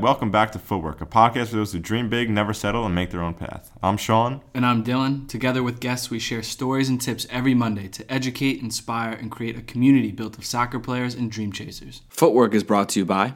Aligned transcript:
Welcome 0.00 0.30
back 0.30 0.52
to 0.52 0.58
Footwork, 0.58 1.02
a 1.02 1.06
podcast 1.06 1.48
for 1.48 1.56
those 1.56 1.74
who 1.74 1.78
dream 1.78 2.08
big, 2.08 2.30
never 2.30 2.54
settle, 2.54 2.86
and 2.86 2.94
make 2.94 3.10
their 3.10 3.20
own 3.20 3.34
path. 3.34 3.70
I'm 3.82 3.98
Sean. 3.98 4.40
And 4.54 4.64
I'm 4.64 4.82
Dylan. 4.82 5.28
Together 5.28 5.62
with 5.62 5.78
guests, 5.78 6.08
we 6.08 6.18
share 6.18 6.42
stories 6.42 6.88
and 6.88 6.98
tips 6.98 7.26
every 7.28 7.52
Monday 7.52 7.86
to 7.88 8.10
educate, 8.10 8.62
inspire, 8.62 9.12
and 9.12 9.30
create 9.30 9.58
a 9.58 9.60
community 9.60 10.10
built 10.10 10.38
of 10.38 10.46
soccer 10.46 10.78
players 10.80 11.14
and 11.14 11.30
dream 11.30 11.52
chasers. 11.52 12.00
Footwork 12.08 12.54
is 12.54 12.64
brought 12.64 12.88
to 12.90 13.00
you 13.00 13.04
by 13.04 13.34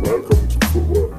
Welcome 0.00 0.48
to 0.48 0.58
Footwork. 0.68 1.10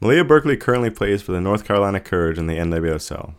Malia 0.00 0.24
Berkely 0.24 0.58
currently 0.58 0.88
plays 0.88 1.20
for 1.20 1.32
the 1.32 1.42
North 1.42 1.66
Carolina 1.66 2.00
Courage 2.00 2.38
in 2.38 2.46
the 2.46 2.56
NWSL. 2.56 3.34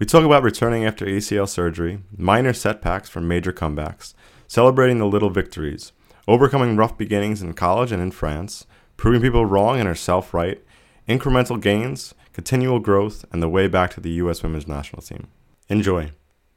We 0.00 0.06
talk 0.06 0.24
about 0.24 0.42
returning 0.42 0.84
after 0.84 1.06
ACL 1.06 1.48
surgery, 1.48 2.00
minor 2.16 2.54
setbacks 2.54 3.08
from 3.08 3.28
major 3.28 3.52
comebacks, 3.52 4.14
celebrating 4.50 4.98
the 4.98 5.06
little 5.06 5.30
victories, 5.30 5.92
overcoming 6.26 6.74
rough 6.74 6.98
beginnings 6.98 7.40
in 7.40 7.52
college 7.52 7.92
and 7.92 8.02
in 8.02 8.10
France, 8.10 8.66
proving 8.96 9.20
people 9.20 9.46
wrong 9.46 9.78
and 9.78 9.86
herself 9.86 10.34
right, 10.34 10.60
incremental 11.08 11.60
gains, 11.60 12.16
continual 12.32 12.80
growth, 12.80 13.24
and 13.30 13.40
the 13.40 13.48
way 13.48 13.68
back 13.68 13.92
to 13.92 14.00
the 14.00 14.10
U.S. 14.22 14.42
women's 14.42 14.66
national 14.66 15.02
team. 15.02 15.28
Enjoy. 15.68 16.10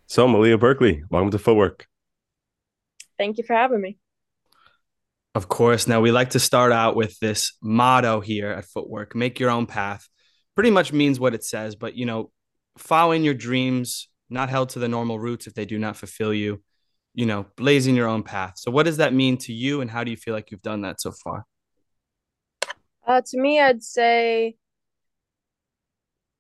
So, 0.08 0.28
Malia 0.28 0.58
Berkely, 0.58 1.04
welcome 1.12 1.30
to 1.30 1.38
Footwork. 1.38 1.86
Thank 3.20 3.38
you 3.38 3.44
for 3.44 3.56
having 3.56 3.80
me. 3.80 4.00
Of 5.36 5.48
course. 5.48 5.86
Now, 5.86 6.02
we 6.02 6.12
like 6.12 6.32
to 6.32 6.40
start 6.40 6.72
out 6.72 6.96
with 6.96 7.20
this 7.20 7.54
motto 7.62 8.22
here 8.22 8.50
at 8.50 8.66
Footwork 8.66 9.14
make 9.14 9.40
your 9.40 9.52
own 9.52 9.68
path. 9.68 10.10
Pretty 10.56 10.72
much 10.72 10.92
means 10.92 11.20
what 11.20 11.36
it 11.36 11.44
says, 11.44 11.76
but 11.76 11.94
you 11.94 12.08
know, 12.08 12.32
following 12.76 13.24
your 13.24 13.36
dreams, 13.36 14.08
not 14.32 14.50
held 14.50 14.70
to 14.70 14.80
the 14.80 14.88
normal 14.88 15.20
routes 15.20 15.46
if 15.46 15.54
they 15.54 15.66
do 15.66 15.78
not 15.78 15.96
fulfill 15.96 16.34
you, 16.34 16.64
you 17.14 17.26
know, 17.26 17.46
blazing 17.56 17.96
your 17.96 18.08
own 18.08 18.24
path. 18.24 18.54
So, 18.58 18.72
what 18.72 18.84
does 18.84 18.98
that 18.98 19.14
mean 19.14 19.38
to 19.40 19.54
you, 19.54 19.82
and 19.82 19.90
how 19.90 20.04
do 20.04 20.12
you 20.12 20.18
feel 20.18 20.34
like 20.34 20.52
you've 20.52 20.62
done 20.62 20.82
that 20.82 21.02
so 21.02 21.12
far? 21.12 21.46
Uh, 23.06 23.22
to 23.26 23.40
me, 23.40 23.60
I'd 23.60 23.84
say 23.84 24.56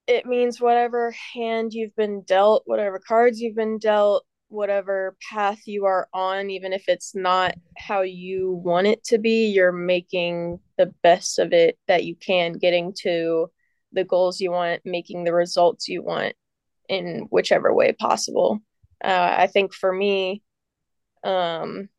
it 0.07 0.25
means 0.25 0.59
whatever 0.59 1.13
hand 1.33 1.73
you've 1.73 1.95
been 1.95 2.21
dealt, 2.21 2.63
whatever 2.65 2.99
cards 2.99 3.39
you've 3.39 3.55
been 3.55 3.77
dealt, 3.77 4.25
whatever 4.53 5.15
path 5.29 5.61
you 5.65 5.85
are 5.85 6.07
on, 6.13 6.49
even 6.49 6.73
if 6.73 6.83
it's 6.87 7.15
not 7.15 7.55
how 7.77 8.01
you 8.01 8.51
want 8.63 8.87
it 8.87 9.03
to 9.05 9.17
be, 9.17 9.47
you're 9.47 9.71
making 9.71 10.59
the 10.77 10.93
best 11.01 11.39
of 11.39 11.53
it 11.53 11.77
that 11.87 12.03
you 12.03 12.15
can, 12.15 12.53
getting 12.53 12.93
to 13.01 13.49
the 13.91 14.03
goals 14.03 14.39
you 14.39 14.51
want, 14.51 14.81
making 14.85 15.23
the 15.23 15.33
results 15.33 15.87
you 15.87 16.03
want 16.03 16.33
in 16.89 17.27
whichever 17.29 17.73
way 17.73 17.91
possible. 17.93 18.59
Uh, 19.03 19.35
I 19.37 19.47
think 19.47 19.73
for 19.73 19.91
me, 19.91 20.43
um, 21.23 21.89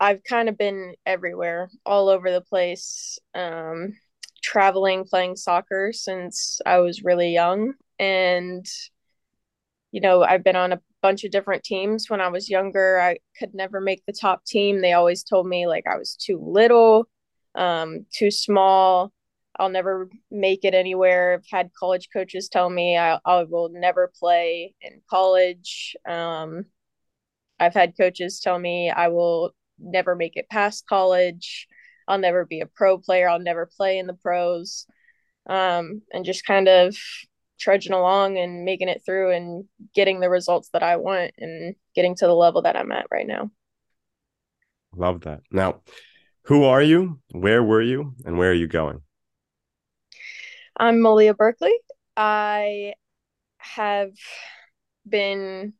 I've 0.00 0.22
kind 0.22 0.48
of 0.48 0.56
been 0.56 0.94
everywhere, 1.06 1.70
all 1.84 2.08
over 2.08 2.30
the 2.30 2.40
place, 2.40 3.18
um, 3.34 3.94
traveling, 4.42 5.04
playing 5.04 5.36
soccer 5.36 5.92
since 5.92 6.60
I 6.64 6.78
was 6.78 7.02
really 7.02 7.32
young. 7.32 7.72
And, 7.98 8.64
you 9.90 10.00
know, 10.00 10.22
I've 10.22 10.44
been 10.44 10.56
on 10.56 10.72
a 10.72 10.80
bunch 11.02 11.24
of 11.24 11.32
different 11.32 11.64
teams. 11.64 12.08
When 12.08 12.20
I 12.20 12.28
was 12.28 12.48
younger, 12.48 13.00
I 13.00 13.18
could 13.38 13.54
never 13.54 13.80
make 13.80 14.04
the 14.06 14.12
top 14.12 14.44
team. 14.44 14.80
They 14.80 14.92
always 14.92 15.24
told 15.24 15.48
me 15.48 15.66
like 15.66 15.84
I 15.86 15.96
was 15.98 16.14
too 16.14 16.40
little, 16.44 17.08
um, 17.56 18.06
too 18.12 18.30
small. 18.30 19.12
I'll 19.58 19.68
never 19.68 20.08
make 20.30 20.64
it 20.64 20.74
anywhere. 20.74 21.34
I've 21.34 21.46
had 21.50 21.70
college 21.76 22.08
coaches 22.12 22.48
tell 22.48 22.70
me 22.70 22.96
I, 22.96 23.18
I 23.24 23.42
will 23.42 23.70
never 23.72 24.12
play 24.16 24.74
in 24.80 25.00
college. 25.10 25.96
Um, 26.08 26.66
I've 27.60 27.74
had 27.74 27.96
coaches 27.96 28.40
tell 28.40 28.58
me 28.58 28.90
I 28.90 29.08
will 29.08 29.52
never 29.78 30.14
make 30.14 30.36
it 30.36 30.48
past 30.48 30.86
college. 30.86 31.66
I'll 32.06 32.18
never 32.18 32.44
be 32.44 32.60
a 32.60 32.66
pro 32.66 32.98
player. 32.98 33.28
I'll 33.28 33.38
never 33.38 33.66
play 33.76 33.98
in 33.98 34.06
the 34.06 34.14
pros. 34.14 34.86
Um, 35.46 36.02
and 36.12 36.24
just 36.24 36.44
kind 36.44 36.68
of 36.68 36.96
trudging 37.58 37.92
along 37.92 38.38
and 38.38 38.64
making 38.64 38.88
it 38.88 39.02
through 39.04 39.32
and 39.32 39.64
getting 39.94 40.20
the 40.20 40.30
results 40.30 40.70
that 40.72 40.82
I 40.82 40.96
want 40.96 41.32
and 41.38 41.74
getting 41.94 42.14
to 42.16 42.26
the 42.26 42.34
level 42.34 42.62
that 42.62 42.76
I'm 42.76 42.92
at 42.92 43.06
right 43.10 43.26
now. 43.26 43.50
Love 44.94 45.22
that. 45.22 45.40
Now, 45.50 45.82
who 46.44 46.64
are 46.64 46.82
you? 46.82 47.20
Where 47.32 47.62
were 47.62 47.82
you? 47.82 48.14
And 48.24 48.38
where 48.38 48.50
are 48.50 48.54
you 48.54 48.66
going? 48.66 49.02
I'm 50.76 51.00
Malia 51.00 51.34
Berkely. 51.34 51.72
I 52.16 52.94
have 53.58 54.12
been 55.08 55.74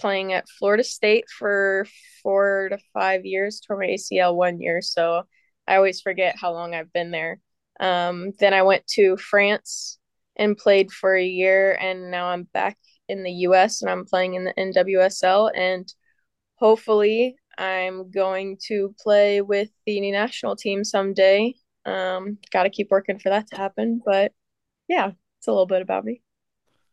playing 0.00 0.32
at 0.32 0.48
Florida 0.48 0.84
State 0.84 1.24
for 1.28 1.86
four 2.22 2.68
to 2.70 2.78
five 2.94 3.24
years, 3.24 3.60
tore 3.60 3.78
my 3.78 3.86
ACL 3.86 4.34
one 4.34 4.60
year, 4.60 4.80
so 4.82 5.24
I 5.66 5.76
always 5.76 6.00
forget 6.00 6.36
how 6.40 6.52
long 6.52 6.74
I've 6.74 6.92
been 6.92 7.10
there. 7.10 7.40
Um, 7.78 8.32
then 8.38 8.54
I 8.54 8.62
went 8.62 8.86
to 8.94 9.16
France 9.16 9.98
and 10.36 10.56
played 10.56 10.90
for 10.90 11.14
a 11.14 11.24
year, 11.24 11.76
and 11.80 12.10
now 12.10 12.26
I'm 12.26 12.44
back 12.44 12.78
in 13.08 13.22
the 13.22 13.32
US 13.48 13.82
and 13.82 13.90
I'm 13.90 14.04
playing 14.04 14.34
in 14.34 14.44
the 14.44 14.54
NWSL. 14.54 15.50
And 15.54 15.92
hopefully, 16.56 17.36
I'm 17.58 18.10
going 18.10 18.58
to 18.68 18.94
play 19.00 19.42
with 19.42 19.70
the 19.86 20.10
national 20.10 20.56
team 20.56 20.84
someday. 20.84 21.54
Um, 21.84 22.38
Got 22.52 22.64
to 22.64 22.70
keep 22.70 22.90
working 22.90 23.18
for 23.18 23.30
that 23.30 23.48
to 23.48 23.56
happen. 23.56 24.00
But 24.04 24.32
yeah, 24.88 25.12
it's 25.38 25.46
a 25.48 25.52
little 25.52 25.66
bit 25.66 25.82
about 25.82 26.04
me 26.04 26.22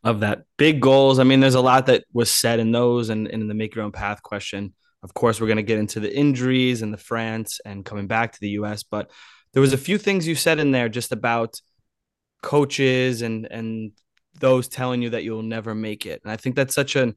of 0.03 0.21
that 0.21 0.43
big 0.57 0.79
goals. 0.79 1.19
I 1.19 1.23
mean, 1.23 1.39
there's 1.39 1.55
a 1.55 1.61
lot 1.61 1.87
that 1.87 2.05
was 2.13 2.31
said 2.31 2.59
in 2.59 2.71
those 2.71 3.09
and, 3.09 3.27
and 3.27 3.41
in 3.41 3.47
the 3.47 3.53
make 3.53 3.75
your 3.75 3.83
own 3.83 3.91
path 3.91 4.21
question. 4.21 4.73
Of 5.03 5.13
course, 5.13 5.39
we're 5.39 5.47
going 5.47 5.57
to 5.57 5.63
get 5.63 5.79
into 5.79 5.99
the 5.99 6.15
injuries 6.15 6.81
and 6.81 6.93
the 6.93 6.97
France 6.97 7.59
and 7.65 7.85
coming 7.85 8.07
back 8.07 8.33
to 8.33 8.39
the 8.39 8.49
US, 8.49 8.83
but 8.83 9.11
there 9.53 9.61
was 9.61 9.73
a 9.73 9.77
few 9.77 9.97
things 9.97 10.27
you 10.27 10.35
said 10.35 10.59
in 10.59 10.71
there 10.71 10.89
just 10.89 11.11
about 11.11 11.59
coaches 12.43 13.21
and 13.23 13.47
and 13.49 13.91
those 14.39 14.67
telling 14.67 15.01
you 15.01 15.09
that 15.09 15.23
you'll 15.23 15.41
never 15.41 15.73
make 15.73 16.05
it. 16.05 16.21
And 16.23 16.31
I 16.31 16.37
think 16.37 16.55
that's 16.55 16.75
such 16.75 16.95
an 16.95 17.15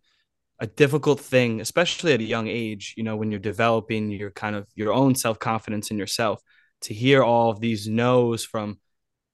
a 0.58 0.66
difficult 0.66 1.20
thing, 1.20 1.60
especially 1.60 2.12
at 2.12 2.20
a 2.20 2.24
young 2.24 2.46
age, 2.46 2.94
you 2.96 3.02
know, 3.02 3.16
when 3.16 3.30
you're 3.30 3.40
developing 3.40 4.10
your 4.10 4.30
kind 4.30 4.54
of 4.56 4.66
your 4.74 4.92
own 4.92 5.14
self-confidence 5.14 5.90
in 5.90 5.98
yourself, 5.98 6.42
to 6.82 6.94
hear 6.94 7.22
all 7.22 7.50
of 7.50 7.60
these 7.60 7.88
no's 7.88 8.44
from 8.44 8.78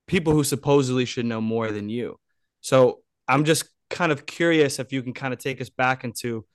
people 0.06 0.32
who 0.32 0.44
supposedly 0.44 1.04
should 1.04 1.26
know 1.26 1.40
more 1.40 1.72
than 1.72 1.88
you. 1.88 2.18
So 2.60 3.00
I'm 3.28 3.44
just 3.44 3.64
kind 3.90 4.12
of 4.12 4.26
curious 4.26 4.78
if 4.78 4.92
you 4.92 5.02
can 5.02 5.12
kind 5.12 5.32
of 5.32 5.38
take 5.38 5.60
us 5.60 5.70
back 5.70 6.04
into 6.04 6.46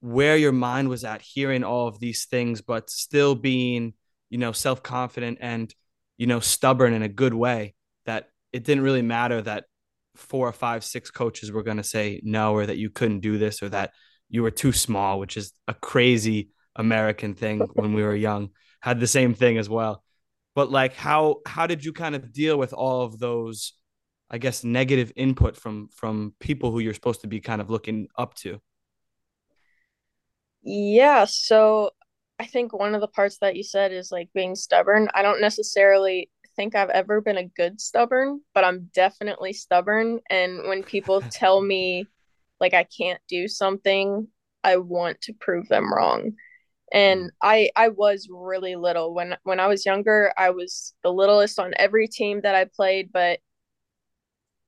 where 0.00 0.36
your 0.36 0.52
mind 0.52 0.88
was 0.88 1.04
at 1.04 1.22
hearing 1.22 1.64
all 1.64 1.88
of 1.88 1.98
these 1.98 2.26
things, 2.26 2.60
but 2.60 2.90
still 2.90 3.34
being, 3.34 3.94
you 4.30 4.38
know, 4.38 4.52
self 4.52 4.82
confident 4.82 5.38
and, 5.40 5.74
you 6.18 6.26
know, 6.26 6.40
stubborn 6.40 6.92
in 6.92 7.02
a 7.02 7.08
good 7.08 7.34
way 7.34 7.74
that 8.06 8.28
it 8.52 8.64
didn't 8.64 8.84
really 8.84 9.02
matter 9.02 9.40
that 9.42 9.64
four 10.14 10.48
or 10.48 10.52
five, 10.52 10.84
six 10.84 11.10
coaches 11.10 11.50
were 11.50 11.62
going 11.62 11.78
to 11.78 11.82
say 11.82 12.20
no, 12.22 12.54
or 12.54 12.66
that 12.66 12.76
you 12.76 12.90
couldn't 12.90 13.20
do 13.20 13.38
this, 13.38 13.62
or 13.62 13.68
that 13.70 13.92
you 14.28 14.42
were 14.42 14.50
too 14.50 14.72
small, 14.72 15.18
which 15.18 15.36
is 15.36 15.52
a 15.68 15.74
crazy 15.74 16.50
American 16.76 17.34
thing 17.34 17.60
when 17.74 17.94
we 17.94 18.02
were 18.02 18.14
young. 18.14 18.50
Had 18.80 19.00
the 19.00 19.06
same 19.06 19.34
thing 19.34 19.58
as 19.58 19.68
well. 19.68 20.04
But 20.54 20.70
like, 20.70 20.94
how 20.94 21.36
how 21.46 21.66
did 21.66 21.84
you 21.84 21.92
kind 21.92 22.14
of 22.14 22.32
deal 22.32 22.58
with 22.58 22.72
all 22.72 23.02
of 23.02 23.18
those 23.18 23.72
I 24.34 24.38
guess 24.38 24.64
negative 24.64 25.12
input 25.14 25.56
from 25.56 25.86
from 25.94 26.34
people 26.40 26.72
who 26.72 26.80
you're 26.80 26.92
supposed 26.92 27.20
to 27.20 27.28
be 27.28 27.40
kind 27.40 27.60
of 27.60 27.70
looking 27.70 28.08
up 28.18 28.34
to? 28.38 28.60
Yeah, 30.64 31.26
so 31.26 31.90
I 32.40 32.46
think 32.46 32.72
one 32.72 32.96
of 32.96 33.00
the 33.00 33.06
parts 33.06 33.38
that 33.42 33.54
you 33.54 33.62
said 33.62 33.92
is 33.92 34.10
like 34.10 34.30
being 34.34 34.56
stubborn. 34.56 35.08
I 35.14 35.22
don't 35.22 35.40
necessarily 35.40 36.32
think 36.56 36.74
I've 36.74 36.90
ever 36.90 37.20
been 37.20 37.38
a 37.38 37.46
good 37.46 37.80
stubborn, 37.80 38.40
but 38.54 38.64
I'm 38.64 38.90
definitely 38.92 39.52
stubborn 39.52 40.18
and 40.28 40.66
when 40.66 40.82
people 40.82 41.20
tell 41.30 41.62
me 41.62 42.08
like 42.58 42.74
I 42.74 42.82
can't 42.82 43.20
do 43.28 43.46
something, 43.46 44.26
I 44.64 44.78
want 44.78 45.20
to 45.22 45.32
prove 45.32 45.68
them 45.68 45.94
wrong. 45.94 46.32
And 46.92 47.26
mm. 47.26 47.30
I 47.40 47.70
I 47.76 47.90
was 47.90 48.26
really 48.28 48.74
little 48.74 49.14
when 49.14 49.36
when 49.44 49.60
I 49.60 49.68
was 49.68 49.86
younger, 49.86 50.32
I 50.36 50.50
was 50.50 50.92
the 51.04 51.12
littlest 51.12 51.60
on 51.60 51.72
every 51.76 52.08
team 52.08 52.40
that 52.40 52.56
I 52.56 52.64
played, 52.64 53.12
but 53.12 53.38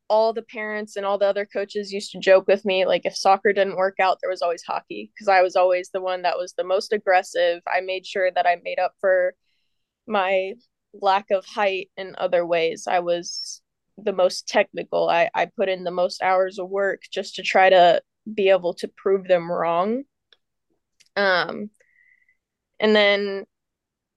all 0.09 0.33
the 0.33 0.43
parents 0.43 0.97
and 0.97 1.05
all 1.05 1.19
the 1.19 1.27
other 1.27 1.47
coaches 1.47 1.93
used 1.93 2.13
to 2.13 2.21
joke 2.21 2.47
with 2.47 2.65
me 2.65 2.87
like 2.87 3.03
if 3.05 3.17
soccer 3.17 3.53
didn't 3.53 3.77
work 3.77 3.97
out 4.01 4.19
there 4.21 4.31
was 4.31 4.43
always 4.43 4.63
hockey 4.63 5.11
because 5.13 5.29
i 5.29 5.43
was 5.43 5.57
always 5.57 5.91
the 5.91 6.01
one 6.01 6.23
that 6.23 6.39
was 6.39 6.55
the 6.57 6.65
most 6.65 6.93
aggressive 6.93 7.61
i 7.67 7.81
made 7.81 8.07
sure 8.07 8.31
that 8.31 8.47
i 8.47 8.57
made 8.63 8.79
up 8.79 8.93
for 9.01 9.35
my 10.07 10.53
lack 10.95 11.31
of 11.31 11.45
height 11.45 11.91
in 11.97 12.15
other 12.19 12.47
ways 12.47 12.87
i 12.87 13.01
was 13.01 13.61
the 13.99 14.13
most 14.13 14.47
technical. 14.47 15.09
I, 15.09 15.31
I 15.35 15.47
put 15.47 15.69
in 15.69 15.85
the 15.85 15.91
most 15.91 16.23
hours 16.23 16.59
of 16.59 16.69
work 16.69 17.03
just 17.11 17.37
to 17.37 17.43
try 17.43 17.71
to 17.71 18.03
be 18.33 18.51
able 18.51 18.75
to 18.75 18.89
prove 18.89 19.27
them 19.27 19.51
wrong. 19.51 20.03
Um, 21.17 21.71
and 22.79 22.95
then 22.95 23.45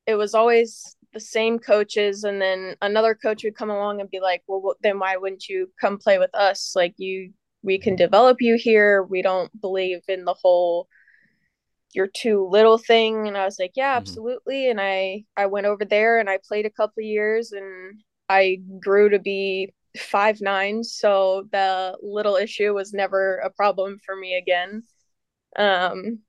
it 0.06 0.16
was 0.16 0.34
always 0.34 0.96
the 1.14 1.20
same 1.20 1.60
coaches, 1.60 2.24
and 2.24 2.42
then 2.42 2.76
another 2.82 3.16
coach 3.16 3.44
would 3.44 3.56
come 3.56 3.70
along 3.70 4.02
and 4.02 4.10
be 4.10 4.20
like, 4.20 4.44
"Well, 4.48 4.76
then 4.82 5.00
why 5.00 5.18
wouldn't 5.18 5.48
you 5.48 5.72
come 5.80 5.98
play 5.98 6.20
with 6.20 6.34
us? 6.34 6.74
Like 6.76 6.94
you, 6.98 7.34
we 7.64 7.80
can 7.80 7.96
develop 7.96 8.38
you 8.42 8.56
here. 8.58 9.04
We 9.04 9.22
don't 9.22 9.52
believe 9.60 10.02
in 10.08 10.26
the 10.26 10.36
whole." 10.36 10.88
you're 11.94 12.08
too 12.08 12.48
little 12.50 12.78
thing 12.78 13.28
and 13.28 13.38
i 13.38 13.46
was 13.46 13.58
like 13.60 13.72
yeah 13.76 13.92
mm-hmm. 13.92 13.98
absolutely 13.98 14.64
mm-hmm. 14.64 14.72
and 14.72 14.82
i 14.82 15.24
i 15.38 15.46
went 15.46 15.66
over 15.66 15.86
there 15.86 16.20
and 16.20 16.30
i 16.30 16.38
played 16.48 16.66
a 16.66 16.72
couple 16.72 17.02
years 17.04 17.52
and 17.52 18.02
i 18.28 18.58
grew 18.80 19.10
to 19.10 19.20
be 19.20 19.74
five 19.98 20.40
nine 20.40 20.84
so 20.84 21.48
the 21.52 21.98
little 22.02 22.36
issue 22.36 22.74
was 22.74 22.94
never 22.94 23.38
a 23.38 23.50
problem 23.50 23.98
for 24.06 24.16
me 24.16 24.38
again 24.38 24.84
um 25.58 26.20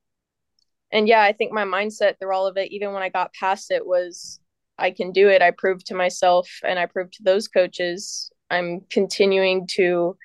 and 0.90 1.06
yeah 1.06 1.20
i 1.20 1.32
think 1.32 1.52
my 1.52 1.64
mindset 1.64 2.18
through 2.18 2.34
all 2.34 2.46
of 2.46 2.56
it 2.56 2.72
even 2.72 2.92
when 2.92 3.02
i 3.02 3.10
got 3.10 3.32
past 3.34 3.70
it 3.70 3.86
was 3.86 4.40
i 4.80 4.90
can 4.90 5.12
do 5.12 5.28
it. 5.28 5.42
I 5.42 5.52
proved 5.52 5.86
to 5.86 5.94
myself 5.94 6.48
and 6.64 6.78
i 6.78 6.86
proved 6.86 7.14
to 7.14 7.22
those 7.22 7.48
coaches 7.48 8.30
i'm 8.50 8.80
continuing 8.90 9.66
to 9.72 10.16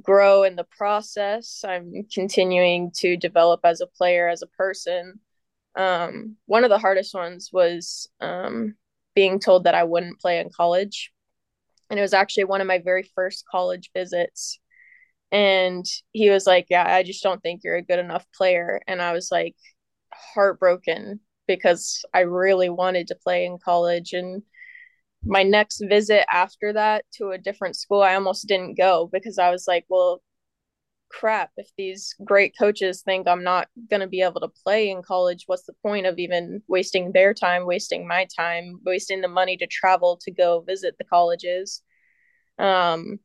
grow 0.00 0.44
in 0.44 0.56
the 0.56 0.64
process. 0.64 1.64
I'm 1.66 2.06
continuing 2.12 2.92
to 2.98 3.16
develop 3.16 3.60
as 3.64 3.80
a 3.80 3.86
player 3.86 4.28
as 4.28 4.42
a 4.42 4.46
person. 4.46 5.20
Um 5.76 6.36
one 6.46 6.64
of 6.64 6.70
the 6.70 6.78
hardest 6.78 7.14
ones 7.14 7.50
was 7.52 8.08
um 8.20 8.74
being 9.14 9.40
told 9.40 9.64
that 9.64 9.74
i 9.74 9.84
wouldn't 9.84 10.20
play 10.20 10.40
in 10.40 10.50
college. 10.50 11.12
And 11.88 11.98
it 11.98 12.02
was 12.02 12.14
actually 12.14 12.44
one 12.44 12.60
of 12.60 12.66
my 12.68 12.78
very 12.78 13.04
first 13.14 13.44
college 13.50 13.90
visits. 13.94 14.60
And 15.32 15.84
he 16.12 16.30
was 16.30 16.46
like 16.46 16.66
yeah 16.70 16.84
i 16.86 17.02
just 17.02 17.22
don't 17.22 17.42
think 17.42 17.62
you're 17.64 17.76
a 17.76 17.82
good 17.82 17.98
enough 17.98 18.26
player. 18.36 18.80
And 18.86 19.00
i 19.02 19.12
was 19.12 19.30
like 19.30 19.56
heartbroken 20.12 21.20
because 21.56 22.04
i 22.14 22.20
really 22.20 22.68
wanted 22.68 23.06
to 23.06 23.14
play 23.14 23.44
in 23.44 23.58
college 23.58 24.12
and 24.12 24.42
my 25.24 25.42
next 25.42 25.82
visit 25.88 26.24
after 26.32 26.72
that 26.72 27.04
to 27.12 27.30
a 27.30 27.38
different 27.38 27.76
school 27.76 28.02
i 28.02 28.14
almost 28.14 28.46
didn't 28.46 28.76
go 28.76 29.08
because 29.12 29.38
i 29.38 29.50
was 29.50 29.66
like 29.66 29.84
well 29.88 30.22
crap 31.10 31.50
if 31.56 31.68
these 31.76 32.14
great 32.24 32.54
coaches 32.56 33.02
think 33.02 33.26
i'm 33.26 33.42
not 33.42 33.66
going 33.90 34.00
to 34.00 34.06
be 34.06 34.22
able 34.22 34.40
to 34.40 34.48
play 34.64 34.90
in 34.90 35.02
college 35.02 35.42
what's 35.46 35.66
the 35.66 35.72
point 35.82 36.06
of 36.06 36.18
even 36.18 36.62
wasting 36.68 37.10
their 37.10 37.34
time 37.34 37.66
wasting 37.66 38.06
my 38.06 38.26
time 38.36 38.78
wasting 38.86 39.20
the 39.20 39.28
money 39.28 39.56
to 39.56 39.66
travel 39.66 40.18
to 40.22 40.30
go 40.30 40.60
visit 40.60 40.94
the 40.98 41.04
colleges? 41.04 41.82
Um 42.58 43.18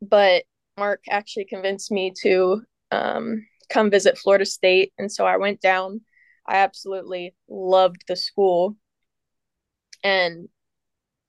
but 0.00 0.44
mark 0.78 1.02
actually 1.10 1.44
convinced 1.44 1.90
me 1.90 2.12
to 2.22 2.62
um 2.92 3.44
come 3.68 3.90
visit 3.90 4.18
florida 4.18 4.44
state 4.44 4.92
and 4.98 5.10
so 5.10 5.26
i 5.26 5.36
went 5.36 5.60
down 5.60 6.00
i 6.48 6.56
absolutely 6.56 7.34
loved 7.48 8.02
the 8.08 8.16
school 8.16 8.76
and 10.02 10.48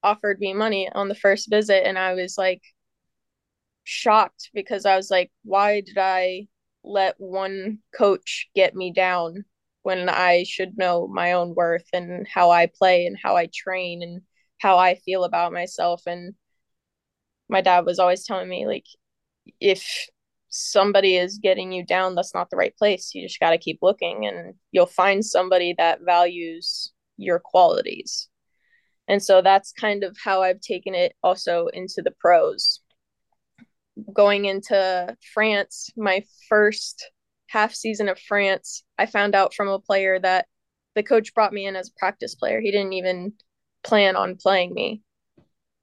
offered 0.02 0.38
me 0.40 0.54
money 0.54 0.88
on 0.94 1.08
the 1.08 1.14
first 1.14 1.50
visit 1.50 1.86
and 1.86 1.98
i 1.98 2.14
was 2.14 2.38
like 2.38 2.62
shocked 3.88 4.50
because 4.52 4.84
I 4.84 4.96
was 4.96 5.10
like, 5.10 5.30
why 5.44 5.80
did 5.80 5.96
I 5.98 6.48
let 6.84 7.14
one 7.18 7.78
coach 7.96 8.48
get 8.54 8.74
me 8.74 8.92
down 8.92 9.46
when 9.82 10.10
I 10.10 10.44
should 10.46 10.76
know 10.76 11.08
my 11.08 11.32
own 11.32 11.54
worth 11.54 11.86
and 11.94 12.28
how 12.28 12.50
I 12.50 12.66
play 12.66 13.06
and 13.06 13.16
how 13.20 13.36
I 13.36 13.48
train 13.52 14.02
and 14.02 14.20
how 14.58 14.76
I 14.76 14.96
feel 14.96 15.24
about 15.24 15.54
myself? 15.54 16.02
And 16.06 16.34
my 17.48 17.62
dad 17.62 17.86
was 17.86 17.98
always 17.98 18.26
telling 18.26 18.48
me, 18.48 18.66
like, 18.66 18.84
if 19.58 20.08
somebody 20.48 21.16
is 21.16 21.38
getting 21.38 21.72
you 21.72 21.84
down, 21.84 22.14
that's 22.14 22.34
not 22.34 22.50
the 22.50 22.56
right 22.56 22.76
place. 22.76 23.12
You 23.14 23.26
just 23.26 23.40
got 23.40 23.50
to 23.50 23.58
keep 23.58 23.78
looking 23.82 24.26
and 24.26 24.54
you'll 24.72 24.86
find 24.86 25.24
somebody 25.24 25.74
that 25.78 26.00
values 26.04 26.92
your 27.16 27.38
qualities. 27.38 28.28
And 29.06 29.22
so 29.22 29.40
that's 29.40 29.72
kind 29.72 30.04
of 30.04 30.16
how 30.22 30.42
I've 30.42 30.60
taken 30.60 30.94
it 30.94 31.14
also 31.22 31.68
into 31.68 32.02
the 32.02 32.12
pros 32.20 32.80
going 34.12 34.44
into 34.44 35.16
France, 35.32 35.90
my 35.96 36.24
first 36.48 37.10
half 37.48 37.74
season 37.74 38.08
of 38.08 38.18
France, 38.18 38.84
I 38.98 39.06
found 39.06 39.34
out 39.34 39.54
from 39.54 39.68
a 39.68 39.78
player 39.78 40.18
that 40.20 40.46
the 40.94 41.02
coach 41.02 41.34
brought 41.34 41.52
me 41.52 41.66
in 41.66 41.76
as 41.76 41.88
a 41.88 41.98
practice 41.98 42.34
player. 42.34 42.60
He 42.60 42.70
didn't 42.70 42.92
even 42.92 43.32
plan 43.82 44.16
on 44.16 44.36
playing 44.36 44.74
me. 44.74 45.02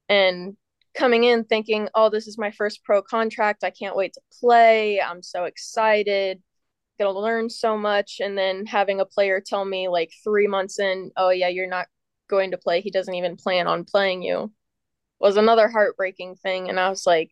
And 0.08 0.56
coming 0.96 1.24
in 1.24 1.44
thinking, 1.44 1.88
oh, 1.94 2.10
this 2.10 2.26
is 2.26 2.38
my 2.38 2.50
first 2.50 2.84
pro 2.84 3.02
contract. 3.02 3.64
I 3.64 3.70
can't 3.70 3.96
wait 3.96 4.14
to 4.14 4.20
play. 4.40 5.00
I'm 5.00 5.22
so 5.22 5.44
excited. 5.44 6.42
Gonna 6.98 7.18
learn 7.18 7.50
so 7.50 7.76
much. 7.76 8.20
And 8.20 8.36
then 8.36 8.66
having 8.66 9.00
a 9.00 9.06
player 9.06 9.42
tell 9.44 9.64
me, 9.64 9.88
like, 9.88 10.10
three 10.24 10.46
months 10.46 10.78
in, 10.78 11.10
oh, 11.16 11.30
yeah, 11.30 11.48
you're 11.48 11.68
not 11.68 11.86
going 12.28 12.50
to 12.52 12.58
play. 12.58 12.80
He 12.80 12.90
doesn't 12.90 13.14
even 13.14 13.36
plan 13.36 13.66
on 13.66 13.84
playing 13.84 14.22
you 14.22 14.52
was 15.18 15.36
another 15.36 15.68
heartbreaking 15.68 16.36
thing. 16.36 16.68
And 16.68 16.78
I 16.78 16.88
was 16.88 17.06
like, 17.06 17.30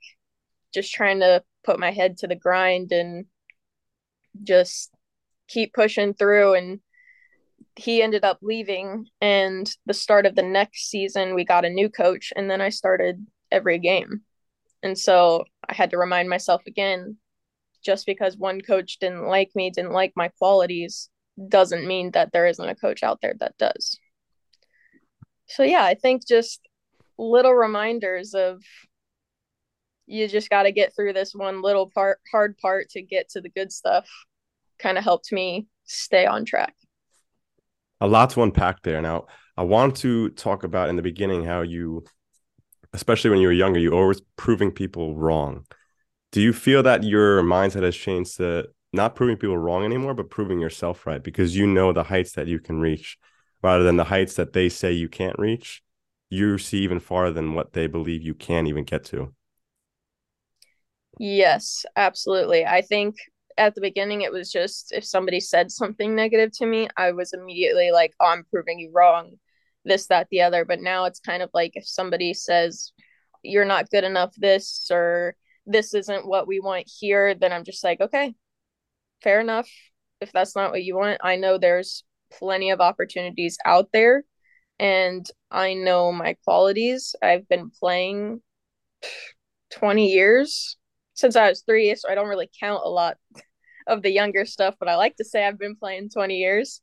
just 0.72 0.92
trying 0.92 1.20
to 1.20 1.42
put 1.64 1.78
my 1.78 1.90
head 1.90 2.18
to 2.18 2.26
the 2.26 2.34
grind 2.34 2.92
and 2.92 3.26
just 4.42 4.90
keep 5.48 5.72
pushing 5.72 6.14
through 6.14 6.54
and 6.54 6.80
he 7.76 8.02
ended 8.02 8.24
up 8.24 8.38
leaving 8.40 9.06
and 9.20 9.70
the 9.86 9.94
start 9.94 10.26
of 10.26 10.34
the 10.34 10.42
next 10.42 10.88
season 10.88 11.34
we 11.34 11.44
got 11.44 11.64
a 11.64 11.70
new 11.70 11.88
coach 11.88 12.32
and 12.34 12.50
then 12.50 12.60
I 12.60 12.70
started 12.70 13.24
every 13.54 13.78
game. 13.78 14.22
And 14.82 14.98
so 14.98 15.44
I 15.68 15.74
had 15.74 15.90
to 15.90 15.98
remind 15.98 16.28
myself 16.28 16.62
again 16.66 17.16
just 17.84 18.04
because 18.06 18.36
one 18.36 18.60
coach 18.60 18.98
didn't 18.98 19.26
like 19.26 19.50
me, 19.54 19.70
didn't 19.70 19.92
like 19.92 20.12
my 20.16 20.28
qualities 20.38 21.08
doesn't 21.48 21.86
mean 21.86 22.10
that 22.12 22.32
there 22.32 22.46
isn't 22.46 22.68
a 22.68 22.74
coach 22.74 23.02
out 23.02 23.20
there 23.22 23.34
that 23.40 23.56
does. 23.58 23.98
So 25.46 25.62
yeah, 25.62 25.84
I 25.84 25.94
think 25.94 26.26
just 26.26 26.60
little 27.18 27.52
reminders 27.52 28.34
of 28.34 28.60
you 30.06 30.28
just 30.28 30.50
got 30.50 30.64
to 30.64 30.72
get 30.72 30.94
through 30.94 31.12
this 31.12 31.34
one 31.34 31.62
little 31.62 31.90
part 31.90 32.20
hard 32.30 32.56
part 32.58 32.90
to 32.90 33.02
get 33.02 33.28
to 33.30 33.40
the 33.40 33.48
good 33.48 33.72
stuff 33.72 34.08
kind 34.78 34.98
of 34.98 35.04
helped 35.04 35.32
me 35.32 35.66
stay 35.84 36.26
on 36.26 36.44
track 36.44 36.74
a 38.00 38.06
lot 38.06 38.30
to 38.30 38.42
unpack 38.42 38.82
there 38.82 39.00
now 39.00 39.24
i 39.56 39.62
want 39.62 39.96
to 39.96 40.28
talk 40.30 40.64
about 40.64 40.88
in 40.88 40.96
the 40.96 41.02
beginning 41.02 41.44
how 41.44 41.62
you 41.62 42.04
especially 42.94 43.30
when 43.30 43.40
you 43.40 43.48
were 43.48 43.54
younger 43.54 43.80
you 43.80 43.92
always 43.92 44.22
proving 44.38 44.72
people 44.72 45.16
wrong 45.16 45.66
do 46.32 46.40
you 46.40 46.52
feel 46.52 46.82
that 46.82 47.04
your 47.04 47.42
mindset 47.42 47.82
has 47.82 47.96
changed 47.96 48.36
to 48.38 48.68
not 48.92 49.16
proving 49.16 49.36
people 49.36 49.58
wrong 49.58 49.84
anymore 49.84 50.14
but 50.14 50.30
proving 50.30 50.60
yourself 50.60 51.06
right 51.06 51.22
because 51.22 51.56
you 51.56 51.66
know 51.66 51.92
the 51.92 52.04
heights 52.04 52.32
that 52.32 52.48
you 52.48 52.60
can 52.60 52.80
reach 52.80 53.18
rather 53.62 53.84
than 53.84 53.96
the 53.96 54.04
heights 54.04 54.34
that 54.36 54.52
they 54.52 54.68
say 54.68 54.92
you 54.92 55.08
can't 55.08 55.38
reach 55.38 55.82
you 56.30 56.58
see 56.58 56.78
even 56.80 57.00
farther 57.00 57.32
than 57.34 57.54
what 57.54 57.74
they 57.74 57.86
believe 57.88 58.22
you 58.22 58.34
can 58.34 58.66
even 58.66 58.84
get 58.84 59.04
to 59.04 59.34
Yes, 61.18 61.86
absolutely. 61.96 62.64
I 62.66 62.82
think 62.82 63.16
at 63.56 63.74
the 63.74 63.80
beginning 63.80 64.22
it 64.22 64.32
was 64.32 64.50
just 64.50 64.92
if 64.92 65.04
somebody 65.04 65.40
said 65.40 65.70
something 65.70 66.14
negative 66.14 66.50
to 66.58 66.66
me, 66.66 66.88
I 66.96 67.12
was 67.12 67.32
immediately 67.32 67.90
like, 67.92 68.12
"Oh, 68.20 68.26
I'm 68.26 68.44
proving 68.44 68.78
you 68.80 68.90
wrong." 68.92 69.38
This, 69.84 70.06
that, 70.08 70.28
the 70.30 70.42
other. 70.42 70.64
But 70.64 70.80
now 70.80 71.04
it's 71.04 71.20
kind 71.20 71.42
of 71.42 71.50
like 71.54 71.72
if 71.74 71.86
somebody 71.86 72.34
says 72.34 72.92
you're 73.42 73.64
not 73.64 73.90
good 73.90 74.04
enough 74.04 74.34
this 74.36 74.88
or 74.90 75.36
this 75.66 75.94
isn't 75.94 76.26
what 76.26 76.46
we 76.46 76.60
want 76.60 76.90
here, 77.00 77.34
then 77.34 77.52
I'm 77.52 77.64
just 77.64 77.84
like, 77.84 78.00
"Okay. 78.00 78.34
Fair 79.22 79.40
enough. 79.40 79.68
If 80.20 80.32
that's 80.32 80.56
not 80.56 80.70
what 80.70 80.84
you 80.84 80.96
want, 80.96 81.20
I 81.22 81.36
know 81.36 81.58
there's 81.58 82.04
plenty 82.30 82.70
of 82.70 82.80
opportunities 82.80 83.58
out 83.64 83.88
there 83.92 84.24
and 84.78 85.28
I 85.50 85.74
know 85.74 86.12
my 86.12 86.36
qualities. 86.44 87.14
I've 87.22 87.48
been 87.48 87.70
playing 87.70 88.42
20 89.70 90.08
years 90.12 90.76
since 91.14 91.36
I 91.36 91.48
was 91.48 91.62
three, 91.62 91.94
so 91.94 92.10
I 92.10 92.14
don't 92.14 92.28
really 92.28 92.50
count 92.60 92.82
a 92.84 92.88
lot 92.88 93.16
of 93.86 94.02
the 94.02 94.10
younger 94.10 94.44
stuff, 94.44 94.74
but 94.78 94.88
I 94.88 94.96
like 94.96 95.16
to 95.16 95.24
say 95.24 95.46
I've 95.46 95.58
been 95.58 95.76
playing 95.76 96.10
20 96.10 96.36
years. 96.36 96.80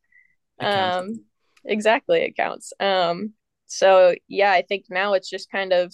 Um, 0.59 1.25
exactly, 1.65 2.21
it 2.21 2.35
counts. 2.35 2.73
Um, 2.79 3.33
so 3.65 4.15
yeah, 4.27 4.51
I 4.51 4.63
think 4.63 4.85
now 4.89 5.13
it's 5.13 5.29
just 5.29 5.51
kind 5.51 5.73
of 5.73 5.93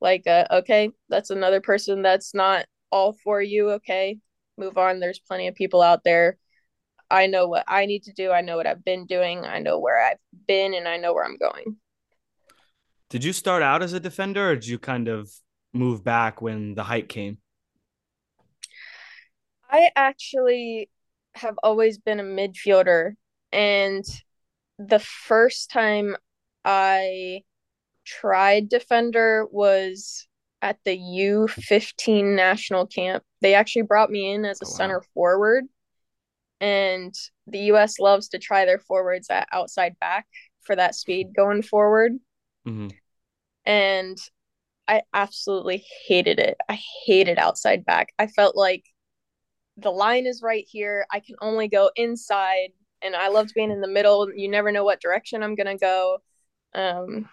like, 0.00 0.26
uh, 0.26 0.46
okay, 0.50 0.90
that's 1.08 1.30
another 1.30 1.60
person 1.60 2.02
that's 2.02 2.34
not 2.34 2.66
all 2.90 3.12
for 3.12 3.42
you. 3.42 3.70
Okay, 3.72 4.18
move 4.56 4.78
on. 4.78 5.00
There's 5.00 5.18
plenty 5.18 5.48
of 5.48 5.54
people 5.54 5.82
out 5.82 6.04
there. 6.04 6.38
I 7.10 7.26
know 7.26 7.48
what 7.48 7.64
I 7.66 7.86
need 7.86 8.04
to 8.04 8.12
do. 8.12 8.30
I 8.30 8.42
know 8.42 8.56
what 8.56 8.66
I've 8.66 8.84
been 8.84 9.06
doing. 9.06 9.44
I 9.44 9.60
know 9.60 9.78
where 9.78 10.02
I've 10.02 10.18
been, 10.46 10.74
and 10.74 10.86
I 10.86 10.98
know 10.98 11.14
where 11.14 11.24
I'm 11.24 11.38
going. 11.38 11.76
Did 13.08 13.24
you 13.24 13.32
start 13.32 13.62
out 13.62 13.82
as 13.82 13.94
a 13.94 14.00
defender, 14.00 14.50
or 14.50 14.54
did 14.54 14.66
you 14.66 14.78
kind 14.78 15.08
of 15.08 15.30
move 15.72 16.04
back 16.04 16.42
when 16.42 16.74
the 16.74 16.82
height 16.82 17.08
came? 17.08 17.38
I 19.70 19.90
actually 19.96 20.90
have 21.34 21.56
always 21.62 21.98
been 21.98 22.20
a 22.20 22.24
midfielder 22.24 23.12
and 23.52 24.04
the 24.78 24.98
first 25.00 25.70
time 25.70 26.16
I 26.64 27.42
tried 28.04 28.68
defender 28.68 29.46
was 29.50 30.26
at 30.62 30.78
the 30.84 30.96
U15 30.96 32.34
national 32.34 32.86
camp. 32.86 33.22
They 33.40 33.54
actually 33.54 33.82
brought 33.82 34.10
me 34.10 34.32
in 34.32 34.44
as 34.44 34.60
a 34.60 34.66
oh, 34.66 34.70
wow. 34.70 34.76
center 34.76 35.02
forward. 35.14 35.64
And 36.60 37.14
the 37.46 37.70
US 37.72 37.98
loves 37.98 38.28
to 38.28 38.38
try 38.38 38.64
their 38.64 38.78
forwards 38.78 39.28
at 39.30 39.48
outside 39.52 39.98
back 40.00 40.26
for 40.62 40.74
that 40.74 40.94
speed 40.94 41.28
going 41.36 41.62
forward. 41.62 42.12
Mm-hmm. 42.66 42.88
And 43.64 44.18
I 44.88 45.02
absolutely 45.12 45.84
hated 46.06 46.38
it. 46.38 46.56
I 46.68 46.80
hated 47.06 47.38
outside 47.38 47.84
back. 47.84 48.12
I 48.18 48.26
felt 48.26 48.56
like 48.56 48.84
the 49.76 49.90
line 49.90 50.26
is 50.26 50.42
right 50.42 50.64
here. 50.68 51.06
I 51.12 51.20
can 51.20 51.36
only 51.40 51.68
go 51.68 51.90
inside. 51.94 52.70
And 53.02 53.14
I 53.14 53.28
loved 53.28 53.54
being 53.54 53.70
in 53.70 53.80
the 53.80 53.88
middle. 53.88 54.28
You 54.34 54.48
never 54.48 54.72
know 54.72 54.84
what 54.84 55.00
direction 55.00 55.42
I'm 55.42 55.54
going 55.54 55.66
to 55.66 55.76
go. 55.76 56.18
Um, 56.74 57.28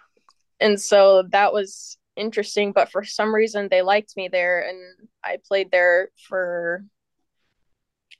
and 0.60 0.80
so 0.80 1.24
that 1.30 1.52
was 1.52 1.98
interesting. 2.16 2.72
But 2.72 2.90
for 2.90 3.04
some 3.04 3.34
reason, 3.34 3.68
they 3.68 3.82
liked 3.82 4.16
me 4.16 4.28
there. 4.28 4.66
And 4.66 5.08
I 5.24 5.38
played 5.46 5.70
there 5.70 6.10
for, 6.28 6.84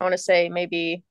I 0.00 0.04
want 0.04 0.12
to 0.12 0.18
say, 0.18 0.48
maybe 0.48 1.04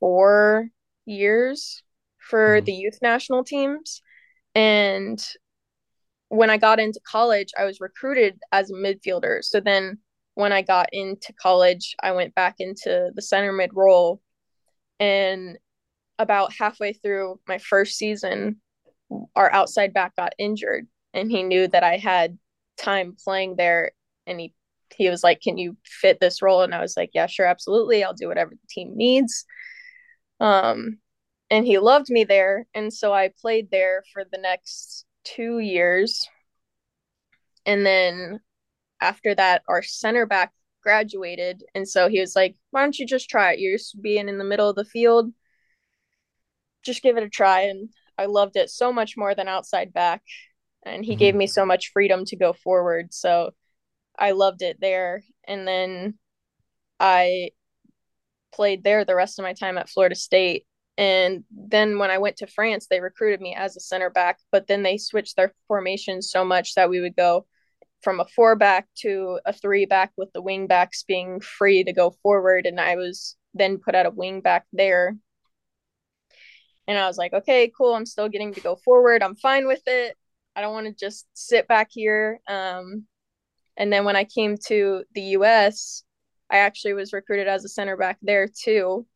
four 0.00 0.68
years 1.04 1.82
for 2.18 2.56
mm-hmm. 2.56 2.64
the 2.64 2.72
youth 2.72 2.98
national 3.02 3.44
teams. 3.44 4.02
And 4.54 5.22
when 6.28 6.50
I 6.50 6.56
got 6.56 6.80
into 6.80 7.00
college, 7.04 7.50
I 7.58 7.64
was 7.64 7.80
recruited 7.80 8.38
as 8.52 8.70
a 8.70 8.74
midfielder. 8.74 9.42
So 9.42 9.60
then 9.60 9.98
when 10.34 10.52
I 10.52 10.62
got 10.62 10.88
into 10.92 11.32
college, 11.34 11.94
I 12.02 12.12
went 12.12 12.34
back 12.34 12.56
into 12.58 13.10
the 13.14 13.22
center 13.22 13.52
mid 13.52 13.70
role. 13.74 14.20
And 15.00 15.58
about 16.18 16.52
halfway 16.54 16.94
through 16.94 17.40
my 17.48 17.58
first 17.58 17.96
season, 17.96 18.60
our 19.36 19.52
outside 19.52 19.92
back 19.94 20.16
got 20.16 20.34
injured 20.38 20.86
and 21.14 21.30
he 21.30 21.42
knew 21.42 21.68
that 21.68 21.84
I 21.84 21.96
had 21.96 22.38
time 22.78 23.16
playing 23.24 23.56
there 23.56 23.92
and 24.26 24.40
he 24.40 24.54
he 24.96 25.08
was 25.10 25.24
like, 25.24 25.40
"Can 25.40 25.58
you 25.58 25.76
fit 25.84 26.20
this 26.20 26.42
role?" 26.42 26.62
And 26.62 26.74
I 26.74 26.80
was 26.80 26.96
like, 26.96 27.10
"Yeah, 27.14 27.26
sure, 27.26 27.46
absolutely. 27.46 28.04
I'll 28.04 28.14
do 28.14 28.28
whatever 28.28 28.52
the 28.52 28.68
team 28.68 28.96
needs." 28.96 29.44
Um 30.40 30.98
and 31.50 31.66
he 31.66 31.78
loved 31.78 32.10
me 32.10 32.24
there 32.24 32.66
and 32.74 32.92
so 32.92 33.12
I 33.12 33.32
played 33.40 33.70
there 33.70 34.04
for 34.12 34.24
the 34.24 34.38
next 34.38 35.04
2 35.24 35.58
years. 35.60 36.28
And 37.66 37.84
then 37.84 38.40
after 39.00 39.34
that 39.34 39.62
our 39.68 39.82
center 39.82 40.26
back 40.26 40.52
graduated 40.82 41.64
and 41.74 41.88
so 41.88 42.08
he 42.08 42.20
was 42.20 42.34
like, 42.36 42.56
"Why 42.70 42.82
don't 42.82 42.98
you 42.98 43.06
just 43.06 43.30
try 43.30 43.52
it? 43.52 43.60
You're 43.60 43.78
just 43.78 44.00
being 44.00 44.28
in 44.28 44.38
the 44.38 44.44
middle 44.44 44.68
of 44.68 44.76
the 44.76 44.84
field. 44.84 45.32
Just 46.84 47.02
give 47.02 47.16
it 47.16 47.22
a 47.22 47.28
try." 47.28 47.62
And 47.62 47.90
I 48.18 48.26
loved 48.26 48.56
it 48.56 48.70
so 48.70 48.92
much 48.92 49.16
more 49.16 49.34
than 49.34 49.48
outside 49.48 49.92
back. 49.92 50.22
And 50.84 51.04
he 51.04 51.12
mm-hmm. 51.12 51.18
gave 51.18 51.34
me 51.34 51.46
so 51.46 51.64
much 51.64 51.90
freedom 51.92 52.24
to 52.26 52.36
go 52.36 52.52
forward. 52.52 53.14
So 53.14 53.52
I 54.18 54.32
loved 54.32 54.62
it 54.62 54.78
there. 54.80 55.22
And 55.46 55.66
then 55.66 56.18
I 56.98 57.50
played 58.52 58.84
there 58.84 59.04
the 59.04 59.14
rest 59.14 59.38
of 59.38 59.44
my 59.44 59.54
time 59.54 59.78
at 59.78 59.88
Florida 59.88 60.14
State. 60.14 60.66
And 60.98 61.44
then 61.50 61.98
when 61.98 62.10
I 62.10 62.18
went 62.18 62.36
to 62.38 62.46
France, 62.46 62.86
they 62.90 63.00
recruited 63.00 63.40
me 63.40 63.54
as 63.54 63.74
a 63.74 63.80
center 63.80 64.10
back, 64.10 64.38
but 64.52 64.66
then 64.66 64.82
they 64.82 64.98
switched 64.98 65.36
their 65.36 65.54
formation 65.66 66.20
so 66.20 66.44
much 66.44 66.74
that 66.74 66.90
we 66.90 67.00
would 67.00 67.16
go 67.16 67.46
from 68.02 68.20
a 68.20 68.24
four 68.24 68.56
back 68.56 68.88
to 68.98 69.40
a 69.44 69.52
three 69.52 69.86
back 69.86 70.12
with 70.16 70.32
the 70.32 70.42
wing 70.42 70.66
backs 70.66 71.02
being 71.02 71.40
free 71.40 71.84
to 71.84 71.92
go 71.92 72.14
forward. 72.22 72.66
And 72.66 72.80
I 72.80 72.96
was 72.96 73.36
then 73.54 73.78
put 73.78 73.94
at 73.94 74.06
a 74.06 74.10
wing 74.10 74.40
back 74.40 74.64
there 74.72 75.16
and 76.90 76.98
I 76.98 77.06
was 77.06 77.18
like, 77.18 77.32
okay, 77.32 77.70
cool. 77.76 77.94
I'm 77.94 78.04
still 78.04 78.28
getting 78.28 78.52
to 78.54 78.60
go 78.60 78.74
forward. 78.74 79.22
I'm 79.22 79.36
fine 79.36 79.68
with 79.68 79.82
it. 79.86 80.16
I 80.56 80.60
don't 80.60 80.72
want 80.72 80.88
to 80.88 80.92
just 80.92 81.24
sit 81.34 81.68
back 81.68 81.88
here. 81.92 82.40
Um, 82.48 83.04
and 83.76 83.92
then 83.92 84.04
when 84.04 84.16
I 84.16 84.24
came 84.24 84.56
to 84.66 85.04
the 85.14 85.22
US, 85.38 86.02
I 86.50 86.58
actually 86.58 86.94
was 86.94 87.12
recruited 87.12 87.46
as 87.46 87.64
a 87.64 87.68
center 87.68 87.96
back 87.96 88.18
there 88.22 88.48
too. 88.48 89.06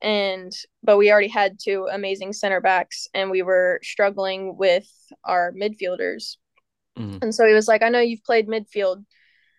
And 0.00 0.52
but 0.84 0.96
we 0.96 1.10
already 1.10 1.26
had 1.26 1.58
two 1.60 1.88
amazing 1.90 2.34
center 2.34 2.60
backs 2.60 3.08
and 3.12 3.32
we 3.32 3.42
were 3.42 3.80
struggling 3.82 4.56
with 4.56 4.86
our 5.24 5.52
midfielders. 5.52 6.36
Mm-hmm. 6.98 7.18
And 7.22 7.34
so 7.34 7.46
he 7.46 7.54
was 7.54 7.68
like, 7.68 7.82
I 7.82 7.88
know 7.88 8.00
you've 8.00 8.24
played 8.24 8.48
midfield 8.48 9.04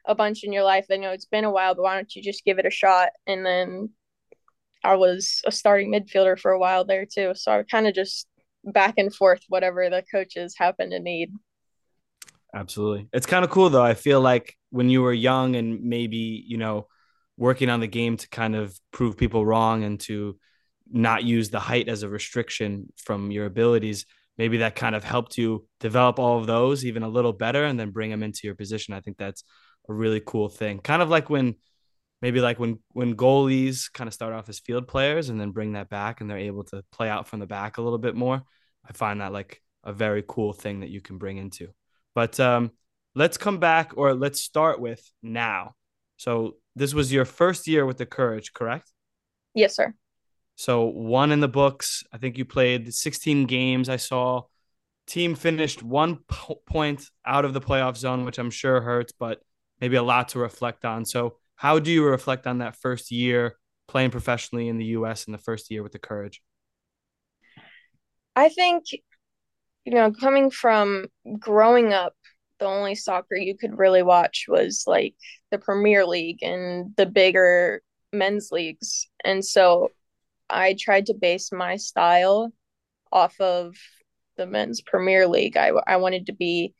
a 0.05 0.15
bunch 0.15 0.43
in 0.43 0.53
your 0.53 0.63
life. 0.63 0.87
I 0.91 0.97
know 0.97 1.11
it's 1.11 1.25
been 1.25 1.45
a 1.45 1.51
while, 1.51 1.75
but 1.75 1.83
why 1.83 1.95
don't 1.95 2.15
you 2.15 2.21
just 2.21 2.45
give 2.45 2.59
it 2.59 2.65
a 2.65 2.71
shot? 2.71 3.09
And 3.27 3.45
then 3.45 3.89
I 4.83 4.95
was 4.95 5.41
a 5.45 5.51
starting 5.51 5.91
midfielder 5.91 6.39
for 6.39 6.51
a 6.51 6.59
while 6.59 6.85
there 6.85 7.05
too. 7.05 7.33
So 7.35 7.51
I 7.51 7.63
kind 7.63 7.87
of 7.87 7.93
just 7.93 8.27
back 8.63 8.95
and 8.97 9.13
forth 9.13 9.41
whatever 9.47 9.89
the 9.89 10.03
coaches 10.11 10.55
happen 10.57 10.91
to 10.91 10.99
need. 10.99 11.31
Absolutely. 12.53 13.07
It's 13.13 13.25
kind 13.25 13.45
of 13.45 13.51
cool 13.51 13.69
though. 13.69 13.83
I 13.83 13.93
feel 13.93 14.21
like 14.21 14.55
when 14.69 14.89
you 14.89 15.01
were 15.01 15.13
young 15.13 15.55
and 15.55 15.83
maybe, 15.83 16.43
you 16.47 16.57
know, 16.57 16.87
working 17.37 17.69
on 17.69 17.79
the 17.79 17.87
game 17.87 18.17
to 18.17 18.27
kind 18.29 18.55
of 18.55 18.77
prove 18.91 19.17
people 19.17 19.45
wrong 19.45 19.83
and 19.83 19.99
to 20.01 20.37
not 20.91 21.23
use 21.23 21.49
the 21.49 21.59
height 21.59 21.87
as 21.87 22.03
a 22.03 22.09
restriction 22.09 22.91
from 22.97 23.31
your 23.31 23.45
abilities, 23.45 24.05
maybe 24.39 24.57
that 24.57 24.75
kind 24.75 24.95
of 24.95 25.03
helped 25.03 25.37
you 25.37 25.67
develop 25.79 26.17
all 26.17 26.39
of 26.39 26.47
those 26.47 26.83
even 26.83 27.03
a 27.03 27.09
little 27.09 27.33
better 27.33 27.65
and 27.65 27.79
then 27.79 27.91
bring 27.91 28.09
them 28.09 28.23
into 28.23 28.41
your 28.45 28.55
position. 28.55 28.95
I 28.95 29.01
think 29.01 29.17
that's 29.17 29.43
a 29.87 29.93
really 29.93 30.21
cool 30.25 30.49
thing. 30.49 30.79
Kind 30.79 31.03
of 31.03 31.09
like 31.09 31.29
when 31.29 31.55
maybe 32.21 32.41
like 32.41 32.59
when 32.59 32.79
when 32.93 33.15
goalies 33.15 33.91
kind 33.91 34.07
of 34.07 34.13
start 34.13 34.33
off 34.33 34.49
as 34.49 34.59
field 34.59 34.87
players 34.87 35.29
and 35.29 35.39
then 35.39 35.51
bring 35.51 35.73
that 35.73 35.89
back 35.89 36.21
and 36.21 36.29
they're 36.29 36.37
able 36.37 36.63
to 36.63 36.83
play 36.91 37.09
out 37.09 37.27
from 37.27 37.39
the 37.39 37.47
back 37.47 37.77
a 37.77 37.81
little 37.81 37.97
bit 37.97 38.15
more 38.15 38.41
i 38.87 38.93
find 38.93 39.21
that 39.21 39.31
like 39.31 39.61
a 39.83 39.93
very 39.93 40.23
cool 40.27 40.53
thing 40.53 40.81
that 40.81 40.89
you 40.89 41.01
can 41.01 41.17
bring 41.17 41.37
into 41.37 41.67
but 42.15 42.39
um 42.39 42.71
let's 43.15 43.37
come 43.37 43.57
back 43.57 43.93
or 43.95 44.13
let's 44.13 44.41
start 44.41 44.79
with 44.79 45.01
now 45.23 45.73
so 46.17 46.55
this 46.75 46.93
was 46.93 47.11
your 47.11 47.25
first 47.25 47.67
year 47.67 47.85
with 47.85 47.97
the 47.97 48.05
courage 48.05 48.53
correct 48.53 48.91
yes 49.53 49.75
sir 49.75 49.93
so 50.59 50.85
one 50.85 51.31
in 51.31 51.39
the 51.39 51.47
books 51.47 52.03
i 52.13 52.17
think 52.17 52.37
you 52.37 52.45
played 52.45 52.93
16 52.93 53.45
games 53.45 53.89
i 53.89 53.95
saw 53.95 54.41
team 55.07 55.35
finished 55.35 55.81
one 55.81 56.19
po- 56.27 56.61
point 56.65 57.03
out 57.25 57.45
of 57.45 57.53
the 57.53 57.61
playoff 57.61 57.97
zone 57.97 58.25
which 58.25 58.37
i'm 58.37 58.51
sure 58.51 58.81
hurts 58.81 59.11
but 59.11 59.39
maybe 59.81 59.95
a 59.95 60.03
lot 60.03 60.29
to 60.29 60.39
reflect 60.39 60.85
on 60.85 61.05
so 61.05 61.37
how 61.55 61.77
do 61.77 61.91
you 61.91 62.05
reflect 62.05 62.47
on 62.47 62.59
that 62.59 62.75
first 62.77 63.11
year 63.11 63.57
playing 63.89 64.11
professionally 64.11 64.69
in 64.69 64.77
the 64.77 64.85
US 64.85 65.25
in 65.25 65.33
the 65.33 65.37
first 65.37 65.69
year 65.69 65.83
with 65.83 65.91
the 65.91 65.99
Courage? 65.99 66.41
I 68.35 68.47
think, 68.47 68.85
you 69.83 69.93
know, 69.93 70.11
coming 70.11 70.51
from 70.51 71.07
growing 71.37 71.91
up, 71.91 72.13
the 72.59 72.65
only 72.65 72.95
soccer 72.95 73.35
you 73.35 73.57
could 73.57 73.77
really 73.77 74.03
watch 74.03 74.45
was 74.47 74.85
like 74.87 75.15
the 75.51 75.57
Premier 75.57 76.05
League 76.05 76.41
and 76.43 76.95
the 76.95 77.05
bigger 77.05 77.81
men's 78.13 78.51
leagues. 78.51 79.09
And 79.25 79.43
so 79.43 79.89
I 80.49 80.75
tried 80.79 81.07
to 81.07 81.13
base 81.13 81.51
my 81.51 81.75
style 81.77 82.51
off 83.11 83.39
of 83.39 83.75
the 84.37 84.45
men's 84.45 84.81
Premier 84.81 85.27
League. 85.27 85.57
I, 85.57 85.71
I 85.87 85.97
wanted 85.97 86.27
to 86.27 86.33
be 86.33 86.73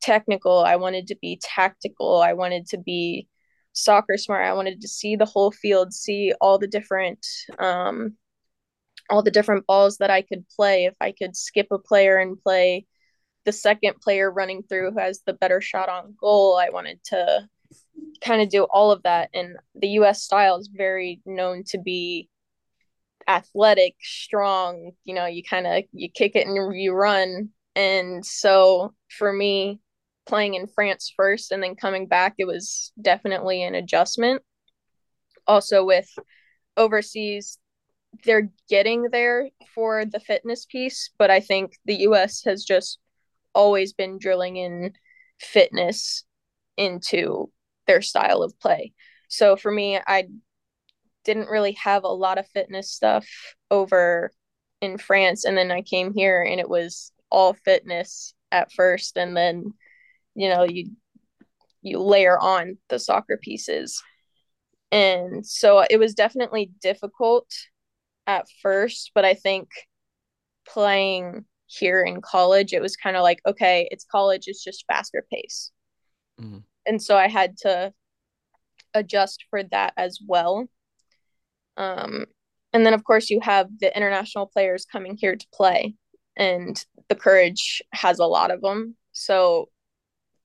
technical, 0.00 0.58
I 0.58 0.76
wanted 0.76 1.08
to 1.08 1.16
be 1.16 1.40
tactical, 1.42 2.20
I 2.20 2.34
wanted 2.34 2.66
to 2.68 2.78
be 2.78 3.28
soccer 3.76 4.16
smart. 4.16 4.44
I 4.44 4.54
wanted 4.54 4.80
to 4.80 4.88
see 4.88 5.16
the 5.16 5.26
whole 5.26 5.52
field, 5.52 5.92
see 5.92 6.32
all 6.40 6.58
the 6.58 6.66
different 6.66 7.24
um 7.58 8.16
all 9.08 9.22
the 9.22 9.30
different 9.30 9.66
balls 9.66 9.98
that 9.98 10.10
I 10.10 10.22
could 10.22 10.48
play. 10.48 10.86
If 10.86 10.94
I 11.00 11.12
could 11.12 11.36
skip 11.36 11.68
a 11.70 11.78
player 11.78 12.16
and 12.18 12.40
play 12.42 12.86
the 13.44 13.52
second 13.52 14.00
player 14.00 14.30
running 14.30 14.64
through 14.64 14.90
who 14.90 14.98
has 14.98 15.20
the 15.24 15.34
better 15.34 15.60
shot 15.60 15.88
on 15.88 16.16
goal, 16.20 16.56
I 16.56 16.70
wanted 16.70 17.04
to 17.04 17.48
kind 18.20 18.42
of 18.42 18.48
do 18.48 18.64
all 18.64 18.90
of 18.90 19.02
that. 19.04 19.30
And 19.34 19.56
the 19.74 19.88
US 20.00 20.22
style 20.22 20.58
is 20.58 20.68
very 20.72 21.20
known 21.24 21.62
to 21.68 21.78
be 21.78 22.28
athletic, 23.28 23.94
strong, 24.00 24.92
you 25.04 25.14
know, 25.14 25.26
you 25.26 25.42
kind 25.42 25.66
of 25.66 25.84
you 25.92 26.10
kick 26.10 26.32
it 26.36 26.46
and 26.46 26.76
you 26.76 26.92
run. 26.92 27.50
And 27.74 28.24
so 28.24 28.94
for 29.10 29.32
me, 29.32 29.80
playing 30.26 30.54
in 30.54 30.66
France 30.66 31.12
first 31.16 31.52
and 31.52 31.62
then 31.62 31.76
coming 31.76 32.06
back, 32.06 32.34
it 32.38 32.46
was 32.46 32.92
definitely 33.00 33.62
an 33.62 33.74
adjustment. 33.74 34.42
Also, 35.46 35.84
with 35.84 36.08
overseas, 36.76 37.58
they're 38.24 38.50
getting 38.68 39.08
there 39.10 39.48
for 39.74 40.04
the 40.04 40.20
fitness 40.20 40.66
piece, 40.66 41.10
but 41.18 41.30
I 41.30 41.40
think 41.40 41.72
the 41.84 42.00
US 42.02 42.44
has 42.44 42.64
just 42.64 42.98
always 43.54 43.92
been 43.92 44.18
drilling 44.18 44.56
in 44.56 44.92
fitness 45.40 46.24
into 46.76 47.50
their 47.86 48.02
style 48.02 48.42
of 48.42 48.58
play. 48.58 48.92
So 49.28 49.56
for 49.56 49.70
me, 49.70 49.98
I 50.06 50.28
didn't 51.26 51.50
really 51.50 51.72
have 51.72 52.04
a 52.04 52.08
lot 52.08 52.38
of 52.38 52.48
fitness 52.48 52.90
stuff 52.90 53.26
over 53.70 54.30
in 54.80 54.96
France. 54.96 55.44
And 55.44 55.58
then 55.58 55.70
I 55.70 55.82
came 55.82 56.14
here 56.14 56.42
and 56.42 56.58
it 56.58 56.68
was 56.68 57.12
all 57.30 57.52
fitness 57.52 58.32
at 58.50 58.72
first. 58.72 59.18
And 59.18 59.36
then 59.36 59.74
you 60.34 60.48
know 60.48 60.64
you 60.64 60.90
you 61.82 61.98
layer 61.98 62.38
on 62.38 62.78
the 62.88 62.98
soccer 62.98 63.38
pieces 63.40 64.02
and 64.92 65.46
so 65.46 65.84
it 65.88 65.98
was 65.98 66.14
definitely 66.14 66.70
difficult 66.82 67.48
at 68.26 68.44
first 68.60 69.12
but 69.14 69.24
i 69.24 69.32
think 69.34 69.68
playing 70.68 71.44
here 71.66 72.02
in 72.02 72.20
college, 72.20 72.72
it 72.72 72.82
was 72.82 72.96
kind 72.96 73.16
of 73.16 73.22
like, 73.22 73.40
okay, 73.46 73.88
it's 73.90 74.04
college, 74.04 74.44
it's 74.46 74.62
just 74.62 74.84
faster 74.86 75.24
pace. 75.32 75.70
Mm-hmm. 76.40 76.58
And 76.86 77.02
so 77.02 77.16
I 77.16 77.28
had 77.28 77.56
to 77.58 77.92
adjust 78.94 79.44
for 79.50 79.62
that 79.64 79.92
as 79.96 80.18
well. 80.24 80.68
Um, 81.76 82.26
and 82.72 82.84
then, 82.84 82.94
of 82.94 83.04
course, 83.04 83.30
you 83.30 83.40
have 83.40 83.68
the 83.80 83.94
international 83.96 84.46
players 84.46 84.84
coming 84.84 85.16
here 85.16 85.36
to 85.36 85.46
play, 85.52 85.94
and 86.36 86.82
the 87.08 87.14
Courage 87.14 87.82
has 87.92 88.18
a 88.18 88.26
lot 88.26 88.50
of 88.50 88.60
them. 88.60 88.96
So 89.12 89.68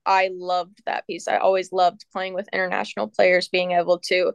I 0.06 0.30
loved 0.32 0.82
that 0.86 1.06
piece. 1.06 1.28
I 1.28 1.36
always 1.36 1.72
loved 1.72 2.06
playing 2.12 2.34
with 2.34 2.48
international 2.52 3.08
players, 3.08 3.48
being 3.48 3.72
able 3.72 3.98
to 4.06 4.32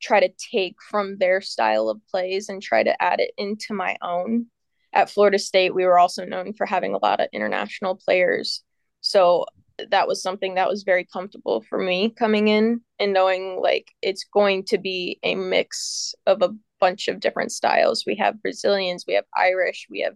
try 0.00 0.20
to 0.20 0.32
take 0.50 0.76
from 0.90 1.18
their 1.18 1.40
style 1.40 1.88
of 1.88 2.00
plays 2.10 2.48
and 2.48 2.62
try 2.62 2.82
to 2.82 3.02
add 3.02 3.20
it 3.20 3.32
into 3.36 3.74
my 3.74 3.96
own. 4.02 4.46
At 4.92 5.10
Florida 5.10 5.38
State, 5.38 5.74
we 5.74 5.84
were 5.84 5.98
also 5.98 6.24
known 6.24 6.52
for 6.52 6.66
having 6.66 6.94
a 6.94 6.98
lot 6.98 7.20
of 7.20 7.28
international 7.32 7.96
players. 7.96 8.62
So 9.00 9.44
that 9.90 10.06
was 10.08 10.22
something 10.22 10.54
that 10.54 10.68
was 10.68 10.82
very 10.84 11.04
comfortable 11.04 11.60
for 11.68 11.78
me 11.78 12.10
coming 12.10 12.48
in 12.48 12.80
and 12.98 13.12
knowing 13.12 13.60
like 13.60 13.90
it's 14.02 14.24
going 14.32 14.64
to 14.64 14.78
be 14.78 15.18
a 15.22 15.34
mix 15.34 16.14
of 16.26 16.42
a 16.42 16.50
bunch 16.80 17.08
of 17.08 17.20
different 17.20 17.52
styles. 17.52 18.04
We 18.06 18.16
have 18.16 18.42
Brazilians, 18.42 19.04
we 19.06 19.14
have 19.14 19.24
Irish, 19.36 19.86
we 19.90 20.00
have 20.00 20.14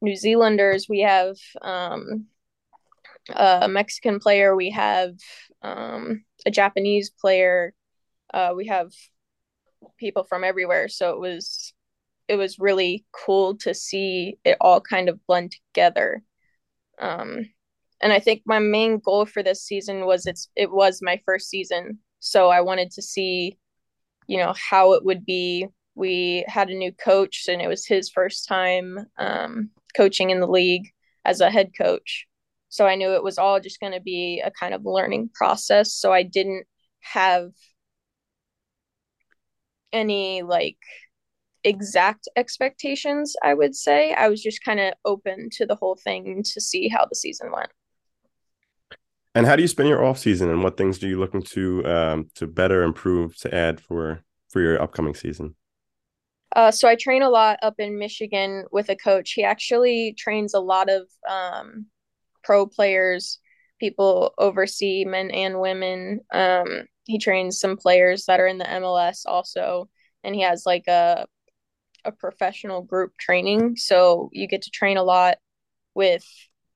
New 0.00 0.16
Zealanders, 0.16 0.88
we 0.88 1.00
have 1.00 1.36
um, 1.62 2.26
a 3.34 3.68
Mexican 3.68 4.20
player, 4.20 4.54
we 4.54 4.70
have 4.70 5.14
um, 5.62 6.24
a 6.44 6.50
Japanese 6.50 7.10
player, 7.10 7.74
uh, 8.32 8.52
we 8.54 8.66
have 8.66 8.92
people 9.98 10.24
from 10.24 10.44
everywhere. 10.44 10.88
So 10.88 11.10
it 11.10 11.20
was 11.20 11.72
it 12.28 12.36
was 12.36 12.58
really 12.58 13.04
cool 13.12 13.56
to 13.58 13.72
see 13.72 14.38
it 14.44 14.56
all 14.60 14.80
kind 14.80 15.08
of 15.08 15.24
blend 15.26 15.52
together. 15.52 16.22
Um, 16.98 17.46
and 18.00 18.12
I 18.12 18.18
think 18.20 18.42
my 18.46 18.58
main 18.58 18.98
goal 18.98 19.26
for 19.26 19.42
this 19.42 19.62
season 19.62 20.06
was 20.06 20.26
it's 20.26 20.48
it 20.56 20.70
was 20.70 21.00
my 21.02 21.20
first 21.24 21.48
season, 21.48 21.98
so 22.20 22.48
I 22.50 22.60
wanted 22.60 22.90
to 22.92 23.02
see, 23.02 23.58
you 24.26 24.38
know, 24.38 24.54
how 24.56 24.92
it 24.94 25.04
would 25.04 25.24
be. 25.24 25.66
We 25.94 26.44
had 26.48 26.68
a 26.70 26.74
new 26.74 26.92
coach, 26.92 27.46
and 27.48 27.62
it 27.62 27.68
was 27.68 27.86
his 27.86 28.10
first 28.10 28.46
time 28.48 29.06
um, 29.18 29.70
coaching 29.96 30.30
in 30.30 30.40
the 30.40 30.46
league 30.46 30.88
as 31.24 31.40
a 31.40 31.50
head 31.50 31.72
coach. 31.76 32.26
So 32.68 32.86
I 32.86 32.96
knew 32.96 33.14
it 33.14 33.22
was 33.24 33.38
all 33.38 33.60
just 33.60 33.80
going 33.80 33.92
to 33.94 34.00
be 34.00 34.42
a 34.44 34.50
kind 34.50 34.74
of 34.74 34.84
learning 34.84 35.30
process. 35.34 35.94
So 35.94 36.12
I 36.12 36.22
didn't 36.22 36.66
have 37.00 37.52
any 39.92 40.42
like 40.42 40.78
exact 41.64 42.28
expectations, 42.36 43.34
I 43.42 43.54
would 43.54 43.74
say. 43.74 44.12
I 44.12 44.28
was 44.28 44.42
just 44.42 44.64
kind 44.64 44.80
of 44.80 44.94
open 45.04 45.48
to 45.52 45.66
the 45.66 45.76
whole 45.76 45.96
thing 45.96 46.42
to 46.52 46.60
see 46.60 46.88
how 46.88 47.06
the 47.06 47.16
season 47.16 47.50
went. 47.52 47.70
And 49.36 49.46
how 49.46 49.54
do 49.54 49.60
you 49.60 49.68
spend 49.68 49.90
your 49.90 50.02
off 50.02 50.18
season, 50.18 50.48
and 50.48 50.62
what 50.62 50.78
things 50.78 50.98
do 50.98 51.06
you 51.06 51.20
looking 51.20 51.42
to 51.42 51.84
um, 51.84 52.30
to 52.36 52.46
better 52.46 52.82
improve 52.82 53.36
to 53.40 53.54
add 53.54 53.82
for 53.82 54.24
for 54.48 54.62
your 54.62 54.80
upcoming 54.80 55.14
season? 55.14 55.54
Uh, 56.56 56.70
so 56.70 56.88
I 56.88 56.94
train 56.94 57.20
a 57.20 57.28
lot 57.28 57.58
up 57.60 57.74
in 57.78 57.98
Michigan 57.98 58.64
with 58.72 58.88
a 58.88 58.96
coach. 58.96 59.32
He 59.32 59.44
actually 59.44 60.14
trains 60.16 60.54
a 60.54 60.58
lot 60.60 60.88
of 60.88 61.02
um, 61.28 61.84
pro 62.44 62.66
players, 62.66 63.38
people 63.78 64.32
oversee 64.38 65.04
men 65.04 65.30
and 65.30 65.60
women. 65.60 66.20
Um, 66.32 66.86
he 67.04 67.18
trains 67.18 67.60
some 67.60 67.76
players 67.76 68.24
that 68.24 68.40
are 68.40 68.46
in 68.46 68.56
the 68.56 68.64
MLS 68.64 69.26
also, 69.26 69.90
and 70.24 70.34
he 70.34 70.40
has 70.40 70.64
like 70.64 70.88
a 70.88 71.26
a 72.06 72.12
professional 72.12 72.80
group 72.80 73.12
training. 73.18 73.76
So 73.76 74.30
you 74.32 74.48
get 74.48 74.62
to 74.62 74.70
train 74.70 74.96
a 74.96 75.02
lot 75.02 75.36
with 75.94 76.24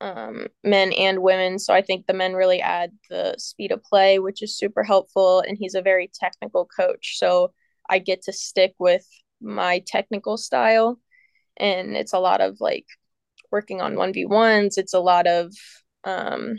um, 0.01 0.47
men 0.63 0.91
and 0.93 1.21
women. 1.21 1.59
So 1.59 1.73
I 1.73 1.81
think 1.81 2.05
the 2.05 2.13
men 2.13 2.33
really 2.33 2.59
add 2.59 2.91
the 3.09 3.35
speed 3.37 3.71
of 3.71 3.83
play, 3.83 4.19
which 4.19 4.41
is 4.41 4.57
super 4.57 4.83
helpful. 4.83 5.41
And 5.41 5.57
he's 5.57 5.75
a 5.75 5.81
very 5.81 6.11
technical 6.13 6.65
coach. 6.65 7.17
So 7.17 7.53
I 7.89 7.99
get 7.99 8.23
to 8.23 8.33
stick 8.33 8.73
with 8.79 9.05
my 9.39 9.83
technical 9.85 10.37
style. 10.37 10.99
And 11.57 11.95
it's 11.95 12.13
a 12.13 12.19
lot 12.19 12.41
of 12.41 12.57
like 12.59 12.87
working 13.51 13.79
on 13.79 13.95
1v1s. 13.95 14.77
It's 14.77 14.93
a 14.93 14.99
lot 14.99 15.27
of 15.27 15.53
um, 16.03 16.55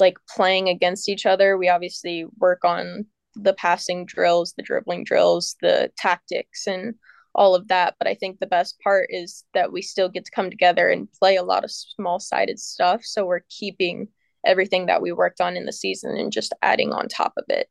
like 0.00 0.18
playing 0.28 0.68
against 0.68 1.08
each 1.08 1.24
other. 1.24 1.56
We 1.56 1.68
obviously 1.68 2.26
work 2.38 2.64
on 2.64 3.06
the 3.34 3.54
passing 3.54 4.04
drills, 4.04 4.54
the 4.56 4.62
dribbling 4.62 5.04
drills, 5.04 5.56
the 5.62 5.90
tactics, 5.96 6.66
and 6.66 6.94
all 7.34 7.54
of 7.54 7.68
that. 7.68 7.94
But 7.98 8.08
I 8.08 8.14
think 8.14 8.38
the 8.38 8.46
best 8.46 8.78
part 8.80 9.08
is 9.10 9.44
that 9.54 9.72
we 9.72 9.82
still 9.82 10.08
get 10.08 10.24
to 10.24 10.30
come 10.30 10.50
together 10.50 10.88
and 10.88 11.12
play 11.12 11.36
a 11.36 11.42
lot 11.42 11.64
of 11.64 11.70
small 11.70 12.20
sided 12.20 12.58
stuff. 12.58 13.02
So 13.04 13.24
we're 13.24 13.42
keeping 13.48 14.08
everything 14.44 14.86
that 14.86 15.02
we 15.02 15.12
worked 15.12 15.40
on 15.40 15.56
in 15.56 15.66
the 15.66 15.72
season 15.72 16.16
and 16.16 16.32
just 16.32 16.52
adding 16.62 16.92
on 16.92 17.08
top 17.08 17.32
of 17.36 17.44
it. 17.48 17.68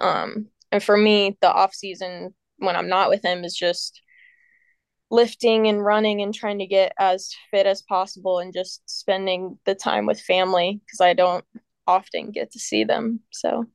Um, 0.00 0.46
and 0.72 0.82
for 0.82 0.96
me, 0.96 1.36
the 1.40 1.52
off 1.52 1.74
season 1.74 2.34
when 2.58 2.76
I'm 2.76 2.88
not 2.88 3.10
with 3.10 3.24
him 3.24 3.44
is 3.44 3.54
just 3.54 4.00
lifting 5.10 5.68
and 5.68 5.84
running 5.84 6.20
and 6.20 6.34
trying 6.34 6.58
to 6.58 6.66
get 6.66 6.92
as 6.98 7.32
fit 7.50 7.66
as 7.66 7.82
possible 7.82 8.38
and 8.38 8.52
just 8.52 8.82
spending 8.86 9.58
the 9.64 9.74
time 9.74 10.06
with 10.06 10.20
family 10.20 10.80
because 10.84 11.00
I 11.00 11.14
don't 11.14 11.44
often 11.86 12.32
get 12.32 12.52
to 12.52 12.58
see 12.58 12.84
them. 12.84 13.20
So, 13.30 13.66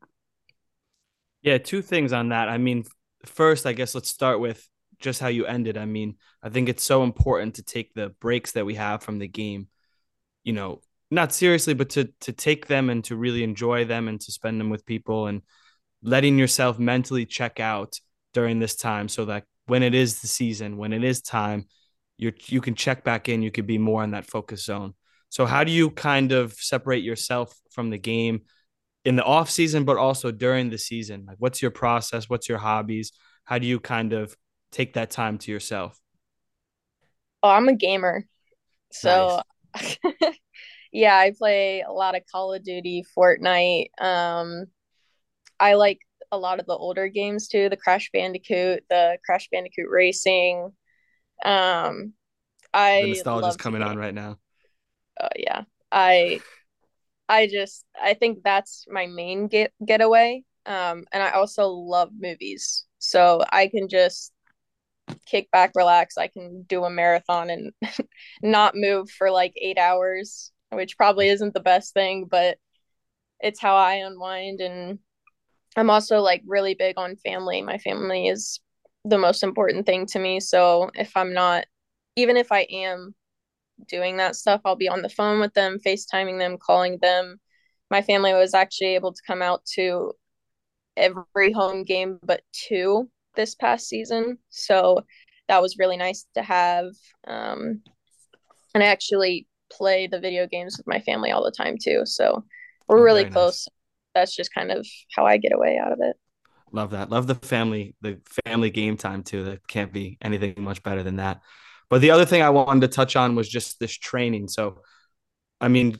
yeah, 1.41 1.57
two 1.57 1.81
things 1.81 2.11
on 2.11 2.29
that. 2.29 2.49
I 2.49 2.57
mean, 2.57 2.83
first, 3.25 3.65
I 3.65 3.73
guess 3.73 3.95
let's 3.95 4.09
start 4.09 4.39
with 4.39 4.67
just 5.01 5.19
how 5.19 5.27
you 5.27 5.45
ended. 5.45 5.77
I 5.77 5.85
mean, 5.85 6.15
I 6.41 6.49
think 6.49 6.69
it's 6.69 6.83
so 6.83 7.03
important 7.03 7.55
to 7.55 7.63
take 7.63 7.93
the 7.93 8.09
breaks 8.09 8.53
that 8.53 8.65
we 8.65 8.75
have 8.75 9.03
from 9.03 9.19
the 9.19 9.27
game, 9.27 9.67
you 10.43 10.53
know, 10.53 10.81
not 11.09 11.33
seriously, 11.33 11.73
but 11.73 11.89
to 11.91 12.05
to 12.21 12.31
take 12.31 12.67
them 12.67 12.89
and 12.89 13.03
to 13.05 13.15
really 13.15 13.43
enjoy 13.43 13.85
them 13.85 14.07
and 14.07 14.19
to 14.21 14.31
spend 14.31 14.59
them 14.59 14.69
with 14.69 14.85
people 14.85 15.27
and 15.27 15.41
letting 16.01 16.37
yourself 16.37 16.79
mentally 16.79 17.25
check 17.25 17.59
out 17.59 17.99
during 18.33 18.59
this 18.59 18.75
time 18.75 19.07
so 19.07 19.25
that 19.25 19.43
when 19.67 19.83
it 19.83 19.93
is 19.93 20.21
the 20.21 20.27
season, 20.27 20.77
when 20.77 20.93
it 20.93 21.03
is 21.03 21.21
time, 21.21 21.65
you 22.17 22.31
you 22.47 22.61
can 22.61 22.75
check 22.75 23.03
back 23.03 23.29
in, 23.29 23.41
you 23.41 23.51
could 23.51 23.67
be 23.67 23.77
more 23.77 24.03
in 24.03 24.11
that 24.11 24.25
focus 24.25 24.65
zone. 24.65 24.93
So 25.29 25.45
how 25.45 25.63
do 25.63 25.71
you 25.71 25.91
kind 25.91 26.31
of 26.31 26.53
separate 26.53 27.03
yourself 27.03 27.53
from 27.71 27.89
the 27.89 27.97
game 27.97 28.41
in 29.05 29.15
the 29.15 29.23
off 29.23 29.49
season 29.49 29.85
but 29.85 29.97
also 29.97 30.31
during 30.31 30.69
the 30.69 30.77
season? 30.77 31.25
Like 31.27 31.37
what's 31.39 31.61
your 31.61 31.71
process? 31.71 32.29
What's 32.29 32.49
your 32.49 32.57
hobbies? 32.57 33.11
How 33.43 33.57
do 33.59 33.67
you 33.67 33.79
kind 33.79 34.13
of 34.13 34.35
take 34.71 34.93
that 34.93 35.11
time 35.11 35.37
to 35.39 35.51
yourself? 35.51 35.99
Oh, 37.43 37.49
I'm 37.49 37.67
a 37.67 37.75
gamer. 37.75 38.25
So 38.91 39.41
nice. 39.75 39.97
yeah, 40.91 41.15
I 41.15 41.33
play 41.37 41.81
a 41.81 41.91
lot 41.91 42.15
of 42.15 42.23
Call 42.31 42.53
of 42.53 42.63
Duty, 42.63 43.05
Fortnite. 43.17 43.87
Um 43.99 44.65
I 45.59 45.75
like 45.75 45.99
a 46.31 46.37
lot 46.37 46.59
of 46.59 46.65
the 46.65 46.75
older 46.75 47.07
games 47.07 47.47
too, 47.47 47.69
the 47.69 47.77
Crash 47.77 48.09
Bandicoot, 48.13 48.83
the 48.89 49.17
Crash 49.25 49.49
Bandicoot 49.51 49.89
Racing. 49.89 50.71
Um 51.43 52.13
I 52.73 53.01
the 53.01 53.07
nostalgia's 53.07 53.57
coming 53.57 53.81
on 53.81 53.97
right 53.97 54.13
now. 54.13 54.37
Oh 55.19 55.27
yeah. 55.35 55.63
I 55.91 56.41
I 57.27 57.47
just 57.47 57.85
I 58.01 58.13
think 58.13 58.43
that's 58.43 58.85
my 58.89 59.07
main 59.07 59.47
get 59.47 59.73
getaway. 59.85 60.43
Um 60.65 61.05
and 61.11 61.23
I 61.23 61.31
also 61.31 61.67
love 61.67 62.11
movies. 62.17 62.85
So 62.99 63.43
I 63.51 63.67
can 63.67 63.87
just 63.87 64.31
kick 65.25 65.49
back, 65.51 65.71
relax. 65.75 66.17
I 66.17 66.27
can 66.27 66.63
do 66.63 66.83
a 66.83 66.89
marathon 66.89 67.49
and 67.49 67.71
not 68.41 68.75
move 68.75 69.09
for 69.09 69.31
like 69.31 69.53
eight 69.55 69.77
hours, 69.77 70.51
which 70.69 70.97
probably 70.97 71.29
isn't 71.29 71.53
the 71.53 71.59
best 71.59 71.93
thing, 71.93 72.25
but 72.29 72.57
it's 73.39 73.59
how 73.59 73.75
I 73.75 73.95
unwind. 73.95 74.61
And 74.61 74.99
I'm 75.75 75.89
also 75.89 76.19
like 76.19 76.43
really 76.45 76.75
big 76.75 76.97
on 76.97 77.15
family. 77.17 77.61
My 77.61 77.77
family 77.77 78.27
is 78.27 78.59
the 79.05 79.17
most 79.17 79.43
important 79.43 79.85
thing 79.85 80.05
to 80.07 80.19
me. 80.19 80.39
So 80.39 80.89
if 80.95 81.15
I'm 81.15 81.33
not, 81.33 81.65
even 82.15 82.37
if 82.37 82.51
I 82.51 82.61
am 82.69 83.15
doing 83.87 84.17
that 84.17 84.35
stuff, 84.35 84.61
I'll 84.65 84.75
be 84.75 84.89
on 84.89 85.01
the 85.01 85.09
phone 85.09 85.39
with 85.39 85.53
them, 85.53 85.79
FaceTiming 85.83 86.37
them, 86.37 86.57
calling 86.57 86.99
them. 87.01 87.39
My 87.89 88.01
family 88.01 88.33
was 88.33 88.53
actually 88.53 88.95
able 88.95 89.13
to 89.13 89.21
come 89.25 89.41
out 89.41 89.65
to 89.73 90.13
every 90.97 91.51
home 91.51 91.83
game 91.83 92.19
but 92.23 92.41
two 92.51 93.09
this 93.35 93.55
past 93.55 93.87
season. 93.87 94.37
So 94.49 95.05
that 95.47 95.61
was 95.61 95.77
really 95.77 95.97
nice 95.97 96.25
to 96.35 96.41
have. 96.41 96.87
Um, 97.27 97.81
and 98.73 98.83
I 98.83 98.87
actually 98.87 99.47
play 99.71 100.07
the 100.07 100.19
video 100.19 100.47
games 100.47 100.77
with 100.77 100.87
my 100.87 100.99
family 100.99 101.31
all 101.31 101.43
the 101.43 101.51
time 101.51 101.77
too. 101.81 102.01
So 102.05 102.43
we're 102.87 102.99
oh, 102.99 103.03
really 103.03 103.25
close. 103.25 103.67
Nice. 103.67 103.75
That's 104.13 104.35
just 104.35 104.53
kind 104.53 104.71
of 104.71 104.85
how 105.15 105.25
I 105.25 105.37
get 105.37 105.53
away 105.53 105.77
out 105.77 105.91
of 105.91 105.99
it. 106.01 106.15
Love 106.73 106.91
that. 106.91 107.09
Love 107.09 107.27
the 107.27 107.35
family, 107.35 107.95
the 108.01 108.19
family 108.45 108.69
game 108.69 108.97
time 108.97 109.23
too. 109.23 109.43
That 109.43 109.67
can't 109.67 109.91
be 109.91 110.17
anything 110.21 110.55
much 110.57 110.83
better 110.83 111.03
than 111.03 111.17
that. 111.17 111.41
But 111.89 111.99
the 111.99 112.11
other 112.11 112.25
thing 112.25 112.41
I 112.41 112.49
wanted 112.49 112.81
to 112.81 112.87
touch 112.87 113.17
on 113.17 113.35
was 113.35 113.49
just 113.49 113.79
this 113.79 113.91
training. 113.91 114.47
So, 114.47 114.79
I 115.59 115.67
mean, 115.67 115.99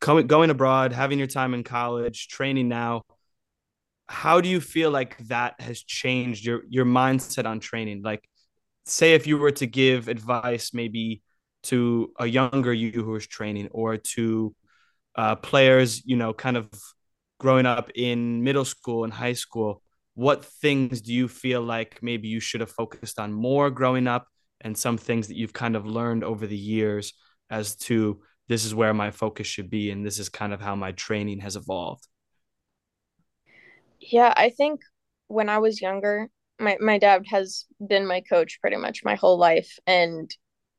coming 0.00 0.26
going 0.26 0.50
abroad, 0.50 0.92
having 0.92 1.18
your 1.18 1.28
time 1.28 1.54
in 1.54 1.64
college, 1.64 2.28
training 2.28 2.68
now 2.68 3.02
how 4.10 4.40
do 4.40 4.48
you 4.48 4.60
feel 4.60 4.90
like 4.90 5.16
that 5.28 5.60
has 5.60 5.82
changed 5.82 6.44
your 6.44 6.62
your 6.68 6.84
mindset 6.84 7.46
on 7.46 7.60
training 7.60 8.02
like 8.02 8.28
say 8.84 9.14
if 9.14 9.26
you 9.26 9.38
were 9.38 9.52
to 9.52 9.66
give 9.66 10.08
advice 10.08 10.74
maybe 10.74 11.22
to 11.62 12.12
a 12.18 12.26
younger 12.26 12.72
you 12.72 12.90
who 12.90 13.14
is 13.14 13.26
training 13.26 13.68
or 13.70 13.96
to 13.96 14.54
uh, 15.16 15.36
players, 15.36 16.04
you 16.06 16.16
know, 16.16 16.32
kind 16.32 16.56
of 16.56 16.70
growing 17.38 17.66
up 17.66 17.90
in 17.94 18.42
middle 18.42 18.64
school 18.64 19.04
and 19.04 19.12
high 19.12 19.32
school, 19.32 19.82
what 20.14 20.44
things 20.44 21.00
do 21.00 21.12
you 21.12 21.28
feel 21.28 21.62
like 21.62 22.02
maybe 22.02 22.28
you 22.28 22.40
should 22.40 22.60
have 22.60 22.70
focused 22.70 23.18
on 23.18 23.32
more 23.32 23.70
growing 23.70 24.06
up 24.06 24.26
and 24.60 24.76
some 24.76 24.98
things 24.98 25.28
that 25.28 25.36
you've 25.36 25.52
kind 25.52 25.76
of 25.76 25.86
learned 25.86 26.24
over 26.24 26.46
the 26.46 26.56
years 26.56 27.14
as 27.48 27.76
to 27.76 28.20
this 28.48 28.64
is 28.64 28.74
where 28.74 28.92
my 28.92 29.10
focus 29.10 29.46
should 29.46 29.70
be 29.70 29.90
and 29.90 30.04
this 30.04 30.18
is 30.18 30.28
kind 30.28 30.52
of 30.52 30.60
how 30.60 30.74
my 30.74 30.92
training 30.92 31.40
has 31.40 31.56
evolved? 31.56 32.06
Yeah, 34.00 34.32
I 34.36 34.50
think 34.50 34.80
when 35.28 35.48
I 35.48 35.58
was 35.58 35.80
younger, 35.80 36.28
my, 36.58 36.76
my 36.80 36.98
dad 36.98 37.24
has 37.28 37.66
been 37.86 38.06
my 38.06 38.20
coach 38.20 38.58
pretty 38.60 38.76
much 38.76 39.04
my 39.04 39.14
whole 39.14 39.38
life 39.38 39.78
and 39.86 40.30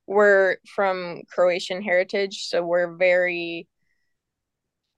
we're 0.08 0.58
from 0.76 1.22
Croatian 1.34 1.82
heritage, 1.82 2.48
so 2.48 2.66
we're 2.66 2.96
very 2.96 3.68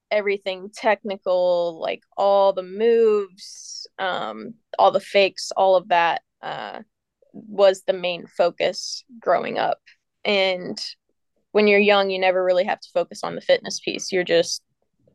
everything 0.09 0.69
technical, 0.73 1.79
like 1.79 2.01
all 2.17 2.53
the 2.53 2.63
moves, 2.63 3.87
um, 3.99 4.53
all 4.79 4.91
the 4.91 4.99
fakes, 4.99 5.51
all 5.57 5.75
of 5.75 5.89
that 5.89 6.21
uh, 6.41 6.79
was 7.33 7.83
the 7.83 7.93
main 7.93 8.25
focus 8.27 9.03
growing 9.19 9.57
up. 9.57 9.79
And 10.23 10.79
when 11.51 11.67
you're 11.67 11.79
young, 11.79 12.09
you 12.09 12.19
never 12.19 12.43
really 12.43 12.63
have 12.63 12.79
to 12.79 12.89
focus 12.93 13.23
on 13.23 13.35
the 13.35 13.41
fitness 13.41 13.79
piece. 13.79 14.11
You're 14.11 14.23
just 14.23 14.61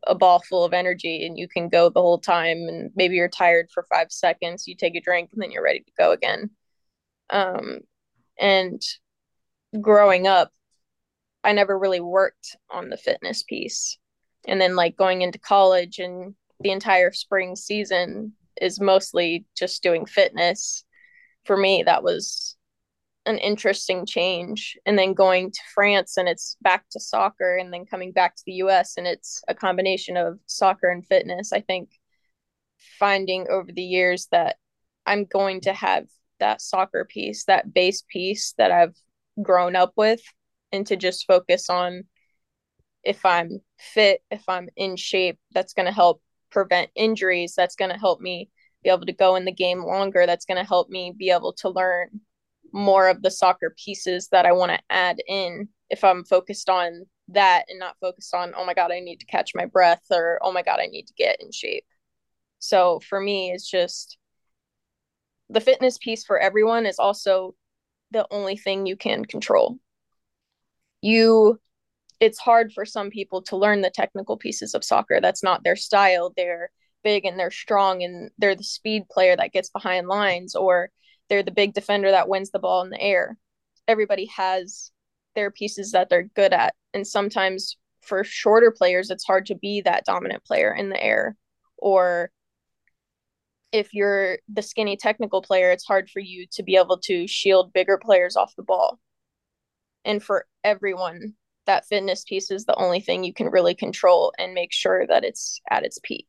a 0.07 0.15
ball 0.15 0.39
full 0.39 0.63
of 0.63 0.73
energy 0.73 1.25
and 1.25 1.37
you 1.37 1.47
can 1.47 1.69
go 1.69 1.89
the 1.89 2.01
whole 2.01 2.19
time. 2.19 2.67
And 2.67 2.91
maybe 2.95 3.15
you're 3.15 3.29
tired 3.29 3.69
for 3.73 3.85
five 3.89 4.11
seconds, 4.11 4.67
you 4.67 4.75
take 4.75 4.95
a 4.95 5.01
drink, 5.01 5.29
and 5.33 5.41
then 5.41 5.51
you're 5.51 5.63
ready 5.63 5.79
to 5.79 5.91
go 5.97 6.11
again. 6.11 6.49
Um, 7.29 7.79
and 8.39 8.81
growing 9.79 10.27
up, 10.27 10.51
I 11.43 11.53
never 11.53 11.77
really 11.77 12.01
worked 12.01 12.57
on 12.69 12.89
the 12.89 12.97
fitness 12.97 13.43
piece 13.43 13.97
and 14.47 14.59
then 14.59 14.75
like 14.75 14.97
going 14.97 15.21
into 15.21 15.39
college 15.39 15.99
and 15.99 16.35
the 16.59 16.71
entire 16.71 17.11
spring 17.11 17.55
season 17.55 18.33
is 18.61 18.79
mostly 18.79 19.45
just 19.55 19.83
doing 19.83 20.05
fitness 20.05 20.83
for 21.45 21.55
me 21.55 21.83
that 21.83 22.03
was 22.03 22.55
an 23.29 23.37
interesting 23.37 24.05
change 24.05 24.77
and 24.85 24.97
then 24.97 25.13
going 25.13 25.51
to 25.51 25.59
France 25.73 26.17
and 26.17 26.27
it's 26.27 26.57
back 26.61 26.85
to 26.91 26.99
soccer 26.99 27.57
and 27.57 27.71
then 27.71 27.85
coming 27.85 28.11
back 28.11 28.35
to 28.35 28.43
the 28.45 28.53
US 28.53 28.97
and 28.97 29.07
it's 29.07 29.41
a 29.47 29.55
combination 29.55 30.17
of 30.17 30.39
soccer 30.45 30.89
and 30.89 31.05
fitness 31.05 31.53
I 31.53 31.61
think 31.61 31.89
finding 32.97 33.47
over 33.49 33.71
the 33.71 33.83
years 33.83 34.27
that 34.31 34.57
I'm 35.05 35.25
going 35.25 35.61
to 35.61 35.73
have 35.73 36.05
that 36.39 36.61
soccer 36.61 37.05
piece 37.05 37.45
that 37.45 37.73
base 37.73 38.03
piece 38.11 38.53
that 38.57 38.71
I've 38.71 38.95
grown 39.41 39.75
up 39.75 39.93
with 39.95 40.21
and 40.71 40.85
to 40.87 40.95
just 40.95 41.27
focus 41.27 41.69
on 41.69 42.03
if 43.03 43.25
I'm 43.25 43.61
fit, 43.77 44.21
if 44.29 44.43
I'm 44.47 44.69
in 44.75 44.95
shape, 44.95 45.39
that's 45.51 45.73
going 45.73 45.85
to 45.85 45.91
help 45.91 46.21
prevent 46.51 46.89
injuries. 46.95 47.53
That's 47.55 47.75
going 47.75 47.91
to 47.91 47.97
help 47.97 48.19
me 48.19 48.49
be 48.83 48.89
able 48.89 49.05
to 49.05 49.13
go 49.13 49.35
in 49.35 49.45
the 49.45 49.51
game 49.51 49.83
longer. 49.83 50.25
That's 50.25 50.45
going 50.45 50.57
to 50.57 50.67
help 50.67 50.89
me 50.89 51.13
be 51.17 51.31
able 51.31 51.53
to 51.53 51.69
learn 51.69 52.21
more 52.73 53.09
of 53.09 53.21
the 53.21 53.31
soccer 53.31 53.75
pieces 53.83 54.29
that 54.31 54.45
I 54.45 54.51
want 54.51 54.71
to 54.71 54.79
add 54.89 55.17
in 55.27 55.69
if 55.89 56.03
I'm 56.03 56.23
focused 56.23 56.69
on 56.69 57.05
that 57.29 57.65
and 57.69 57.79
not 57.79 57.97
focused 57.99 58.33
on, 58.33 58.53
oh 58.55 58.65
my 58.65 58.73
God, 58.73 58.91
I 58.91 58.99
need 58.99 59.19
to 59.19 59.25
catch 59.25 59.51
my 59.55 59.65
breath 59.65 60.03
or 60.11 60.39
oh 60.41 60.51
my 60.51 60.63
God, 60.63 60.79
I 60.79 60.87
need 60.87 61.07
to 61.07 61.13
get 61.13 61.41
in 61.41 61.51
shape. 61.51 61.85
So 62.59 62.99
for 63.07 63.19
me, 63.19 63.51
it's 63.51 63.69
just 63.69 64.17
the 65.49 65.61
fitness 65.61 65.97
piece 65.97 66.23
for 66.23 66.39
everyone 66.39 66.85
is 66.85 66.99
also 66.99 67.55
the 68.11 68.27
only 68.31 68.57
thing 68.57 68.85
you 68.85 68.95
can 68.95 69.25
control. 69.25 69.77
You 71.01 71.59
it's 72.19 72.39
hard 72.39 72.73
for 72.73 72.85
some 72.85 73.09
people 73.09 73.41
to 73.43 73.55
learn 73.55 73.81
the 73.81 73.89
technical 73.89 74.35
pieces 74.35 74.73
of 74.73 74.83
soccer. 74.83 75.21
That's 75.21 75.41
not 75.41 75.63
their 75.63 75.77
style. 75.77 76.33
They're 76.35 76.69
big 77.01 77.25
and 77.25 77.39
they're 77.39 77.51
strong 77.51 78.03
and 78.03 78.29
they're 78.37 78.55
the 78.55 78.63
speed 78.63 79.03
player 79.09 79.35
that 79.37 79.53
gets 79.53 79.69
behind 79.69 80.07
lines 80.07 80.53
or 80.53 80.89
they're 81.29 81.43
the 81.43 81.51
big 81.51 81.73
defender 81.73 82.11
that 82.11 82.27
wins 82.27 82.51
the 82.51 82.59
ball 82.59 82.81
in 82.81 82.89
the 82.89 83.01
air. 83.01 83.37
Everybody 83.87 84.25
has 84.35 84.91
their 85.35 85.51
pieces 85.51 85.91
that 85.91 86.09
they're 86.09 86.23
good 86.23 86.53
at. 86.53 86.73
And 86.93 87.05
sometimes 87.05 87.77
for 88.01 88.23
shorter 88.23 88.71
players, 88.71 89.09
it's 89.09 89.25
hard 89.25 89.45
to 89.47 89.55
be 89.55 89.81
that 89.81 90.05
dominant 90.05 90.43
player 90.43 90.73
in 90.73 90.89
the 90.89 91.01
air. 91.01 91.35
Or 91.77 92.31
if 93.71 93.93
you're 93.93 94.39
the 94.51 94.61
skinny 94.61 94.97
technical 94.97 95.41
player, 95.41 95.71
it's 95.71 95.85
hard 95.85 96.09
for 96.09 96.19
you 96.19 96.47
to 96.53 96.63
be 96.63 96.75
able 96.75 96.97
to 96.99 97.27
shield 97.27 97.73
bigger 97.73 97.97
players 97.97 98.35
off 98.35 98.55
the 98.55 98.63
ball. 98.63 98.99
And 100.05 100.23
for 100.23 100.45
everyone, 100.63 101.35
that 101.65 101.85
fitness 101.85 102.23
piece 102.23 102.49
is 102.49 102.65
the 102.65 102.75
only 102.75 102.99
thing 102.99 103.23
you 103.23 103.33
can 103.33 103.47
really 103.47 103.75
control 103.75 104.33
and 104.39 104.53
make 104.53 104.73
sure 104.73 105.05
that 105.05 105.23
it's 105.23 105.61
at 105.69 105.85
its 105.85 105.99
peak. 106.01 106.27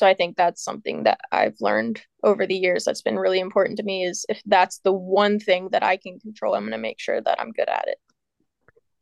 So 0.00 0.06
I 0.06 0.14
think 0.14 0.38
that's 0.38 0.64
something 0.64 1.02
that 1.02 1.20
I've 1.30 1.56
learned 1.60 2.00
over 2.24 2.46
the 2.46 2.54
years 2.54 2.86
that's 2.86 3.02
been 3.02 3.18
really 3.18 3.38
important 3.38 3.76
to 3.76 3.82
me 3.82 4.02
is 4.02 4.24
if 4.30 4.40
that's 4.46 4.78
the 4.78 4.94
one 4.94 5.38
thing 5.38 5.68
that 5.72 5.82
I 5.82 5.98
can 5.98 6.18
control, 6.18 6.54
I'm 6.54 6.62
going 6.62 6.72
to 6.72 6.78
make 6.78 6.98
sure 6.98 7.20
that 7.20 7.38
I'm 7.38 7.52
good 7.52 7.68
at 7.68 7.84
it. 7.86 7.98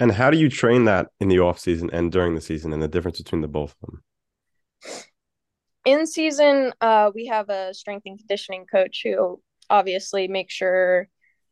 And 0.01 0.11
how 0.11 0.33
do 0.33 0.37
you 0.37 0.49
train 0.49 0.87
that 0.87 1.11
in 1.21 1.29
the 1.29 1.39
off 1.39 1.61
season 1.61 1.89
and 1.93 2.11
during 2.11 2.35
the 2.35 2.41
season 2.41 2.73
and 2.73 2.83
the 2.83 2.89
difference 2.89 3.19
between 3.19 3.43
the 3.43 3.47
both 3.47 3.77
of 3.81 3.89
them? 3.89 4.03
In 5.85 6.05
season, 6.05 6.73
uh, 6.81 7.13
we 7.15 7.27
have 7.27 7.49
a 7.49 7.73
strength 7.75 8.03
and 8.07 8.19
conditioning 8.19 8.67
coach 8.67 9.03
who 9.05 9.41
obviously 9.71 10.27
makes 10.27 10.53
sure 10.53 11.07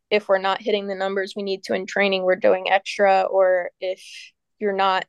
if 0.09 0.27
we're 0.27 0.39
not 0.39 0.61
hitting 0.61 0.87
the 0.87 0.95
numbers 0.95 1.35
we 1.37 1.43
need 1.43 1.63
to 1.63 1.73
in 1.73 1.85
training, 1.85 2.23
we're 2.23 2.35
doing 2.35 2.69
extra, 2.69 3.21
or 3.21 3.69
if 3.79 4.03
you're 4.59 4.75
not 4.75 5.05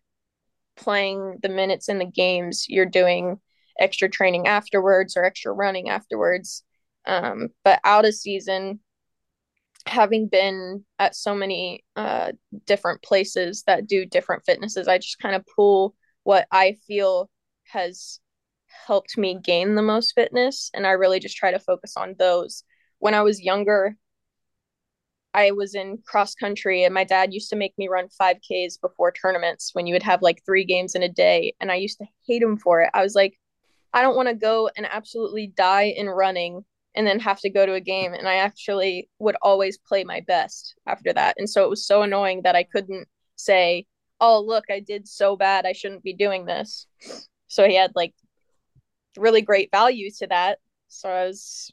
playing 0.77 1.39
the 1.43 1.49
minutes 1.49 1.89
in 1.89 1.99
the 1.99 2.05
games, 2.05 2.67
you're 2.69 2.87
doing 2.87 3.41
extra 3.79 4.09
training 4.09 4.47
afterwards 4.47 5.17
or 5.17 5.25
extra 5.25 5.53
running 5.53 5.89
afterwards. 5.89 6.65
Um, 7.07 7.49
but 7.65 7.81
out 7.85 8.05
of 8.05 8.15
season, 8.15 8.81
having 9.87 10.29
been 10.29 10.85
at 10.99 11.17
so 11.17 11.35
many 11.35 11.85
uh, 11.97 12.33
different 12.67 13.03
places 13.03 13.65
that 13.67 13.87
do 13.87 14.05
different 14.05 14.45
fitnesses, 14.45 14.89
I 14.89 14.99
just 14.99 15.19
kind 15.19 15.35
of 15.35 15.45
pull 15.55 15.95
what 16.25 16.47
I 16.51 16.77
feel 16.87 17.31
has 17.73 18.21
helped 18.87 19.17
me 19.17 19.39
gain 19.43 19.75
the 19.75 19.83
most 19.83 20.13
fitness. 20.15 20.71
And 20.75 20.87
I 20.87 20.91
really 20.91 21.21
just 21.21 21.37
try 21.37 21.51
to 21.51 21.59
focus 21.59 21.95
on 21.97 22.15
those. 22.19 22.65
When 22.99 23.15
I 23.15 23.23
was 23.23 23.41
younger, 23.41 23.97
I 25.35 25.53
was 25.53 25.75
in 25.75 25.99
cross 26.07 26.35
country 26.35 26.85
and 26.85 26.95
my 26.95 27.05
dad 27.05 27.33
used 27.33 27.51
to 27.51 27.57
make 27.57 27.77
me 27.79 27.89
run 27.89 28.09
5Ks 28.21 28.81
before 28.81 29.13
tournaments 29.13 29.71
when 29.73 29.87
you 29.87 29.95
would 29.95 30.03
have 30.03 30.23
like 30.23 30.43
three 30.45 30.65
games 30.65 30.95
in 30.95 31.03
a 31.03 31.09
day. 31.09 31.55
And 31.61 31.71
I 31.71 31.77
used 31.77 31.99
to 31.99 32.07
hate 32.27 32.43
him 32.43 32.57
for 32.57 32.83
it. 32.83 32.91
I 32.95 33.03
was 33.03 33.15
like, 33.15 33.39
I 33.93 34.03
don't 34.03 34.17
want 34.17 34.29
to 34.29 34.35
go 34.35 34.71
and 34.77 34.87
absolutely 34.87 35.49
die 35.49 35.95
in 35.97 36.09
running 36.09 36.65
and 36.95 37.07
then 37.07 37.21
have 37.21 37.41
to 37.41 37.51
go 37.51 37.65
to 37.65 37.75
a 37.75 37.81
game. 37.81 38.13
And 38.13 38.29
I 38.29 38.37
actually 38.37 39.09
would 39.19 39.37
always 39.43 39.79
play 39.79 40.05
my 40.05 40.21
best 40.27 40.75
after 40.87 41.13
that. 41.13 41.37
And 41.39 41.49
so 41.49 41.65
it 41.65 41.71
was 41.71 41.87
so 41.87 42.03
annoying 42.03 42.43
that 42.43 42.57
I 42.57 42.65
couldn't 42.65 43.09
say, 43.37 43.87
oh, 44.21 44.41
look, 44.41 44.65
I 44.71 44.81
did 44.81 45.07
so 45.07 45.37
bad. 45.37 45.65
I 45.65 45.73
shouldn't 45.73 46.03
be 46.03 46.13
doing 46.13 46.45
this. 46.45 46.87
So 47.47 47.67
he 47.67 47.77
had 47.77 47.93
like 47.95 48.15
really 49.17 49.43
great 49.43 49.71
value 49.71 50.11
to 50.19 50.27
that. 50.29 50.59
So 50.89 51.09
I 51.09 51.27
was 51.27 51.71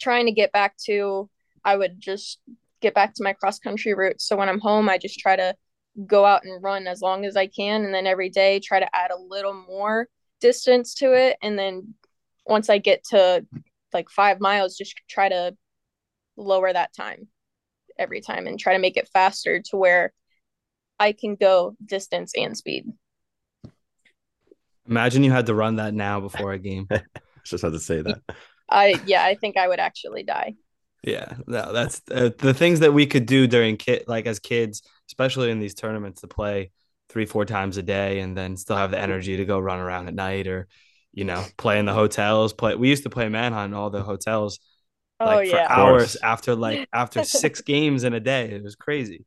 trying 0.00 0.26
to 0.26 0.32
get 0.32 0.52
back 0.52 0.76
to 0.86 1.28
I 1.64 1.76
would 1.76 2.00
just 2.00 2.38
get 2.80 2.94
back 2.94 3.14
to 3.14 3.24
my 3.24 3.32
cross 3.32 3.58
country 3.58 3.94
route. 3.94 4.20
So 4.20 4.36
when 4.36 4.48
I'm 4.48 4.60
home, 4.60 4.88
I 4.88 4.98
just 4.98 5.18
try 5.18 5.36
to 5.36 5.54
go 6.06 6.24
out 6.24 6.44
and 6.44 6.62
run 6.62 6.86
as 6.86 7.00
long 7.00 7.24
as 7.24 7.36
I 7.36 7.46
can. 7.46 7.84
And 7.84 7.92
then 7.92 8.06
every 8.06 8.30
day, 8.30 8.60
try 8.60 8.80
to 8.80 8.96
add 8.96 9.10
a 9.10 9.20
little 9.20 9.54
more 9.54 10.08
distance 10.40 10.94
to 10.94 11.12
it. 11.12 11.36
And 11.42 11.58
then 11.58 11.94
once 12.46 12.70
I 12.70 12.78
get 12.78 13.04
to 13.10 13.44
like 13.92 14.10
five 14.10 14.40
miles, 14.40 14.76
just 14.76 14.94
try 15.08 15.28
to 15.28 15.56
lower 16.36 16.72
that 16.72 16.94
time 16.94 17.28
every 17.98 18.20
time 18.20 18.46
and 18.46 18.58
try 18.58 18.74
to 18.74 18.78
make 18.78 18.96
it 18.96 19.08
faster 19.12 19.60
to 19.60 19.76
where 19.76 20.12
I 20.98 21.12
can 21.12 21.36
go 21.36 21.76
distance 21.84 22.32
and 22.36 22.56
speed. 22.56 22.86
Imagine 24.86 25.22
you 25.22 25.30
had 25.30 25.46
to 25.46 25.54
run 25.54 25.76
that 25.76 25.94
now 25.94 26.20
before 26.20 26.52
a 26.52 26.58
game. 26.58 26.88
just 27.44 27.62
had 27.62 27.72
to 27.72 27.80
say 27.80 28.02
that. 28.02 28.22
I 28.70 29.00
yeah, 29.06 29.24
I 29.24 29.34
think 29.34 29.56
I 29.56 29.68
would 29.68 29.80
actually 29.80 30.22
die. 30.22 30.54
Yeah, 31.02 31.36
no, 31.46 31.72
that's 31.72 32.02
uh, 32.10 32.30
the 32.38 32.54
things 32.54 32.80
that 32.80 32.92
we 32.92 33.06
could 33.06 33.26
do 33.26 33.46
during 33.46 33.76
kid, 33.76 34.04
like 34.08 34.26
as 34.26 34.38
kids, 34.38 34.82
especially 35.08 35.50
in 35.50 35.60
these 35.60 35.74
tournaments, 35.74 36.22
to 36.22 36.26
play 36.26 36.72
three, 37.08 37.26
four 37.26 37.44
times 37.44 37.76
a 37.76 37.82
day, 37.82 38.20
and 38.20 38.36
then 38.36 38.56
still 38.56 38.76
have 38.76 38.90
the 38.90 38.98
energy 38.98 39.36
to 39.38 39.44
go 39.44 39.58
run 39.58 39.78
around 39.78 40.08
at 40.08 40.14
night, 40.14 40.46
or 40.46 40.68
you 41.12 41.24
know, 41.24 41.44
play 41.56 41.78
in 41.78 41.86
the 41.86 41.94
hotels. 41.94 42.52
Play. 42.52 42.74
We 42.74 42.88
used 42.88 43.04
to 43.04 43.10
play 43.10 43.28
manhunt 43.28 43.72
in 43.72 43.78
all 43.78 43.90
the 43.90 44.02
hotels, 44.02 44.60
like 45.20 45.36
oh, 45.36 45.40
yeah. 45.40 45.66
for 45.66 45.72
hours 45.72 46.16
after 46.22 46.54
like 46.54 46.88
after 46.92 47.24
six 47.24 47.60
games 47.60 48.04
in 48.04 48.14
a 48.14 48.20
day. 48.20 48.50
It 48.50 48.62
was 48.62 48.76
crazy. 48.76 49.24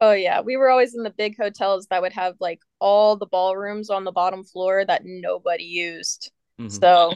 Oh 0.00 0.12
yeah, 0.12 0.40
we 0.40 0.56
were 0.56 0.70
always 0.70 0.94
in 0.94 1.02
the 1.02 1.10
big 1.10 1.36
hotels 1.36 1.86
that 1.90 2.00
would 2.00 2.14
have 2.14 2.36
like 2.40 2.60
all 2.78 3.16
the 3.16 3.26
ballrooms 3.26 3.90
on 3.90 4.04
the 4.04 4.12
bottom 4.12 4.44
floor 4.44 4.84
that 4.86 5.02
nobody 5.04 5.64
used. 5.64 6.32
Mm-hmm. 6.58 6.70
So 6.70 7.14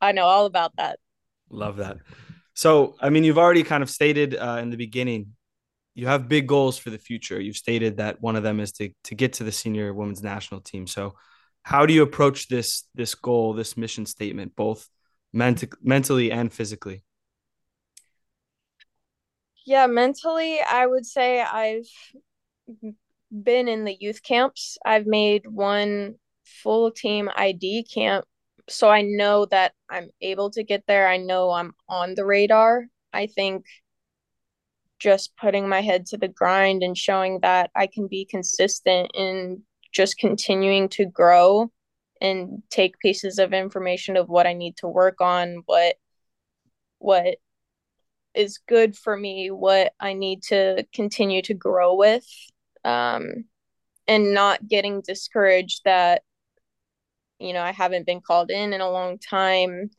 I 0.00 0.12
know 0.12 0.26
all 0.26 0.46
about 0.46 0.76
that. 0.76 0.98
Love 1.50 1.76
that. 1.76 1.98
So, 2.54 2.94
I 3.00 3.10
mean, 3.10 3.24
you've 3.24 3.38
already 3.38 3.62
kind 3.62 3.82
of 3.82 3.90
stated 3.90 4.36
uh, 4.36 4.58
in 4.60 4.70
the 4.70 4.76
beginning 4.76 5.34
you 5.94 6.06
have 6.06 6.28
big 6.28 6.46
goals 6.48 6.76
for 6.76 6.90
the 6.90 6.98
future. 6.98 7.40
You've 7.40 7.56
stated 7.56 7.98
that 7.98 8.20
one 8.20 8.36
of 8.36 8.42
them 8.42 8.60
is 8.60 8.72
to 8.72 8.90
to 9.04 9.14
get 9.14 9.34
to 9.34 9.44
the 9.44 9.52
senior 9.52 9.92
women's 9.94 10.22
national 10.22 10.60
team. 10.60 10.86
So, 10.86 11.14
how 11.62 11.86
do 11.86 11.94
you 11.94 12.02
approach 12.02 12.48
this 12.48 12.84
this 12.94 13.14
goal, 13.14 13.54
this 13.54 13.76
mission 13.76 14.06
statement, 14.06 14.56
both 14.56 14.88
ment- 15.32 15.74
mentally 15.82 16.32
and 16.32 16.52
physically? 16.52 17.02
Yeah, 19.66 19.86
mentally, 19.86 20.60
I 20.60 20.86
would 20.86 21.06
say 21.06 21.40
I've 21.40 21.88
been 23.30 23.68
in 23.68 23.84
the 23.84 23.96
youth 23.98 24.22
camps. 24.22 24.78
I've 24.84 25.06
made 25.06 25.46
one 25.46 26.16
full 26.44 26.90
team 26.90 27.30
ID 27.34 27.84
camp. 27.84 28.26
So 28.68 28.88
I 28.88 29.02
know 29.02 29.46
that 29.46 29.72
I'm 29.90 30.08
able 30.20 30.50
to 30.50 30.62
get 30.62 30.84
there. 30.86 31.08
I 31.08 31.18
know 31.18 31.50
I'm 31.50 31.72
on 31.88 32.14
the 32.14 32.24
radar. 32.24 32.86
I 33.12 33.26
think 33.26 33.64
just 35.04 35.36
putting 35.36 35.68
my 35.68 35.82
head 35.82 36.06
to 36.06 36.16
the 36.16 36.28
grind 36.28 36.82
and 36.82 36.96
showing 36.96 37.40
that 37.40 37.70
I 37.76 37.86
can 37.86 38.08
be 38.08 38.24
consistent 38.24 39.10
in 39.14 39.60
just 39.92 40.16
continuing 40.16 40.88
to 40.88 41.04
grow 41.04 41.70
and 42.22 42.62
take 42.70 42.98
pieces 43.00 43.38
of 43.38 43.52
information 43.52 44.16
of 44.16 44.30
what 44.30 44.46
I 44.46 44.54
need 44.54 44.78
to 44.78 44.88
work 44.88 45.20
on, 45.20 45.62
what 45.66 45.96
what 47.00 47.36
is 48.34 48.58
good 48.66 48.96
for 48.96 49.14
me, 49.14 49.50
what 49.50 49.92
I 50.00 50.14
need 50.14 50.42
to 50.44 50.86
continue 50.94 51.42
to 51.42 51.54
grow 51.54 51.94
with. 51.94 52.26
Um, 52.82 53.44
and 54.08 54.32
not 54.32 54.66
getting 54.66 55.02
discouraged 55.02 55.82
that 55.84 56.22
you 57.38 57.52
know 57.52 57.62
I 57.62 57.72
haven't 57.72 58.06
been 58.06 58.22
called 58.22 58.50
in 58.50 58.72
in 58.72 58.80
a 58.80 58.90
long 58.90 59.18
time. 59.18 59.90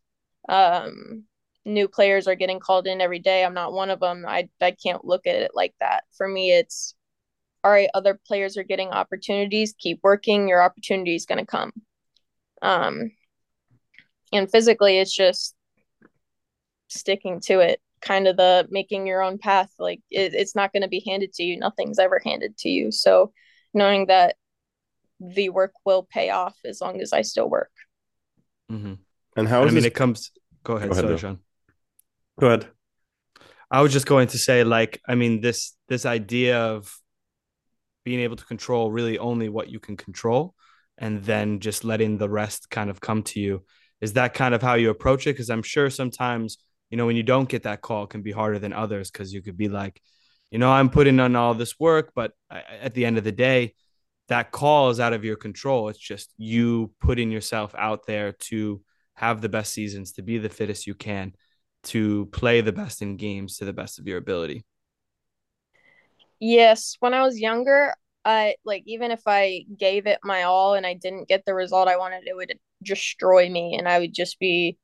Um, 0.49 1.25
new 1.65 1.87
players 1.87 2.27
are 2.27 2.35
getting 2.35 2.59
called 2.59 2.87
in 2.87 3.01
every 3.01 3.19
day. 3.19 3.43
I'm 3.43 3.53
not 3.53 3.73
one 3.73 3.89
of 3.89 3.99
them. 3.99 4.25
I 4.27 4.49
I 4.61 4.71
can't 4.71 5.03
look 5.03 5.25
at 5.27 5.35
it 5.35 5.51
like 5.53 5.73
that. 5.79 6.03
For 6.15 6.27
me, 6.27 6.51
it's 6.51 6.95
all 7.63 7.71
right. 7.71 7.89
Other 7.93 8.19
players 8.27 8.57
are 8.57 8.63
getting 8.63 8.89
opportunities. 8.89 9.73
Keep 9.77 9.99
working. 10.03 10.47
Your 10.47 10.61
opportunity 10.61 11.15
is 11.15 11.25
going 11.25 11.39
to 11.39 11.45
come. 11.45 11.71
Um, 12.61 13.11
and 14.31 14.49
physically, 14.49 14.99
it's 14.99 15.15
just 15.15 15.55
sticking 16.87 17.39
to 17.41 17.59
it. 17.59 17.81
Kind 18.01 18.27
of 18.27 18.37
the 18.37 18.67
making 18.69 19.07
your 19.07 19.23
own 19.23 19.39
path. 19.39 19.71
Like 19.79 20.01
it, 20.11 20.35
it's 20.35 20.55
not 20.55 20.71
going 20.71 20.83
to 20.83 20.87
be 20.87 21.03
handed 21.05 21.33
to 21.33 21.43
you. 21.43 21.57
Nothing's 21.57 21.97
ever 21.97 22.21
handed 22.23 22.57
to 22.59 22.69
you. 22.69 22.91
So 22.91 23.33
knowing 23.73 24.07
that 24.07 24.35
the 25.19 25.49
work 25.49 25.73
will 25.85 26.03
pay 26.03 26.29
off 26.29 26.55
as 26.65 26.81
long 26.81 27.01
as 27.01 27.13
I 27.13 27.21
still 27.21 27.49
work. 27.49 27.71
Mm-hmm. 28.71 28.93
And 29.35 29.47
how 29.47 29.61
I 29.61 29.65
mean, 29.65 29.75
this- 29.75 29.85
it 29.85 29.95
comes. 29.95 30.31
Go 30.63 30.77
ahead, 30.77 30.89
Go 30.89 30.93
ahead, 30.93 31.05
sorry, 31.05 31.17
Sean. 31.17 31.39
Go 32.39 32.47
ahead. 32.47 32.67
I 33.71 33.81
was 33.81 33.93
just 33.93 34.05
going 34.05 34.27
to 34.27 34.37
say, 34.37 34.63
like, 34.63 35.01
I 35.07 35.15
mean, 35.15 35.41
this 35.41 35.75
this 35.87 36.05
idea 36.05 36.59
of 36.59 36.93
being 38.03 38.19
able 38.19 38.35
to 38.35 38.45
control 38.45 38.91
really 38.91 39.17
only 39.17 39.49
what 39.49 39.69
you 39.69 39.79
can 39.79 39.97
control, 39.97 40.53
and 40.97 41.23
then 41.23 41.59
just 41.59 41.83
letting 41.83 42.17
the 42.17 42.29
rest 42.29 42.69
kind 42.69 42.89
of 42.89 43.01
come 43.01 43.23
to 43.23 43.39
you. 43.39 43.63
Is 44.01 44.13
that 44.13 44.33
kind 44.33 44.53
of 44.53 44.61
how 44.61 44.75
you 44.75 44.89
approach 44.89 45.25
it? 45.25 45.33
Because 45.33 45.49
I'm 45.49 45.63
sure 45.63 45.89
sometimes, 45.89 46.57
you 46.89 46.97
know, 46.97 47.05
when 47.05 47.15
you 47.15 47.23
don't 47.23 47.49
get 47.49 47.63
that 47.63 47.81
call, 47.81 48.05
can 48.05 48.21
be 48.21 48.31
harder 48.31 48.59
than 48.59 48.73
others. 48.73 49.09
Because 49.09 49.33
you 49.33 49.41
could 49.41 49.57
be 49.57 49.69
like, 49.69 50.01
you 50.51 50.59
know, 50.59 50.71
I'm 50.71 50.89
putting 50.89 51.19
on 51.19 51.35
all 51.35 51.53
this 51.53 51.79
work, 51.79 52.11
but 52.13 52.33
at 52.51 52.93
the 52.93 53.05
end 53.05 53.17
of 53.17 53.23
the 53.23 53.31
day, 53.31 53.73
that 54.27 54.51
call 54.51 54.89
is 54.89 54.99
out 54.99 55.13
of 55.13 55.23
your 55.23 55.35
control. 55.35 55.89
It's 55.89 55.99
just 55.99 56.33
you 56.37 56.91
putting 56.99 57.31
yourself 57.31 57.73
out 57.77 58.05
there 58.05 58.33
to 58.33 58.81
have 59.15 59.41
the 59.41 59.49
best 59.49 59.71
seasons, 59.71 60.13
to 60.13 60.21
be 60.21 60.37
the 60.37 60.49
fittest 60.49 60.85
you 60.85 60.93
can, 60.93 61.33
to 61.85 62.25
play 62.27 62.61
the 62.61 62.71
best 62.71 63.01
in 63.01 63.17
games 63.17 63.57
to 63.57 63.65
the 63.65 63.73
best 63.73 63.99
of 63.99 64.07
your 64.07 64.17
ability. 64.17 64.65
Yes, 66.39 66.97
when 66.99 67.13
I 67.13 67.21
was 67.21 67.39
younger, 67.39 67.93
I 68.23 68.55
like 68.65 68.83
even 68.85 69.11
if 69.11 69.21
I 69.25 69.65
gave 69.77 70.07
it 70.07 70.19
my 70.23 70.43
all 70.43 70.73
and 70.73 70.85
I 70.85 70.93
didn't 70.95 71.27
get 71.27 71.45
the 71.45 71.53
result 71.53 71.87
I 71.87 71.97
wanted, 71.97 72.27
it 72.27 72.35
would 72.35 72.57
destroy 72.83 73.49
me 73.49 73.75
and 73.77 73.87
I 73.87 73.99
would 73.99 74.13
just 74.13 74.39
be 74.39 74.77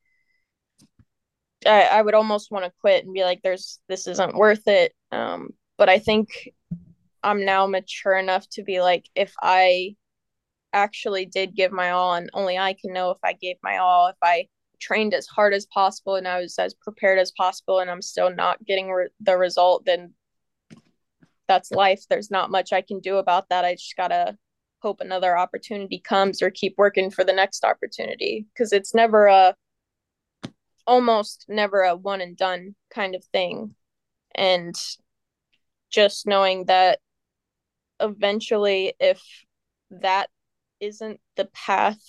I, 1.66 1.84
I 1.84 2.02
would 2.02 2.14
almost 2.14 2.52
want 2.52 2.66
to 2.66 2.72
quit 2.82 3.06
and 3.06 3.14
be 3.14 3.24
like, 3.24 3.42
there's 3.44 3.80
this 3.88 4.08
isn't 4.08 4.36
worth 4.36 4.68
it. 4.68 4.94
Um, 5.12 5.50
but 5.78 5.90
I 5.90 6.00
think 6.00 6.30
I'm 7.24 7.46
now 7.46 7.68
mature 7.68 8.18
enough 8.18 8.48
to 8.52 8.64
be 8.64 8.82
like, 8.82 9.06
if 9.16 9.34
I 9.42 9.96
actually 10.74 11.26
did 11.26 11.56
give 11.56 11.72
my 11.72 11.92
all, 11.92 12.16
and 12.16 12.30
only 12.34 12.58
I 12.58 12.74
can 12.74 12.94
know 12.94 13.12
if 13.12 13.20
I 13.24 13.34
gave 13.34 13.58
my 13.64 13.78
all, 13.78 14.08
if 14.08 14.18
I 14.24 14.48
trained 14.82 15.14
as 15.14 15.28
hard 15.28 15.54
as 15.54 15.66
possible 15.68 16.16
and 16.16 16.28
I 16.28 16.42
was 16.42 16.58
as 16.60 16.74
prepared 16.74 17.20
as 17.20 17.32
possible, 17.32 17.80
and 17.80 17.90
I'm 17.90 18.02
still 18.02 18.34
not 18.34 18.66
getting 18.66 18.90
re- 18.90 19.10
the 19.20 19.38
result, 19.38 19.86
then 19.86 20.14
that's 21.48 21.72
life. 21.72 22.06
There's 22.10 22.32
not 22.32 22.52
much 22.52 22.74
I 22.74 22.82
can 22.82 23.00
do 23.00 23.18
about 23.18 23.50
that. 23.50 23.66
I 23.66 23.74
just 23.74 23.96
gotta 23.98 24.38
hope 24.82 25.00
another 25.00 25.38
opportunity 25.38 26.00
comes 26.00 26.42
or 26.42 26.50
keep 26.50 26.76
working 26.78 27.12
for 27.12 27.24
the 27.24 27.34
next 27.34 27.64
opportunity 27.64 28.48
because 28.54 28.74
it's 28.74 28.96
never 28.96 29.28
a 29.28 29.56
almost 30.88 31.46
never 31.48 31.82
a 31.82 31.96
one 31.96 32.22
and 32.22 32.36
done 32.36 32.76
kind 32.94 33.16
of 33.16 33.24
thing. 33.26 33.76
And 34.34 34.76
just 35.90 36.26
knowing 36.26 36.66
that 36.66 37.00
eventually, 38.00 38.94
if 39.00 39.22
that 39.92 40.30
isn't 40.80 41.20
the 41.36 41.46
path 41.46 42.02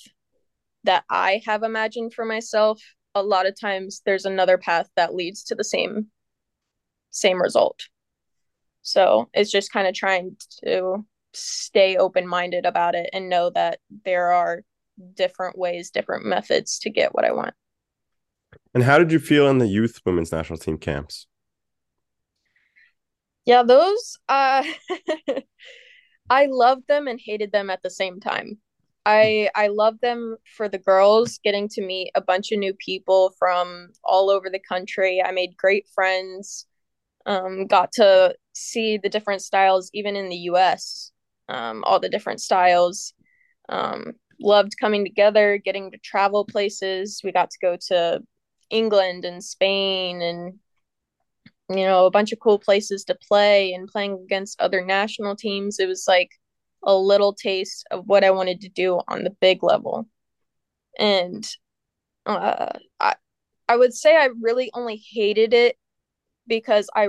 that 0.84 1.04
I 1.10 1.42
have 1.46 1.62
imagined 1.62 2.14
for 2.14 2.24
myself, 2.24 2.80
a 3.14 3.22
lot 3.22 3.46
of 3.46 3.58
times 3.58 4.02
there's 4.04 4.24
another 4.24 4.58
path 4.58 4.88
that 4.96 5.14
leads 5.14 5.44
to 5.44 5.54
the 5.54 5.64
same 5.64 6.08
same 7.10 7.40
result. 7.40 7.80
So 8.80 9.28
it's 9.34 9.50
just 9.50 9.72
kind 9.72 9.86
of 9.86 9.94
trying 9.94 10.36
to 10.64 11.04
stay 11.34 11.96
open 11.96 12.26
minded 12.26 12.66
about 12.66 12.94
it 12.94 13.10
and 13.12 13.28
know 13.28 13.50
that 13.50 13.78
there 14.04 14.32
are 14.32 14.62
different 15.14 15.58
ways, 15.58 15.90
different 15.90 16.24
methods 16.24 16.78
to 16.80 16.90
get 16.90 17.14
what 17.14 17.24
I 17.24 17.32
want. 17.32 17.54
And 18.74 18.84
how 18.84 18.98
did 18.98 19.12
you 19.12 19.18
feel 19.18 19.48
in 19.48 19.58
the 19.58 19.66
youth 19.66 20.00
women's 20.04 20.32
national 20.32 20.58
team 20.58 20.78
camps? 20.78 21.26
Yeah, 23.44 23.62
those 23.62 24.18
uh 24.28 24.64
I 26.30 26.46
loved 26.46 26.88
them 26.88 27.08
and 27.08 27.20
hated 27.22 27.52
them 27.52 27.70
at 27.70 27.82
the 27.82 27.90
same 27.90 28.20
time. 28.20 28.58
I 29.04 29.50
I 29.54 29.68
loved 29.68 30.00
them 30.00 30.36
for 30.56 30.68
the 30.68 30.78
girls, 30.78 31.38
getting 31.42 31.68
to 31.70 31.82
meet 31.84 32.12
a 32.14 32.20
bunch 32.20 32.52
of 32.52 32.58
new 32.58 32.74
people 32.74 33.34
from 33.38 33.90
all 34.04 34.30
over 34.30 34.48
the 34.50 34.60
country. 34.60 35.22
I 35.24 35.32
made 35.32 35.56
great 35.56 35.88
friends. 35.94 36.66
Um, 37.26 37.66
got 37.66 37.92
to 37.92 38.36
see 38.54 38.98
the 38.98 39.08
different 39.08 39.42
styles 39.42 39.90
even 39.94 40.16
in 40.16 40.28
the 40.28 40.36
US. 40.36 41.12
Um, 41.48 41.84
all 41.84 42.00
the 42.00 42.08
different 42.08 42.40
styles. 42.40 43.14
Um, 43.68 44.14
loved 44.40 44.74
coming 44.80 45.04
together, 45.04 45.58
getting 45.58 45.90
to 45.92 45.98
travel 45.98 46.44
places. 46.44 47.20
We 47.24 47.32
got 47.32 47.50
to 47.50 47.58
go 47.62 47.76
to 47.88 48.22
England 48.70 49.24
and 49.24 49.42
Spain 49.44 50.22
and 50.22 50.58
you 51.68 51.84
know, 51.86 52.06
a 52.06 52.10
bunch 52.10 52.32
of 52.32 52.40
cool 52.40 52.58
places 52.58 53.04
to 53.04 53.14
play 53.14 53.72
and 53.72 53.88
playing 53.88 54.20
against 54.24 54.60
other 54.60 54.84
national 54.84 55.36
teams. 55.36 55.78
It 55.78 55.88
was 55.88 56.04
like 56.06 56.30
a 56.84 56.94
little 56.94 57.32
taste 57.32 57.86
of 57.90 58.04
what 58.06 58.24
I 58.24 58.30
wanted 58.30 58.60
to 58.62 58.68
do 58.68 59.00
on 59.08 59.24
the 59.24 59.36
big 59.40 59.62
level. 59.62 60.08
And 60.98 61.46
uh, 62.26 62.78
I, 63.00 63.14
I 63.68 63.76
would 63.76 63.94
say 63.94 64.16
I 64.16 64.28
really 64.40 64.70
only 64.74 65.02
hated 65.12 65.54
it 65.54 65.76
because 66.46 66.88
I, 66.94 67.08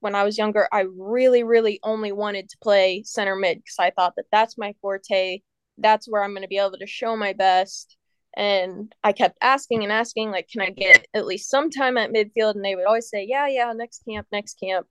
when 0.00 0.14
I 0.14 0.24
was 0.24 0.38
younger, 0.38 0.68
I 0.72 0.86
really, 0.96 1.42
really 1.42 1.80
only 1.82 2.12
wanted 2.12 2.48
to 2.48 2.58
play 2.62 3.02
center 3.04 3.36
mid 3.36 3.58
because 3.58 3.76
I 3.78 3.90
thought 3.90 4.14
that 4.16 4.26
that's 4.32 4.58
my 4.58 4.74
forte. 4.80 5.40
That's 5.78 6.08
where 6.08 6.22
I'm 6.22 6.32
going 6.32 6.42
to 6.42 6.48
be 6.48 6.58
able 6.58 6.78
to 6.78 6.86
show 6.86 7.16
my 7.16 7.32
best 7.32 7.96
and 8.34 8.94
I 9.04 9.12
kept 9.12 9.36
asking 9.42 9.82
and 9.82 9.92
asking, 9.92 10.30
like, 10.30 10.48
can 10.48 10.62
I 10.62 10.70
get 10.70 11.06
at 11.12 11.26
least 11.26 11.50
some 11.50 11.70
time 11.70 11.98
at 11.98 12.10
midfield? 12.12 12.54
And 12.54 12.64
they 12.64 12.74
would 12.74 12.86
always 12.86 13.08
say, 13.08 13.26
yeah, 13.28 13.46
yeah, 13.46 13.72
next 13.74 14.04
camp, 14.08 14.26
next 14.32 14.58
camp. 14.58 14.86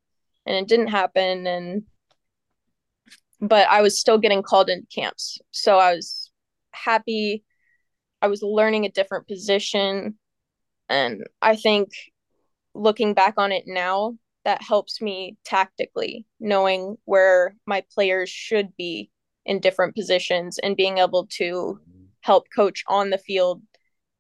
And 0.45 0.56
it 0.56 0.67
didn't 0.67 0.88
happen. 0.88 1.47
And, 1.47 1.84
but 3.41 3.67
I 3.69 3.82
was 3.82 3.99
still 3.99 4.17
getting 4.17 4.43
called 4.43 4.69
into 4.69 4.88
camps. 4.88 5.39
So 5.51 5.77
I 5.77 5.95
was 5.95 6.32
happy. 6.71 7.43
I 8.21 8.27
was 8.27 8.43
learning 8.43 8.86
a 8.86 8.91
different 8.91 9.27
position. 9.27 10.17
And 10.89 11.25
I 11.41 11.56
think 11.56 11.89
looking 12.75 13.13
back 13.13 13.34
on 13.38 13.51
it 13.51 13.63
now, 13.65 14.17
that 14.45 14.62
helps 14.62 15.01
me 15.01 15.38
tactically, 15.45 16.25
knowing 16.39 16.97
where 17.06 17.56
my 17.65 17.84
players 17.93 18.30
should 18.30 18.75
be 18.77 19.12
in 19.45 19.60
different 19.60 19.95
positions 19.95 20.60
and 20.60 20.77
being 20.77 20.97
able 20.99 21.27
to 21.38 21.80
help 22.21 22.45
coach 22.56 22.84
on 22.88 23.10
the 23.10 23.17
field 23.17 23.62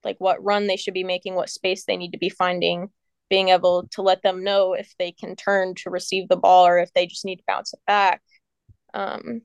like 0.03 0.15
what 0.17 0.43
run 0.43 0.65
they 0.65 0.75
should 0.75 0.95
be 0.95 1.03
making 1.03 1.35
what 1.35 1.49
space 1.49 1.85
they 1.85 1.97
need 1.97 2.11
to 2.11 2.17
be 2.17 2.29
finding 2.29 2.89
being 3.29 3.49
able 3.49 3.87
to 3.91 4.01
let 4.01 4.23
them 4.23 4.43
know 4.43 4.73
if 4.73 4.93
they 4.97 5.11
can 5.11 5.35
turn 5.35 5.73
to 5.75 5.89
receive 5.89 6.27
the 6.27 6.35
ball 6.35 6.65
or 6.65 6.79
if 6.79 6.91
they 6.93 7.05
just 7.05 7.23
need 7.23 7.37
to 7.37 7.43
bounce 7.47 7.73
it 7.73 7.79
back 7.85 8.21
um, 8.93 9.41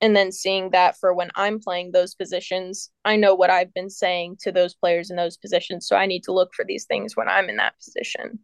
and 0.00 0.14
then 0.14 0.30
seeing 0.30 0.70
that 0.70 0.96
for 0.98 1.12
when 1.12 1.30
i'm 1.34 1.58
playing 1.58 1.90
those 1.90 2.14
positions 2.14 2.90
i 3.04 3.16
know 3.16 3.34
what 3.34 3.50
i've 3.50 3.72
been 3.74 3.90
saying 3.90 4.36
to 4.40 4.52
those 4.52 4.74
players 4.74 5.10
in 5.10 5.16
those 5.16 5.36
positions 5.36 5.86
so 5.86 5.96
i 5.96 6.06
need 6.06 6.22
to 6.22 6.32
look 6.32 6.50
for 6.54 6.64
these 6.64 6.84
things 6.84 7.16
when 7.16 7.28
i'm 7.28 7.48
in 7.48 7.56
that 7.56 7.74
position 7.78 8.38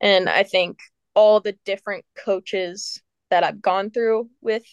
and 0.00 0.28
i 0.28 0.42
think 0.42 0.78
all 1.14 1.40
the 1.40 1.56
different 1.64 2.04
coaches 2.16 3.00
that 3.30 3.44
I've 3.44 3.62
gone 3.62 3.90
through 3.90 4.28
with 4.40 4.64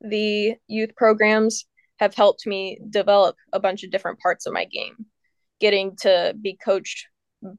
the 0.00 0.54
youth 0.66 0.94
programs 0.96 1.66
have 1.98 2.14
helped 2.14 2.46
me 2.46 2.78
develop 2.90 3.36
a 3.52 3.60
bunch 3.60 3.82
of 3.82 3.90
different 3.90 4.20
parts 4.20 4.46
of 4.46 4.52
my 4.52 4.64
game. 4.64 5.06
Getting 5.60 5.96
to 6.02 6.34
be 6.40 6.56
coached 6.56 7.06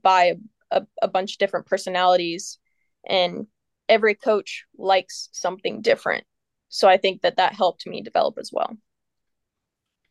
by 0.01 0.35
a, 0.71 0.83
a 1.01 1.07
bunch 1.07 1.33
of 1.33 1.37
different 1.39 1.65
personalities, 1.65 2.59
and 3.07 3.47
every 3.89 4.15
coach 4.15 4.65
likes 4.77 5.29
something 5.33 5.81
different. 5.81 6.23
So 6.69 6.87
I 6.87 6.97
think 6.97 7.21
that 7.21 7.37
that 7.37 7.53
helped 7.53 7.85
me 7.85 8.01
develop 8.01 8.37
as 8.37 8.51
well. 8.53 8.77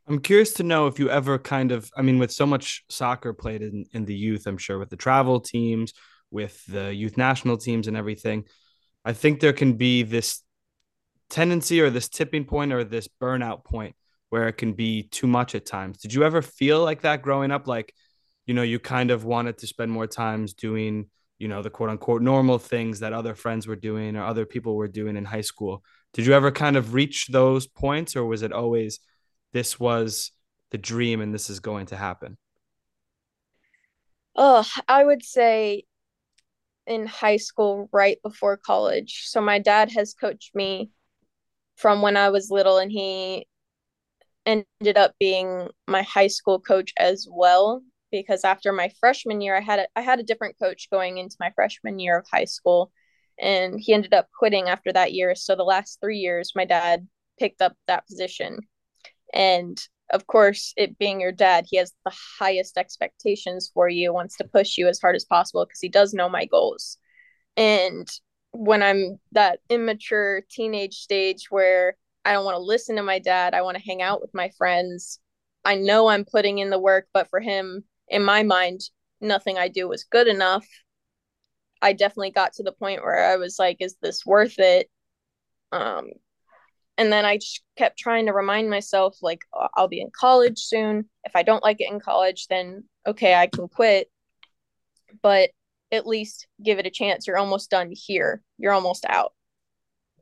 I'm 0.07 0.21
curious 0.21 0.55
to 0.55 0.62
know 0.62 0.87
if 0.87 0.99
you 0.99 1.11
ever 1.11 1.38
kind 1.38 1.71
of, 1.71 1.90
I 1.97 2.03
mean, 2.03 2.18
with 2.18 2.33
so 2.33 2.47
much 2.47 2.83
soccer 2.88 3.33
played 3.33 3.62
in, 3.62 3.85
in 3.92 4.05
the 4.07 4.14
youth, 4.14 4.47
I'm 4.47 4.57
sure 4.57 4.79
with 4.79 4.88
the 4.88 4.97
travel 4.97 5.38
teams, 5.38 5.92
with 6.31 6.64
the 6.66 6.94
youth 6.94 7.16
national 7.16 7.59
teams 7.59 7.88
and 7.88 7.97
everything, 7.97 8.44
I 9.05 9.12
think 9.12 9.40
there 9.40 9.53
can 9.53 9.75
be 9.75 10.03
this 10.03 10.42
tendency 11.31 11.81
or 11.81 11.90
this 11.90 12.09
tipping 12.09 12.44
point 12.44 12.73
or 12.73 12.85
this 12.85 13.09
burnout 13.21 13.64
point 13.64 13.97
where 14.31 14.49
it 14.49 14.55
can 14.55 14.73
be 14.73 15.05
too 15.05 15.27
much 15.27 15.55
at 15.55 15.66
times. 15.66 15.99
Did 15.99 16.12
you 16.12 16.25
ever 16.25 16.42
feel 16.42 16.83
like 16.83 17.03
that 17.03 17.23
growing 17.23 17.51
up? 17.51 17.66
Like, 17.66 17.94
you 18.47 18.55
know, 18.55 18.62
you 18.62 18.79
kind 18.79 19.11
of 19.11 19.25
wanted 19.25 19.59
to 19.59 19.66
spend 19.66 19.90
more 19.90 20.07
times 20.07 20.55
doing, 20.55 21.11
you 21.38 21.49
know, 21.49 21.62
the 21.62 21.71
quote 21.71 21.90
unquote 21.90 22.23
normal 22.23 22.59
things 22.59 23.01
that 23.01 23.12
other 23.12 23.35
friends 23.35 23.66
were 23.66 23.77
doing 23.77 24.16
or 24.16 24.25
other 24.25 24.47
people 24.47 24.75
were 24.75 24.88
doing 24.88 25.16
in 25.16 25.25
high 25.25 25.42
school. 25.42 25.83
Did 26.12 26.27
you 26.27 26.33
ever 26.33 26.51
kind 26.51 26.77
of 26.77 26.94
reach 26.94 27.29
those 27.29 27.66
points 27.66 28.16
or 28.16 28.25
was 28.25 28.42
it 28.42 28.53
always 28.53 29.01
this 29.53 29.79
was 29.79 30.33
the 30.71 30.79
dream 30.79 31.21
and 31.21 31.33
this 31.33 31.51
is 31.51 31.61
going 31.61 31.87
to 31.87 31.97
happen? 31.97 32.37
Oh, 34.37 34.64
I 34.87 35.05
would 35.05 35.25
say 35.25 35.85
in 36.87 37.07
high 37.07 37.37
school 37.37 37.88
right 37.92 38.18
before 38.23 38.57
college. 38.57 39.25
So 39.27 39.40
my 39.40 39.59
dad 39.59 39.92
has 39.92 40.14
coached 40.14 40.55
me 40.55 40.90
from 41.77 42.03
when 42.03 42.16
I 42.16 42.31
was 42.31 42.51
little 42.51 42.79
and 42.79 42.90
he 42.90 43.47
ended 44.47 44.97
up 44.97 45.14
being 45.21 45.68
my 45.87 46.03
high 46.03 46.27
school 46.27 46.59
coach 46.59 46.92
as 46.99 47.29
well 47.31 47.83
because 48.11 48.44
after 48.44 48.73
my 48.73 48.90
freshman 49.01 49.40
year 49.40 49.57
I 49.57 49.61
had 49.61 49.81
a, 49.81 49.88
I 49.94 50.01
had 50.01 50.18
a 50.18 50.25
different 50.25 50.59
coach 50.59 50.88
going 50.90 51.18
into 51.18 51.37
my 51.38 51.51
freshman 51.55 51.99
year 51.99 52.18
of 52.18 52.27
high 52.33 52.47
school 52.47 52.90
and 53.40 53.79
he 53.79 53.92
ended 53.92 54.14
up 54.14 54.29
quitting 54.37 54.68
after 54.68 54.92
that 54.92 55.12
year 55.12 55.35
so 55.35 55.55
the 55.55 55.62
last 55.62 56.01
3 56.01 56.18
years 56.18 56.53
my 56.55 56.64
dad 56.64 57.07
picked 57.38 57.62
up 57.62 57.77
that 57.87 58.07
position 58.07 58.59
and 59.33 59.79
of 60.11 60.27
course 60.27 60.72
it 60.77 60.98
being 60.98 61.20
your 61.20 61.33
dad 61.33 61.66
he 61.68 61.77
has 61.77 61.92
the 62.05 62.12
highest 62.38 62.79
expectations 62.79 63.70
for 63.72 63.88
you 63.88 64.12
wants 64.12 64.37
to 64.37 64.44
push 64.44 64.79
you 64.79 64.88
as 64.88 65.01
hard 65.01 65.14
as 65.14 65.24
possible 65.24 65.64
because 65.64 65.81
he 65.81 65.88
does 65.88 66.14
know 66.14 66.29
my 66.29 66.44
goals 66.46 66.98
and 67.57 68.09
when 68.53 68.83
I'm 68.83 69.18
that 69.33 69.61
immature 69.68 70.42
teenage 70.51 70.94
stage 70.94 71.46
where 71.51 71.96
I 72.24 72.33
don't 72.33 72.44
want 72.44 72.57
to 72.57 72.62
listen 72.62 72.96
to 72.96 73.03
my 73.03 73.18
dad, 73.18 73.55
I 73.55 73.62
want 73.62 73.77
to 73.77 73.83
hang 73.83 74.03
out 74.03 74.20
with 74.20 74.35
my 74.35 74.51
friends. 74.59 75.20
I 75.64 75.77
know 75.77 76.09
I'm 76.09 76.24
putting 76.24 76.59
in 76.59 76.70
the 76.70 76.79
work, 76.79 77.09
but 77.12 77.29
for 77.31 77.40
him, 77.40 77.85
in 78.09 78.24
my 78.24 78.42
mind, 78.42 78.81
nothing 79.20 79.59
I 79.59 79.68
do 79.68 79.88
was 79.88 80.05
good 80.05 80.29
enough. 80.29 80.66
I 81.80 81.92
definitely 81.92 82.30
got 82.30 82.54
to 82.54 82.62
the 82.62 82.72
point 82.72 83.02
where 83.02 83.32
I 83.32 83.36
was 83.36 83.58
like, 83.58 83.78
is 83.80 83.96
this 84.02 84.26
worth 84.26 84.58
it? 84.58 84.88
Um, 85.72 86.08
and 86.96 87.12
then 87.12 87.24
I 87.24 87.36
just 87.36 87.62
kept 87.76 87.98
trying 87.98 88.26
to 88.26 88.32
remind 88.32 88.68
myself, 88.68 89.16
like, 89.22 89.42
I'll 89.74 89.88
be 89.88 90.00
in 90.00 90.10
college 90.18 90.58
soon. 90.58 91.08
If 91.24 91.36
I 91.36 91.44
don't 91.44 91.62
like 91.62 91.80
it 91.80 91.90
in 91.90 92.00
college, 92.00 92.48
then 92.48 92.84
okay, 93.06 93.34
I 93.34 93.46
can 93.46 93.68
quit. 93.68 94.10
But 95.22 95.50
at 95.90 96.06
least 96.06 96.46
give 96.62 96.78
it 96.78 96.86
a 96.86 96.90
chance. 96.90 97.26
You're 97.26 97.38
almost 97.38 97.70
done 97.70 97.90
here. 97.92 98.42
You're 98.58 98.72
almost 98.72 99.06
out. 99.08 99.32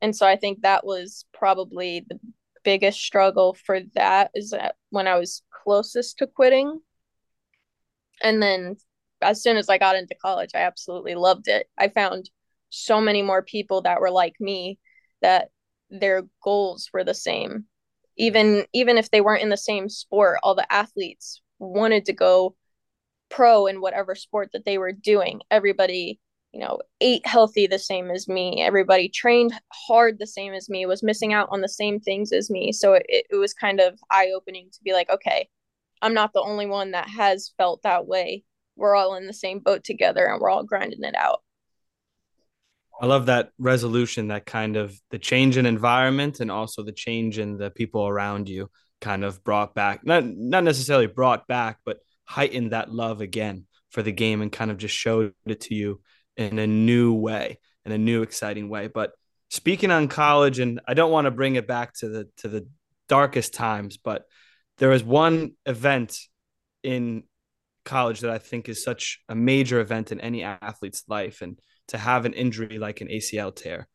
And 0.02 0.14
so 0.14 0.26
I 0.26 0.36
think 0.36 0.62
that 0.62 0.84
was 0.84 1.24
probably 1.32 2.04
the 2.06 2.20
biggest 2.62 3.00
struggle 3.00 3.54
for 3.54 3.80
that 3.94 4.30
is 4.34 4.50
that 4.50 4.74
when 4.90 5.06
I 5.06 5.18
was 5.18 5.42
closest 5.64 6.18
to 6.18 6.26
quitting. 6.26 6.80
And 8.22 8.42
then 8.42 8.76
as 9.22 9.42
soon 9.42 9.57
as 9.57 9.68
I 9.68 9.79
got 9.79 9.96
into 9.96 10.14
college, 10.14 10.50
I 10.55 10.61
absolutely 10.61 11.14
loved 11.14 11.48
it. 11.48 11.68
I 11.79 11.88
found 11.88 12.31
so 12.70 13.00
many 13.00 13.22
more 13.22 13.42
people 13.42 13.83
that 13.83 14.00
were 14.00 14.11
like 14.11 14.35
me 14.40 14.79
that 15.22 15.50
their 15.90 16.22
goals 16.42 16.90
were 16.92 17.05
the 17.05 17.14
same. 17.14 17.64
Even 18.18 18.64
even 18.72 18.96
if 18.96 19.11
they 19.11 19.20
weren't 19.20 19.42
in 19.42 19.50
the 19.50 19.57
same 19.57 19.88
sport, 19.88 20.38
all 20.42 20.55
the 20.55 20.70
athletes 20.72 21.42
wanted 21.59 22.07
to 22.07 22.12
go 22.12 22.57
pro 23.29 23.66
in 23.66 23.81
whatever 23.81 24.14
sport 24.14 24.50
that 24.52 24.64
they 24.64 24.79
were 24.79 24.92
doing. 24.92 25.40
Everybody, 25.50 26.20
you 26.52 26.61
know, 26.61 26.81
ate 27.00 27.26
healthy 27.26 27.66
the 27.66 27.79
same 27.79 28.11
as 28.11 28.29
me. 28.29 28.62
Everybody 28.62 29.09
trained 29.09 29.52
hard 29.72 30.18
the 30.18 30.26
same 30.26 30.52
as 30.55 30.68
me, 30.68 30.87
was 30.87 31.02
missing 31.02 31.33
out 31.33 31.48
on 31.50 31.61
the 31.61 31.68
same 31.68 32.00
things 32.00 32.33
as 32.33 32.50
me. 32.50 32.72
So 32.72 32.94
it, 32.94 33.07
it 33.09 33.37
was 33.37 33.52
kind 33.52 33.81
of 33.81 33.98
eye 34.11 34.33
opening 34.35 34.70
to 34.72 34.79
be 34.83 34.92
like, 34.92 35.11
okay, 35.11 35.48
I'm 36.02 36.14
not 36.14 36.33
the 36.33 36.42
only 36.42 36.66
one 36.66 36.92
that 36.92 37.09
has 37.09 37.52
felt 37.59 37.83
that 37.83 38.07
way. 38.07 38.44
We're 38.76 38.94
all 38.94 39.16
in 39.16 39.26
the 39.26 39.32
same 39.32 39.60
boat 39.60 39.84
together 39.84 40.26
and 40.26 40.40
we're 40.40 40.50
all 40.50 40.64
grinding 40.64 41.02
it 41.02 41.14
out. 41.16 41.40
I 43.00 43.06
love 43.06 43.26
that 43.26 43.50
resolution, 43.58 44.28
that 44.28 44.46
kind 44.46 44.76
of 44.76 44.98
the 45.10 45.18
change 45.18 45.56
in 45.56 45.66
environment 45.66 46.40
and 46.40 46.50
also 46.50 46.82
the 46.82 46.92
change 46.92 47.38
in 47.38 47.58
the 47.58 47.70
people 47.70 48.06
around 48.06 48.48
you 48.48 48.70
kind 49.00 49.24
of 49.24 49.44
brought 49.44 49.74
back, 49.74 50.04
not 50.04 50.24
not 50.24 50.64
necessarily 50.64 51.06
brought 51.06 51.46
back, 51.46 51.78
but 51.84 51.98
heightened 52.24 52.72
that 52.72 52.90
love 52.90 53.20
again 53.20 53.66
for 53.90 54.02
the 54.02 54.12
game 54.12 54.40
and 54.42 54.50
kind 54.50 54.70
of 54.70 54.78
just 54.78 54.94
showed 54.94 55.34
it 55.46 55.60
to 55.62 55.74
you 55.74 56.00
in 56.36 56.58
a 56.58 56.66
new 56.66 57.12
way, 57.12 57.58
in 57.84 57.92
a 57.92 57.98
new 57.98 58.22
exciting 58.22 58.68
way. 58.68 58.88
But 58.88 59.12
speaking 59.50 59.90
on 59.90 60.08
college, 60.08 60.58
and 60.58 60.80
I 60.88 60.94
don't 60.94 61.12
want 61.12 61.26
to 61.26 61.30
bring 61.30 61.56
it 61.56 61.66
back 61.66 61.92
to 61.98 62.08
the 62.08 62.28
to 62.38 62.48
the 62.48 62.66
darkest 63.08 63.54
times, 63.54 63.96
but 63.98 64.24
there 64.78 64.88
was 64.88 65.04
one 65.04 65.52
event 65.64 66.18
in 66.82 67.24
college 67.87 68.20
that 68.20 68.31
I 68.31 68.38
think 68.38 68.68
is 68.68 68.85
such 68.85 69.20
a 69.31 69.35
major 69.35 69.81
event 69.81 70.12
in 70.12 70.20
any 70.20 70.42
athlete's 70.44 71.05
life, 71.09 71.40
and 71.40 71.59
to 71.88 71.99
have 71.99 72.27
an 72.27 72.35
injury 72.35 72.79
like 72.79 73.01
an 73.01 73.09
ACL 73.09 73.55
tear, 73.55 73.88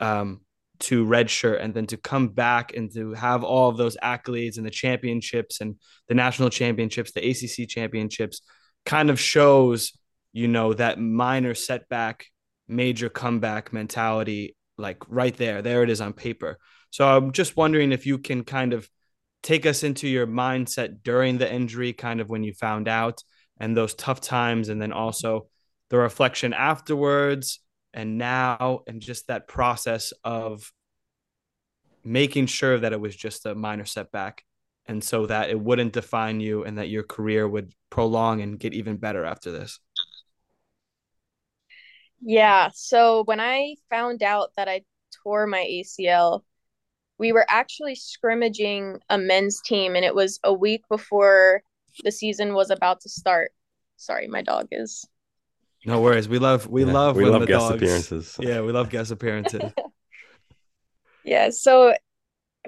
um, 0.00 0.42
to 0.80 1.04
redshirt 1.04 1.62
and 1.62 1.74
then 1.74 1.86
to 1.86 1.96
come 1.96 2.28
back 2.28 2.76
and 2.76 2.92
to 2.94 3.14
have 3.14 3.42
all 3.42 3.68
of 3.68 3.76
those 3.76 3.96
accolades 4.02 4.58
and 4.58 4.66
the 4.66 4.70
championships 4.70 5.60
and 5.60 5.76
the 6.08 6.14
national 6.14 6.50
championships, 6.50 7.12
the 7.12 7.30
ACC 7.30 7.68
championships 7.68 8.42
kind 8.84 9.10
of 9.10 9.18
shows, 9.18 9.92
you 10.32 10.48
know, 10.48 10.72
that 10.74 11.00
minor 11.00 11.54
setback, 11.54 12.26
major 12.68 13.08
comeback 13.08 13.72
mentality, 13.72 14.56
like 14.76 14.98
right 15.08 15.36
there. 15.36 15.62
There 15.62 15.82
it 15.82 15.90
is 15.90 16.00
on 16.00 16.12
paper. 16.12 16.58
So 16.90 17.06
I'm 17.06 17.32
just 17.32 17.56
wondering 17.56 17.92
if 17.92 18.06
you 18.06 18.18
can 18.18 18.44
kind 18.44 18.72
of 18.72 18.88
take 19.42 19.66
us 19.66 19.82
into 19.82 20.08
your 20.08 20.26
mindset 20.26 21.02
during 21.02 21.38
the 21.38 21.52
injury, 21.52 21.92
kind 21.92 22.20
of 22.20 22.28
when 22.28 22.42
you 22.42 22.52
found 22.52 22.88
out 22.88 23.22
and 23.58 23.76
those 23.76 23.94
tough 23.94 24.20
times, 24.20 24.68
and 24.68 24.80
then 24.80 24.92
also 24.92 25.48
the 25.90 25.98
reflection 25.98 26.52
afterwards 26.52 27.60
and 27.94 28.18
now 28.18 28.82
and 28.86 29.00
just 29.00 29.28
that 29.28 29.48
process 29.48 30.12
of 30.22 30.70
making 32.04 32.46
sure 32.46 32.78
that 32.78 32.92
it 32.92 33.00
was 33.00 33.16
just 33.16 33.46
a 33.46 33.54
minor 33.54 33.84
setback 33.84 34.44
and 34.86 35.02
so 35.02 35.26
that 35.26 35.50
it 35.50 35.60
wouldn't 35.60 35.92
define 35.92 36.40
you 36.40 36.64
and 36.64 36.78
that 36.78 36.88
your 36.88 37.02
career 37.02 37.46
would 37.46 37.72
prolong 37.90 38.40
and 38.40 38.58
get 38.58 38.72
even 38.72 38.96
better 38.96 39.24
after 39.24 39.50
this. 39.50 39.80
Yeah 42.20 42.70
so 42.74 43.22
when 43.24 43.38
i 43.38 43.76
found 43.90 44.24
out 44.24 44.50
that 44.56 44.68
i 44.68 44.82
tore 45.22 45.46
my 45.46 45.60
acl 45.60 46.42
we 47.18 47.32
were 47.32 47.46
actually 47.48 47.94
scrimmaging 47.94 48.98
a 49.10 49.18
men's 49.18 49.60
team 49.60 49.96
and 49.96 50.04
it 50.04 50.14
was 50.14 50.38
a 50.44 50.52
week 50.52 50.82
before 50.88 51.62
the 52.04 52.12
season 52.12 52.54
was 52.54 52.70
about 52.70 53.00
to 53.00 53.08
start 53.08 53.52
sorry 53.96 54.28
my 54.28 54.42
dog 54.42 54.68
is 54.70 55.06
no 55.86 56.00
worries. 56.00 56.28
We 56.28 56.38
love 56.38 56.66
we 56.66 56.84
Yeah, 56.84 56.92
love 56.92 57.16
we 57.16 57.22
when 57.22 57.32
love 57.32 57.40
the 57.42 57.46
guest 57.46 57.68
dogs- 57.70 57.82
appearances. 57.82 58.36
Yeah, 58.40 58.60
we 58.62 58.72
love 58.72 58.90
guest 58.90 59.10
appearances. 59.12 59.72
yeah 61.24 61.50
so 61.50 61.94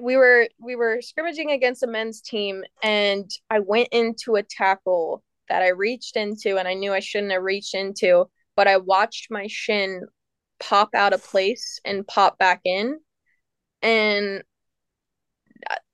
we 0.01 0.15
were 0.15 0.47
we 0.59 0.75
were 0.75 1.01
scrimmaging 1.01 1.51
against 1.51 1.83
a 1.83 1.87
men's 1.87 2.21
team 2.21 2.63
and 2.83 3.29
i 3.49 3.59
went 3.59 3.89
into 3.91 4.35
a 4.35 4.43
tackle 4.43 5.21
that 5.49 5.61
i 5.61 5.67
reached 5.69 6.15
into 6.15 6.57
and 6.57 6.67
i 6.67 6.73
knew 6.73 6.93
i 6.93 6.99
shouldn't 6.99 7.31
have 7.31 7.43
reached 7.43 7.75
into 7.75 8.25
but 8.55 8.67
i 8.67 8.77
watched 8.77 9.27
my 9.29 9.45
shin 9.47 10.01
pop 10.59 10.89
out 10.95 11.13
of 11.13 11.23
place 11.23 11.79
and 11.85 12.07
pop 12.07 12.37
back 12.37 12.61
in 12.65 12.97
and 13.81 14.43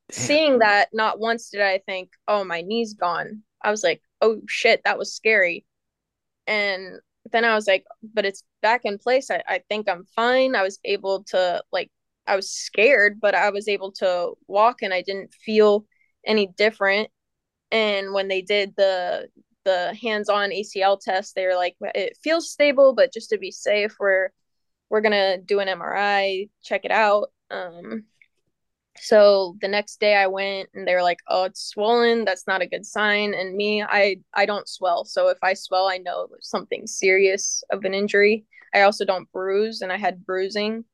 uh, 0.09 0.13
seeing 0.13 0.59
that 0.59 0.89
not 0.93 1.19
once 1.19 1.49
did 1.49 1.61
i 1.61 1.79
think 1.79 2.09
oh 2.27 2.43
my 2.43 2.61
knee's 2.61 2.93
gone. 2.93 3.43
I 3.63 3.71
was 3.71 3.83
like 3.83 4.01
oh 4.21 4.41
shit 4.47 4.81
that 4.85 4.97
was 4.97 5.13
scary. 5.13 5.65
And 6.45 6.99
then 7.31 7.43
i 7.43 7.55
was 7.55 7.67
like 7.67 7.85
but 8.13 8.25
it's 8.25 8.43
back 8.61 8.81
in 8.85 8.97
place. 8.97 9.29
I, 9.31 9.43
I 9.47 9.61
think 9.69 9.89
i'm 9.89 10.05
fine. 10.15 10.55
I 10.55 10.63
was 10.63 10.79
able 10.83 11.23
to 11.25 11.63
like 11.71 11.91
I 12.27 12.35
was 12.35 12.51
scared, 12.51 13.19
but 13.19 13.33
I 13.33 13.49
was 13.49 13.67
able 13.67 13.91
to 13.93 14.33
walk 14.47 14.81
and 14.81 14.93
I 14.93 15.01
didn't 15.01 15.33
feel 15.33 15.85
any 16.25 16.47
different. 16.57 17.09
And 17.71 18.13
when 18.13 18.27
they 18.27 18.41
did 18.41 18.73
the 18.75 19.29
the 19.65 19.93
hands-on 20.01 20.51
ACL 20.51 20.97
test, 20.99 21.35
they 21.35 21.45
were 21.45 21.55
like, 21.55 21.75
it 21.93 22.17
feels 22.23 22.49
stable, 22.49 22.93
but 22.95 23.11
just 23.11 23.29
to 23.31 23.37
be 23.37 23.51
safe, 23.51 23.95
we're 23.99 24.29
we're 24.89 25.01
gonna 25.01 25.37
do 25.37 25.59
an 25.59 25.67
MRI, 25.67 26.49
check 26.63 26.85
it 26.85 26.91
out. 26.91 27.31
Um, 27.49 28.05
so 28.99 29.55
the 29.61 29.67
next 29.67 29.99
day 29.99 30.15
I 30.15 30.27
went 30.27 30.69
and 30.73 30.87
they 30.87 30.93
were 30.95 31.03
like, 31.03 31.19
"Oh, 31.27 31.45
it's 31.45 31.61
swollen. 31.69 32.25
That's 32.25 32.47
not 32.47 32.61
a 32.61 32.67
good 32.67 32.85
sign." 32.85 33.33
And 33.33 33.55
me, 33.55 33.83
I 33.83 34.17
I 34.33 34.45
don't 34.45 34.67
swell. 34.67 35.05
So 35.05 35.29
if 35.29 35.37
I 35.43 35.53
swell, 35.53 35.87
I 35.87 35.97
know 35.97 36.27
something 36.41 36.87
serious 36.87 37.63
of 37.71 37.85
an 37.85 37.93
injury. 37.93 38.45
I 38.73 38.81
also 38.81 39.05
don't 39.05 39.31
bruise 39.31 39.81
and 39.81 39.91
I 39.91 39.97
had 39.97 40.25
bruising. 40.25 40.85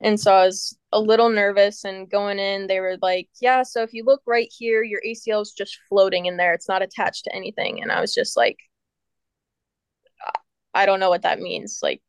And 0.00 0.20
so 0.20 0.32
I 0.34 0.46
was 0.46 0.76
a 0.92 1.00
little 1.00 1.30
nervous 1.30 1.84
and 1.84 2.10
going 2.10 2.38
in, 2.38 2.66
they 2.66 2.80
were 2.80 2.98
like, 3.02 3.28
Yeah, 3.40 3.62
so 3.62 3.82
if 3.82 3.92
you 3.94 4.04
look 4.04 4.22
right 4.26 4.48
here, 4.56 4.82
your 4.82 5.00
ACL 5.04 5.42
is 5.42 5.52
just 5.52 5.78
floating 5.88 6.26
in 6.26 6.36
there. 6.36 6.54
It's 6.54 6.68
not 6.68 6.82
attached 6.82 7.24
to 7.24 7.34
anything. 7.34 7.82
And 7.82 7.92
I 7.92 8.00
was 8.00 8.14
just 8.14 8.36
like, 8.36 8.58
I 10.74 10.86
don't 10.86 11.00
know 11.00 11.08
what 11.10 11.22
that 11.22 11.40
means. 11.40 11.80
Like, 11.82 12.02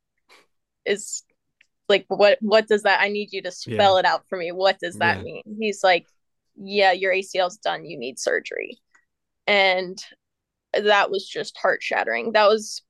is 0.85 1.23
like 1.89 2.05
what 2.07 2.37
what 2.41 2.67
does 2.67 2.83
that 2.83 3.01
I 3.01 3.09
need 3.09 3.31
you 3.31 3.41
to 3.43 3.51
spell 3.51 3.93
yeah. 3.93 3.99
it 3.99 4.05
out 4.05 4.23
for 4.27 4.37
me. 4.37 4.51
What 4.51 4.79
does 4.79 4.95
that 4.95 5.17
yeah. 5.17 5.23
mean? 5.23 5.43
He's 5.59 5.83
like, 5.83 6.05
Yeah, 6.55 6.91
your 6.91 7.13
ACL's 7.13 7.57
done, 7.57 7.85
you 7.85 7.97
need 7.97 8.19
surgery. 8.19 8.79
And 9.45 9.97
that 10.73 11.09
was 11.09 11.27
just 11.27 11.57
heart 11.57 11.81
shattering. 11.81 12.33
That 12.33 12.47
was 12.47 12.83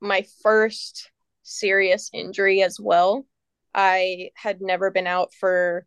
my 0.00 0.24
first 0.42 1.10
serious 1.42 2.10
injury 2.12 2.62
as 2.62 2.78
well. 2.80 3.26
I 3.74 4.30
had 4.34 4.60
never 4.60 4.90
been 4.90 5.06
out 5.06 5.32
for 5.32 5.86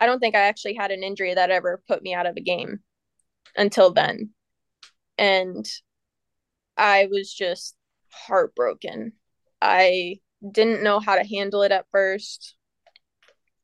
I 0.00 0.06
don't 0.06 0.18
think 0.18 0.34
I 0.34 0.40
actually 0.40 0.74
had 0.74 0.90
an 0.90 1.02
injury 1.02 1.34
that 1.34 1.50
ever 1.50 1.82
put 1.88 2.02
me 2.02 2.14
out 2.14 2.26
of 2.26 2.36
a 2.36 2.42
game 2.42 2.80
until 3.56 3.92
then. 3.92 4.30
And 5.16 5.66
I 6.76 7.08
was 7.10 7.32
just 7.32 7.76
heartbroken. 8.10 9.12
I 9.62 10.20
didn't 10.50 10.82
know 10.82 11.00
how 11.00 11.16
to 11.16 11.24
handle 11.24 11.62
it 11.62 11.72
at 11.72 11.86
first. 11.90 12.54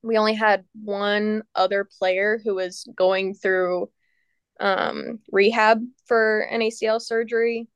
We 0.02 0.16
only 0.16 0.34
had 0.34 0.64
one 0.82 1.42
other 1.54 1.88
player 1.98 2.40
who 2.42 2.54
was 2.54 2.88
going 2.96 3.34
through 3.34 3.90
um, 4.58 5.20
rehab 5.30 5.82
for 6.06 6.40
an 6.40 6.60
ACL 6.60 7.00
surgery. 7.00 7.68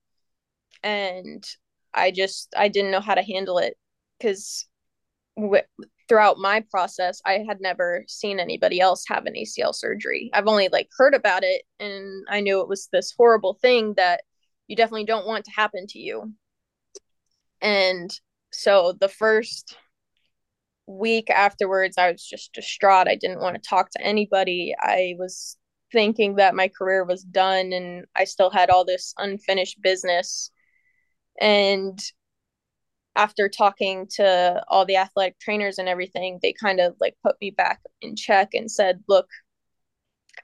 And 0.83 1.45
I 1.95 2.11
just, 2.11 2.53
I 2.57 2.69
didn't 2.69 2.91
know 2.91 3.01
how 3.01 3.15
to 3.15 3.23
handle 3.23 3.59
it 3.59 3.77
because 4.19 4.67
w- 5.37 5.63
throughout 6.09 6.39
my 6.39 6.65
process, 6.71 7.21
I 7.25 7.45
had 7.47 7.61
never 7.61 8.05
seen 8.09 8.39
anybody 8.39 8.81
else 8.81 9.05
have 9.09 9.27
an 9.27 9.37
ACL 9.37 9.75
surgery. 9.75 10.31
I've 10.33 10.47
only 10.47 10.69
like 10.69 10.89
heard 10.97 11.15
about 11.15 11.43
it 11.45 11.63
and 11.81 12.25
I 12.29 12.41
knew 12.41 12.61
it 12.61 12.69
was 12.69 12.89
this 12.93 13.15
horrible 13.17 13.55
thing 13.55 13.95
that 13.95 14.23
you 14.67 14.77
definitely 14.77 15.05
don't 15.05 15.27
want 15.27 15.45
to 15.47 15.53
happen 15.53 15.87
to 15.89 15.99
you. 15.99 16.33
And 17.61 18.11
so 18.57 18.95
the 18.99 19.09
first 19.09 19.77
week 20.87 21.29
afterwards, 21.29 21.99
I 21.99 22.11
was 22.11 22.25
just 22.25 22.55
distraught. 22.55 23.07
I 23.07 23.15
didn't 23.17 23.41
want 23.41 23.55
to 23.55 23.69
talk 23.69 23.91
to 23.91 24.01
anybody. 24.01 24.75
I 24.81 25.15
was 25.19 25.59
thinking 25.93 26.37
that 26.37 26.55
my 26.55 26.69
career 26.69 27.05
was 27.05 27.23
done 27.23 27.75
and 27.75 28.07
I 28.17 28.25
still 28.25 28.49
had 28.49 28.71
all 28.71 28.87
this 28.87 29.13
unfinished 29.19 29.83
business. 29.83 30.51
And 31.39 32.01
after 33.15 33.51
talking 33.51 34.07
to 34.15 34.63
all 34.69 34.87
the 34.87 34.97
athletic 34.97 35.39
trainers 35.39 35.77
and 35.77 35.89
everything, 35.89 36.39
they 36.41 36.55
kind 36.55 36.81
of 36.81 36.97
like 36.99 37.15
put 37.23 37.37
me 37.43 37.51
back 37.51 37.81
in 38.01 38.17
check 38.17 38.55
and 38.55 38.71
said, 38.71 39.05
look, 39.07 39.29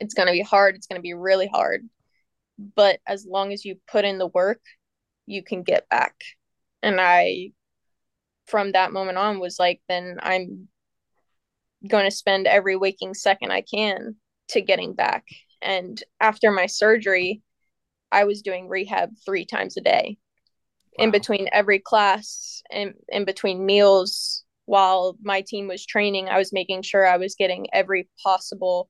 it's 0.01 0.15
going 0.15 0.27
to 0.27 0.33
be 0.33 0.43
hard. 0.43 0.75
It's 0.75 0.87
going 0.87 0.99
to 0.99 1.03
be 1.03 1.15
really 1.15 1.49
hard. 1.49 1.89
But 2.59 3.01
as 3.07 3.25
long 3.27 3.55
as 3.55 3.65
you 3.65 3.77
put 3.91 4.05
in 4.05 4.19
the 4.19 4.27
work, 4.27 4.61
you 5.25 5.43
can 5.43 5.63
get 5.63 5.89
back. 5.89 6.15
And 6.83 7.01
I, 7.01 7.53
from 8.47 8.73
that 8.73 8.93
moment 8.93 9.19
on, 9.19 9.41
was 9.41 9.59
like, 9.59 9.81
then 9.89 10.19
I'm 10.23 10.69
going 11.89 12.05
to 12.05 12.11
spend 12.11 12.47
every 12.47 12.77
waking 12.77 13.15
second 13.15 13.51
I 13.51 13.63
can 13.63 14.17
to 14.49 14.61
getting 14.61 14.95
back. 14.95 15.25
And 15.61 16.03
after 16.21 16.51
my 16.51 16.67
surgery, 16.67 17.43
I 18.11 18.25
was 18.25 18.43
doing 18.43 18.69
rehab 18.69 19.11
three 19.25 19.47
times 19.47 19.77
a 19.77 19.81
day 19.81 20.19
wow. 20.99 21.05
in 21.05 21.11
between 21.11 21.49
every 21.53 21.79
class 21.79 22.63
and 22.71 22.95
in 23.09 23.25
between 23.25 23.65
meals 23.65 24.45
while 24.67 25.17
my 25.23 25.41
team 25.41 25.67
was 25.67 25.85
training 25.85 26.29
i 26.29 26.39
was 26.39 26.53
making 26.53 26.83
sure 26.83 27.07
i 27.07 27.17
was 27.17 27.35
getting 27.35 27.67
every 27.73 28.09
possible 28.23 28.89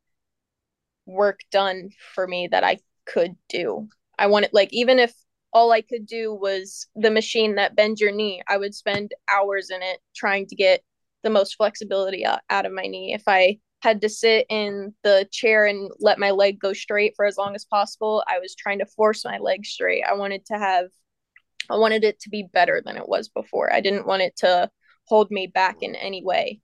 work 1.06 1.40
done 1.50 1.88
for 2.14 2.26
me 2.26 2.48
that 2.50 2.62
i 2.62 2.76
could 3.06 3.34
do 3.48 3.88
i 4.18 4.26
wanted 4.26 4.50
like 4.52 4.68
even 4.72 4.98
if 4.98 5.14
all 5.52 5.72
i 5.72 5.80
could 5.80 6.06
do 6.06 6.32
was 6.34 6.86
the 6.94 7.10
machine 7.10 7.54
that 7.54 7.76
bends 7.76 8.00
your 8.00 8.12
knee 8.12 8.42
i 8.48 8.56
would 8.56 8.74
spend 8.74 9.12
hours 9.28 9.70
in 9.70 9.82
it 9.82 10.00
trying 10.14 10.46
to 10.46 10.56
get 10.56 10.82
the 11.22 11.30
most 11.30 11.54
flexibility 11.54 12.24
out, 12.26 12.40
of 12.50 12.72
my 12.72 12.82
knee 12.82 13.14
if 13.14 13.22
i 13.26 13.58
had 13.80 14.00
to 14.00 14.08
sit 14.08 14.46
in 14.48 14.94
the 15.02 15.26
chair 15.32 15.66
and 15.66 15.90
let 15.98 16.18
my 16.18 16.30
leg 16.30 16.58
go 16.58 16.72
straight 16.72 17.14
for 17.16 17.24
as 17.24 17.36
long 17.36 17.54
as 17.54 17.64
possible 17.64 18.24
i 18.28 18.38
was 18.38 18.54
trying 18.54 18.78
to 18.78 18.86
force 18.86 19.24
my 19.24 19.38
leg 19.38 19.64
straight 19.64 20.04
i 20.04 20.14
wanted 20.14 20.44
to 20.46 20.58
have 20.58 20.86
I 21.70 21.76
wanted 21.76 22.04
it 22.04 22.20
to 22.20 22.30
be 22.30 22.48
better 22.52 22.82
than 22.84 22.96
it 22.96 23.08
was 23.08 23.28
before. 23.28 23.72
I 23.72 23.80
didn't 23.80 24.06
want 24.06 24.22
it 24.22 24.36
to 24.38 24.70
hold 25.06 25.30
me 25.30 25.46
back 25.46 25.78
in 25.80 25.94
any 25.94 26.22
way. 26.22 26.60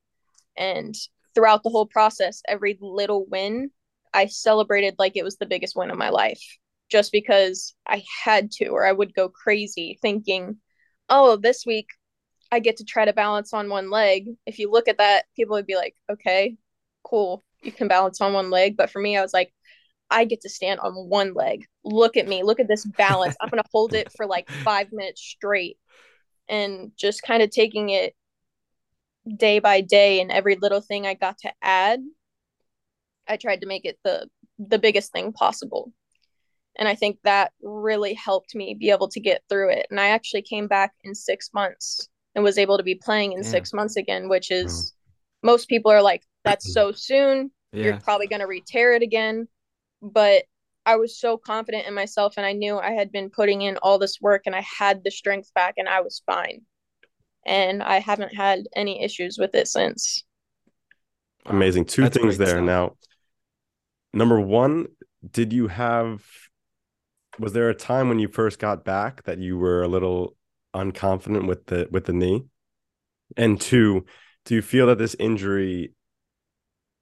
And 0.57 0.95
throughout 1.35 1.63
the 1.63 1.71
whole 1.71 1.87
process, 1.87 2.43
every 2.49 2.79
little 2.81 3.27
win, 3.27 3.71
I 4.13 4.27
celebrated 4.27 4.97
like 4.99 5.17
it 5.17 5.25
was 5.25 5.37
the 5.37 5.47
biggest 5.47 5.77
win 5.77 5.91
of 5.91 5.99
my 5.99 6.11
life 6.11 6.43
just 6.89 7.13
because 7.13 7.75
I 7.87 8.03
had 8.25 8.51
to, 8.53 8.69
or 8.69 8.87
I 8.87 8.93
would 8.93 9.15
go 9.15 9.29
crazy 9.29 9.99
thinking, 10.01 10.59
oh, 11.09 11.37
this 11.37 11.65
week 11.67 11.89
I 12.51 12.61
get 12.61 12.79
to 12.79 12.85
try 12.85 13.05
to 13.05 13.13
balance 13.13 13.53
on 13.53 13.69
one 13.69 13.91
leg. 13.91 14.29
If 14.47 14.59
you 14.59 14.71
look 14.71 14.89
at 14.89 14.99
that, 14.99 15.25
people 15.37 15.55
would 15.57 15.67
be 15.67 15.77
like, 15.77 15.95
okay, 16.11 16.57
cool, 17.05 17.45
you 17.63 17.73
can 17.73 17.89
balance 17.89 18.21
on 18.21 18.33
one 18.33 18.51
leg. 18.51 18.77
But 18.77 18.91
for 18.91 19.01
me, 19.01 19.17
I 19.17 19.23
was 19.23 19.35
like, 19.35 19.53
I 20.11 20.25
get 20.25 20.41
to 20.43 20.49
stand 20.49 20.81
on 20.81 20.93
one 20.93 21.35
leg. 21.35 21.67
Look 21.85 22.17
at 22.17 22.27
me. 22.27 22.43
Look 22.43 22.61
at 22.61 22.69
this 22.69 22.85
balance. 22.85 23.37
I'm 23.41 23.51
going 23.51 23.63
to 23.63 23.69
hold 23.73 23.95
it 23.95 24.11
for 24.17 24.27
like 24.27 24.49
five 24.65 24.89
minutes 24.93 25.23
straight 25.23 25.79
and 26.49 26.93
just 26.97 27.23
kind 27.23 27.43
of 27.43 27.51
taking 27.51 27.91
it 27.91 28.15
day 29.37 29.59
by 29.59 29.83
day 29.83 30.21
and 30.21 30.31
every 30.31 30.57
little 30.57 30.81
thing 30.81 31.07
I 31.07 31.15
got 31.15 31.37
to 31.39 31.53
add. 31.61 32.01
I 33.27 33.37
tried 33.37 33.61
to 33.61 33.67
make 33.67 33.85
it 33.85 33.99
the 34.05 34.29
the 34.59 34.79
biggest 34.79 35.13
thing 35.13 35.33
possible. 35.33 35.93
And 36.79 36.89
I 36.89 36.95
think 36.95 37.19
that 37.25 37.53
really 37.63 38.15
helped 38.15 38.55
me 38.55 38.77
be 38.79 38.91
able 38.91 39.09
to 39.09 39.21
get 39.21 39.43
through 39.49 39.71
it. 39.71 39.87
And 39.91 40.01
I 40.01 40.09
actually 40.09 40.43
came 40.43 40.69
back 40.69 40.93
in 41.03 41.15
six 41.15 41.51
months 41.53 42.09
and 42.35 42.45
was 42.45 42.59
able 42.59 42.77
to 42.77 42.85
be 42.85 42.95
playing 42.95 43.33
in 43.33 43.43
yeah. 43.43 43.51
six 43.51 43.73
months 43.73 43.97
again, 43.97 44.29
which 44.29 44.51
is 44.51 44.95
most 45.43 45.69
people 45.69 45.91
are 45.91 46.03
like, 46.03 46.23
that's 46.45 46.73
so 46.73 46.93
soon. 46.93 47.51
Yeah. 47.73 47.85
You're 47.85 48.01
probably 48.01 48.29
going 48.29 48.41
to 48.41 48.47
re 48.47 48.63
tear 48.67 48.93
it 48.93 49.03
again 49.03 49.49
but 50.03 50.45
I 50.87 50.97
was 50.97 51.19
so 51.19 51.37
confident 51.37 51.87
in 51.87 51.95
myself 51.95 52.35
and 52.37 52.47
I 52.47 52.53
knew 52.53 52.79
I 52.79 52.93
had 52.93 53.13
been 53.13 53.31
putting 53.31 53.63
in 53.63 53.77
all 53.79 53.99
this 53.99 54.21
work 54.21 54.43
and 54.47 54.55
I 54.55 54.63
had 54.63 55.05
the 55.05 55.11
strength 55.11 55.53
back 55.55 55.75
and 55.77 55.89
I 55.89 56.01
was 56.01 56.23
fine. 56.25 56.63
And 57.47 57.83
I 57.83 57.99
haven't 57.99 58.35
had 58.35 58.65
any 58.75 59.03
issues 59.03 59.39
with 59.39 59.55
it 59.55 59.69
since. 59.69 60.25
Amazing. 61.47 61.87
Two 61.87 62.03
That's 62.03 62.17
things 62.17 62.39
there. 62.39 62.49
Stuff. 62.49 62.65
Now, 62.65 62.97
number 64.13 64.41
one, 64.41 64.87
did 65.31 65.53
you 65.53 65.69
have 65.69 66.23
was 67.39 67.53
there 67.53 67.69
a 67.69 67.75
time 67.75 68.09
when 68.09 68.19
you 68.19 68.29
first 68.29 68.59
got 68.59 68.85
back 68.85 69.25
that 69.25 69.39
you 69.39 69.59
were 69.59 69.83
a 69.83 69.89
little 69.89 70.37
unconfident 70.75 71.47
with 71.47 71.67
the 71.67 71.89
with 71.91 72.05
the 72.05 72.13
knee? 72.13 72.45
And 73.37 73.61
two, 73.61 74.07
do 74.45 74.55
you 74.55 74.63
feel 74.63 74.87
that 74.87 74.99
this 74.99 75.17
injury 75.19 75.93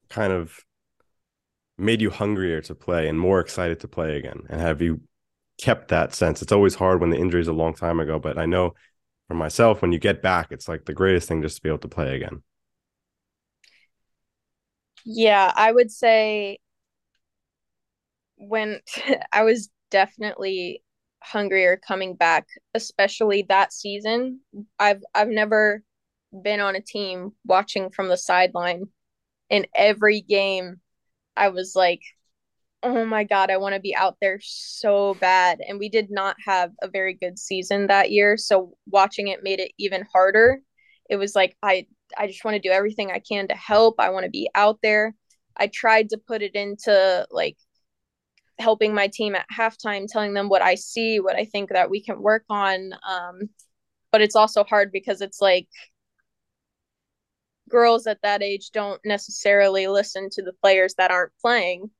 kind 0.08 0.32
of 0.32 0.58
made 1.78 2.00
you 2.00 2.10
hungrier 2.10 2.60
to 2.62 2.74
play 2.74 3.08
and 3.08 3.18
more 3.18 3.40
excited 3.40 3.80
to 3.80 3.88
play 3.88 4.16
again? 4.16 4.42
And 4.48 4.60
have 4.60 4.82
you 4.82 5.00
kept 5.60 5.88
that 5.88 6.14
sense? 6.14 6.42
It's 6.42 6.52
always 6.52 6.74
hard 6.74 7.00
when 7.00 7.10
the 7.10 7.18
injury 7.18 7.40
is 7.40 7.48
a 7.48 7.52
long 7.52 7.74
time 7.74 8.00
ago, 8.00 8.18
but 8.18 8.38
I 8.38 8.46
know 8.46 8.74
for 9.28 9.34
myself, 9.34 9.82
when 9.82 9.92
you 9.92 9.98
get 9.98 10.22
back, 10.22 10.48
it's 10.50 10.68
like 10.68 10.84
the 10.84 10.94
greatest 10.94 11.28
thing 11.28 11.42
just 11.42 11.56
to 11.56 11.62
be 11.62 11.68
able 11.68 11.78
to 11.78 11.88
play 11.88 12.14
again. 12.16 12.42
Yeah, 15.04 15.52
I 15.54 15.70
would 15.70 15.90
say 15.90 16.58
when 18.36 18.80
I 19.32 19.42
was 19.42 19.68
definitely 19.90 20.82
hungrier 21.22 21.76
coming 21.76 22.14
back, 22.14 22.46
especially 22.74 23.46
that 23.48 23.72
season. 23.72 24.40
I've 24.78 25.02
I've 25.14 25.28
never 25.28 25.82
been 26.42 26.60
on 26.60 26.76
a 26.76 26.80
team 26.80 27.32
watching 27.44 27.90
from 27.90 28.08
the 28.08 28.16
sideline 28.16 28.84
in 29.48 29.66
every 29.76 30.20
game 30.20 30.80
I 31.36 31.48
was 31.50 31.76
like, 31.76 32.02
oh 32.82 33.04
my 33.04 33.24
God, 33.24 33.50
I 33.50 33.56
want 33.58 33.74
to 33.74 33.80
be 33.80 33.94
out 33.94 34.16
there 34.20 34.38
so 34.42 35.14
bad. 35.14 35.60
And 35.66 35.78
we 35.78 35.88
did 35.88 36.10
not 36.10 36.36
have 36.44 36.72
a 36.82 36.88
very 36.88 37.14
good 37.14 37.38
season 37.38 37.88
that 37.88 38.10
year. 38.10 38.36
So 38.36 38.76
watching 38.86 39.28
it 39.28 39.42
made 39.42 39.60
it 39.60 39.72
even 39.78 40.06
harder. 40.12 40.60
It 41.10 41.16
was 41.16 41.34
like, 41.34 41.56
I, 41.62 41.86
I 42.16 42.26
just 42.26 42.44
want 42.44 42.54
to 42.54 42.68
do 42.68 42.72
everything 42.72 43.10
I 43.10 43.20
can 43.20 43.48
to 43.48 43.54
help. 43.54 43.96
I 43.98 44.10
want 44.10 44.24
to 44.24 44.30
be 44.30 44.48
out 44.54 44.78
there. 44.82 45.14
I 45.56 45.68
tried 45.68 46.10
to 46.10 46.18
put 46.18 46.42
it 46.42 46.54
into 46.54 47.26
like 47.30 47.56
helping 48.58 48.94
my 48.94 49.08
team 49.08 49.34
at 49.34 49.46
halftime, 49.54 50.06
telling 50.08 50.34
them 50.34 50.48
what 50.48 50.62
I 50.62 50.74
see, 50.74 51.20
what 51.20 51.36
I 51.36 51.44
think 51.44 51.70
that 51.70 51.90
we 51.90 52.02
can 52.02 52.22
work 52.22 52.44
on. 52.48 52.92
Um, 53.08 53.50
but 54.12 54.22
it's 54.22 54.36
also 54.36 54.64
hard 54.64 54.92
because 54.92 55.20
it's 55.20 55.40
like 55.40 55.68
girls 57.68 58.06
at 58.06 58.22
that 58.22 58.42
age 58.42 58.70
don't 58.70 59.00
necessarily 59.04 59.86
listen 59.88 60.28
to 60.30 60.42
the 60.42 60.52
players 60.62 60.94
that 60.94 61.10
aren't 61.10 61.32
playing. 61.40 61.90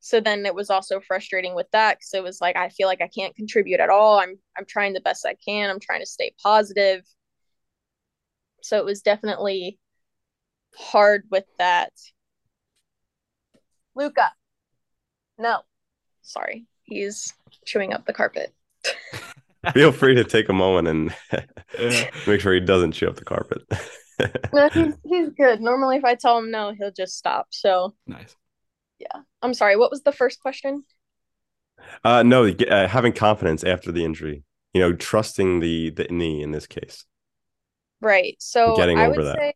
So 0.00 0.20
then 0.20 0.46
it 0.46 0.54
was 0.54 0.70
also 0.70 1.00
frustrating 1.00 1.54
with 1.54 1.66
that 1.72 1.98
because 1.98 2.14
it 2.14 2.22
was 2.22 2.40
like 2.40 2.56
I 2.56 2.68
feel 2.68 2.86
like 2.86 3.00
I 3.00 3.08
can't 3.08 3.34
contribute 3.34 3.80
at 3.80 3.90
all. 3.90 4.18
I'm 4.18 4.38
I'm 4.56 4.64
trying 4.66 4.92
the 4.92 5.00
best 5.00 5.26
I 5.26 5.34
can. 5.46 5.70
I'm 5.70 5.80
trying 5.80 6.00
to 6.00 6.06
stay 6.06 6.34
positive. 6.42 7.02
So 8.62 8.78
it 8.78 8.84
was 8.84 9.02
definitely 9.02 9.78
hard 10.74 11.24
with 11.30 11.46
that. 11.58 11.92
Luca. 13.94 14.32
No. 15.38 15.62
Sorry. 16.28 16.66
He's 16.82 17.32
chewing 17.64 17.94
up 17.94 18.04
the 18.06 18.12
carpet. 18.12 18.54
Feel 19.74 19.92
free 19.92 20.14
to 20.14 20.24
take 20.24 20.48
a 20.48 20.52
moment 20.52 20.88
and 20.88 21.14
make 22.26 22.40
sure 22.40 22.52
he 22.52 22.60
doesn't 22.60 22.92
chew 22.92 23.08
up 23.08 23.16
the 23.16 23.24
carpet. 23.24 23.62
no, 24.52 24.68
he's 24.68 24.94
he's 25.04 25.28
good. 25.30 25.60
Normally, 25.60 25.96
if 25.96 26.04
I 26.04 26.14
tell 26.14 26.38
him 26.38 26.50
no, 26.50 26.72
he'll 26.78 26.92
just 26.92 27.16
stop. 27.16 27.48
So 27.50 27.94
nice. 28.06 28.36
Yeah, 28.98 29.22
I'm 29.42 29.54
sorry. 29.54 29.76
What 29.76 29.90
was 29.90 30.02
the 30.02 30.12
first 30.12 30.40
question? 30.40 30.84
Uh, 32.04 32.22
no, 32.22 32.46
uh, 32.46 32.88
having 32.88 33.12
confidence 33.12 33.64
after 33.64 33.90
the 33.90 34.04
injury. 34.04 34.44
You 34.74 34.82
know, 34.82 34.92
trusting 34.92 35.60
the 35.60 35.90
the 35.90 36.04
knee 36.04 36.42
in 36.42 36.52
this 36.52 36.66
case. 36.66 37.04
Right. 38.00 38.36
So 38.38 38.76
Getting 38.76 38.98
I 38.98 39.08
would 39.08 39.24
that. 39.24 39.54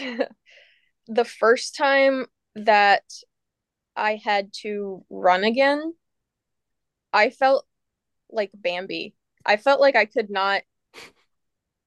say 0.00 0.28
the 1.06 1.24
first 1.24 1.76
time 1.76 2.26
that 2.54 3.02
I 4.00 4.20
had 4.22 4.52
to 4.62 5.04
run 5.10 5.44
again, 5.44 5.94
I 7.12 7.30
felt 7.30 7.66
like 8.30 8.50
Bambi. 8.54 9.14
I 9.44 9.56
felt 9.56 9.80
like 9.80 9.96
I 9.96 10.04
could 10.06 10.30
not 10.30 10.62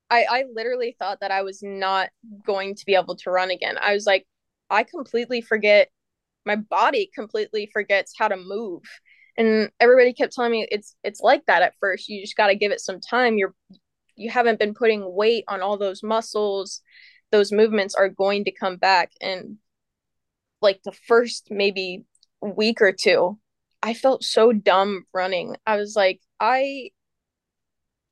I 0.09 0.25
I 0.29 0.43
literally 0.53 0.95
thought 0.99 1.19
that 1.21 1.31
I 1.31 1.41
was 1.41 1.61
not 1.63 2.09
going 2.45 2.75
to 2.75 2.85
be 2.85 2.95
able 2.95 3.15
to 3.17 3.31
run 3.31 3.51
again. 3.51 3.77
I 3.81 3.93
was 3.93 4.05
like 4.05 4.25
I 4.69 4.83
completely 4.83 5.41
forget 5.41 5.89
my 6.45 6.55
body 6.55 7.09
completely 7.15 7.69
forgets 7.71 8.13
how 8.17 8.27
to 8.27 8.37
move. 8.37 8.83
And 9.37 9.71
everybody 9.79 10.13
kept 10.13 10.33
telling 10.33 10.51
me 10.51 10.67
it's 10.71 10.95
it's 11.03 11.21
like 11.21 11.45
that 11.47 11.63
at 11.63 11.73
first. 11.79 12.09
You 12.09 12.21
just 12.21 12.37
got 12.37 12.47
to 12.47 12.55
give 12.55 12.71
it 12.71 12.81
some 12.81 12.99
time. 12.99 13.37
You're 13.37 13.55
you 14.15 14.29
haven't 14.29 14.59
been 14.59 14.75
putting 14.75 15.15
weight 15.15 15.45
on 15.47 15.61
all 15.61 15.77
those 15.77 16.03
muscles. 16.03 16.81
Those 17.31 17.51
movements 17.51 17.95
are 17.95 18.09
going 18.09 18.43
to 18.45 18.51
come 18.51 18.77
back 18.77 19.11
and 19.21 19.57
like 20.63 20.81
the 20.83 20.91
first 20.91 21.49
maybe 21.51 22.03
week 22.41 22.81
or 22.81 22.91
two, 22.91 23.39
I 23.81 23.93
felt 23.93 24.23
so 24.23 24.53
dumb 24.53 25.05
running. 25.13 25.57
I 25.67 25.77
was 25.77 25.95
like, 25.95 26.21
I 26.39 26.91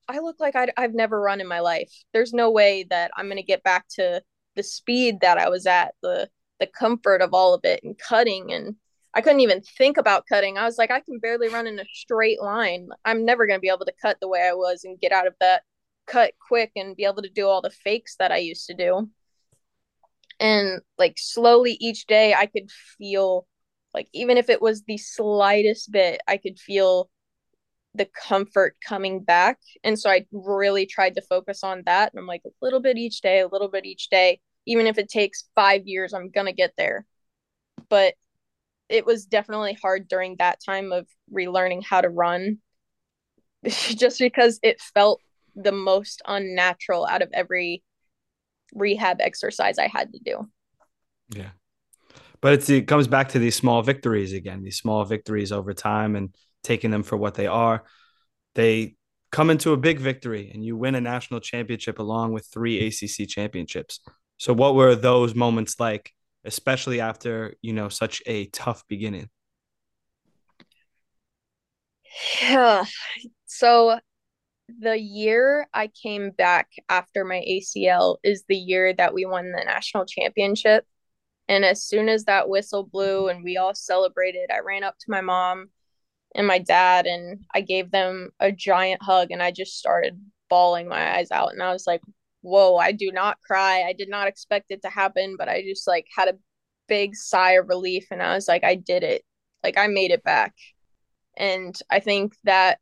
I 0.07 0.19
look 0.19 0.37
like 0.39 0.55
i 0.55 0.67
have 0.77 0.93
never 0.93 1.21
run 1.21 1.41
in 1.41 1.47
my 1.47 1.61
life. 1.61 1.91
There's 2.13 2.33
no 2.33 2.51
way 2.51 2.85
that 2.89 3.11
I'm 3.15 3.29
gonna 3.29 3.43
get 3.43 3.63
back 3.63 3.85
to 3.95 4.21
the 4.55 4.63
speed 4.63 5.21
that 5.21 5.37
I 5.37 5.49
was 5.49 5.65
at, 5.65 5.95
the 6.03 6.29
the 6.59 6.67
comfort 6.67 7.21
of 7.21 7.33
all 7.33 7.53
of 7.53 7.61
it, 7.63 7.81
and 7.83 7.97
cutting. 7.97 8.51
And 8.53 8.75
I 9.13 9.21
couldn't 9.21 9.39
even 9.41 9.61
think 9.61 9.97
about 9.97 10.27
cutting. 10.27 10.57
I 10.57 10.65
was 10.65 10.77
like, 10.77 10.91
I 10.91 10.99
can 10.99 11.19
barely 11.19 11.49
run 11.49 11.67
in 11.67 11.79
a 11.79 11.85
straight 11.93 12.41
line. 12.41 12.89
I'm 13.05 13.25
never 13.25 13.47
gonna 13.47 13.59
be 13.59 13.69
able 13.69 13.85
to 13.85 13.93
cut 14.01 14.17
the 14.21 14.27
way 14.27 14.41
I 14.41 14.53
was 14.53 14.83
and 14.83 14.99
get 14.99 15.11
out 15.13 15.27
of 15.27 15.35
that 15.39 15.63
cut 16.07 16.33
quick 16.45 16.71
and 16.75 16.95
be 16.95 17.05
able 17.05 17.21
to 17.21 17.29
do 17.29 17.47
all 17.47 17.61
the 17.61 17.69
fakes 17.69 18.15
that 18.17 18.31
I 18.31 18.37
used 18.37 18.67
to 18.67 18.73
do. 18.73 19.09
And 20.41 20.81
like 20.97 21.17
slowly 21.17 21.77
each 21.79 22.07
day, 22.07 22.33
I 22.33 22.47
could 22.47 22.69
feel 22.97 23.47
like 23.93 24.07
even 24.11 24.37
if 24.37 24.49
it 24.49 24.61
was 24.61 24.83
the 24.83 24.97
slightest 24.97 25.91
bit, 25.91 26.19
I 26.27 26.37
could 26.37 26.59
feel 26.59 27.09
the 27.93 28.07
comfort 28.27 28.75
coming 28.85 29.23
back. 29.23 29.59
And 29.83 29.99
so 29.99 30.09
I 30.09 30.25
really 30.31 30.87
tried 30.87 31.15
to 31.15 31.21
focus 31.21 31.63
on 31.63 31.83
that. 31.85 32.11
And 32.11 32.19
I'm 32.19 32.25
like, 32.25 32.41
a 32.45 32.49
little 32.61 32.79
bit 32.79 32.97
each 32.97 33.21
day, 33.21 33.41
a 33.41 33.47
little 33.47 33.67
bit 33.67 33.85
each 33.85 34.09
day. 34.09 34.41
Even 34.65 34.87
if 34.87 34.97
it 34.97 35.09
takes 35.09 35.47
five 35.53 35.83
years, 35.85 36.13
I'm 36.13 36.31
going 36.31 36.47
to 36.47 36.53
get 36.53 36.73
there. 36.75 37.05
But 37.87 38.15
it 38.89 39.05
was 39.05 39.25
definitely 39.25 39.77
hard 39.79 40.07
during 40.07 40.37
that 40.37 40.59
time 40.65 40.91
of 40.91 41.07
relearning 41.31 41.83
how 41.87 42.01
to 42.01 42.09
run 42.09 42.57
just 43.65 44.19
because 44.19 44.59
it 44.63 44.81
felt 44.81 45.21
the 45.55 45.71
most 45.71 46.21
unnatural 46.25 47.05
out 47.05 47.21
of 47.21 47.29
every 47.31 47.83
rehab 48.73 49.17
exercise 49.19 49.77
I 49.77 49.87
had 49.87 50.13
to 50.13 50.19
do. 50.19 50.49
Yeah. 51.29 51.49
But 52.41 52.53
it's, 52.53 52.69
it 52.69 52.87
comes 52.87 53.07
back 53.07 53.29
to 53.29 53.39
these 53.39 53.55
small 53.55 53.81
victories 53.83 54.33
again, 54.33 54.63
these 54.63 54.77
small 54.77 55.05
victories 55.05 55.51
over 55.51 55.73
time 55.73 56.15
and 56.15 56.35
taking 56.63 56.91
them 56.91 57.03
for 57.03 57.15
what 57.15 57.35
they 57.35 57.47
are. 57.47 57.83
They 58.55 58.95
come 59.31 59.49
into 59.49 59.73
a 59.73 59.77
big 59.77 59.99
victory 59.99 60.51
and 60.53 60.65
you 60.65 60.75
win 60.75 60.95
a 60.95 61.01
national 61.01 61.39
championship 61.39 61.99
along 61.99 62.33
with 62.33 62.47
three 62.51 62.87
ACC 62.87 63.27
championships. 63.27 64.01
So 64.37 64.53
what 64.53 64.75
were 64.75 64.95
those 64.95 65.35
moments 65.35 65.79
like, 65.79 66.11
especially 66.43 66.99
after, 66.99 67.53
you 67.61 67.73
know, 67.73 67.89
such 67.89 68.21
a 68.25 68.47
tough 68.47 68.83
beginning? 68.87 69.29
Yeah. 72.41 72.85
So 73.53 73.99
the 74.79 74.99
year 74.99 75.67
I 75.73 75.87
came 75.87 76.31
back 76.31 76.69
after 76.89 77.23
my 77.23 77.43
ACL 77.47 78.17
is 78.23 78.43
the 78.47 78.57
year 78.57 78.93
that 78.93 79.13
we 79.13 79.25
won 79.25 79.51
the 79.51 79.63
national 79.63 80.05
championship. 80.05 80.85
And 81.47 81.65
as 81.65 81.83
soon 81.83 82.09
as 82.09 82.25
that 82.25 82.49
whistle 82.49 82.83
blew 82.83 83.27
and 83.27 83.43
we 83.43 83.57
all 83.57 83.75
celebrated, 83.75 84.49
I 84.51 84.59
ran 84.59 84.83
up 84.83 84.97
to 84.99 85.11
my 85.11 85.21
mom 85.21 85.69
and 86.33 86.47
my 86.47 86.59
dad 86.59 87.05
and 87.05 87.45
I 87.53 87.61
gave 87.61 87.91
them 87.91 88.29
a 88.39 88.51
giant 88.51 89.03
hug 89.03 89.31
and 89.31 89.43
I 89.43 89.51
just 89.51 89.77
started 89.77 90.19
bawling 90.49 90.87
my 90.87 91.17
eyes 91.17 91.31
out. 91.31 91.51
And 91.51 91.61
I 91.61 91.73
was 91.73 91.85
like, 91.85 92.01
whoa, 92.41 92.77
I 92.77 92.91
do 92.91 93.11
not 93.11 93.41
cry. 93.41 93.83
I 93.83 93.93
did 93.93 94.09
not 94.09 94.27
expect 94.27 94.67
it 94.69 94.81
to 94.83 94.89
happen, 94.89 95.35
but 95.37 95.49
I 95.49 95.61
just 95.61 95.87
like 95.87 96.07
had 96.15 96.29
a 96.29 96.37
big 96.87 97.15
sigh 97.15 97.53
of 97.53 97.69
relief 97.69 98.07
and 98.11 98.21
I 98.21 98.35
was 98.35 98.47
like, 98.47 98.63
I 98.63 98.75
did 98.75 99.03
it. 99.03 99.23
Like 99.63 99.77
I 99.77 99.87
made 99.87 100.11
it 100.11 100.23
back. 100.23 100.53
And 101.37 101.77
I 101.89 101.99
think 101.99 102.33
that 102.43 102.79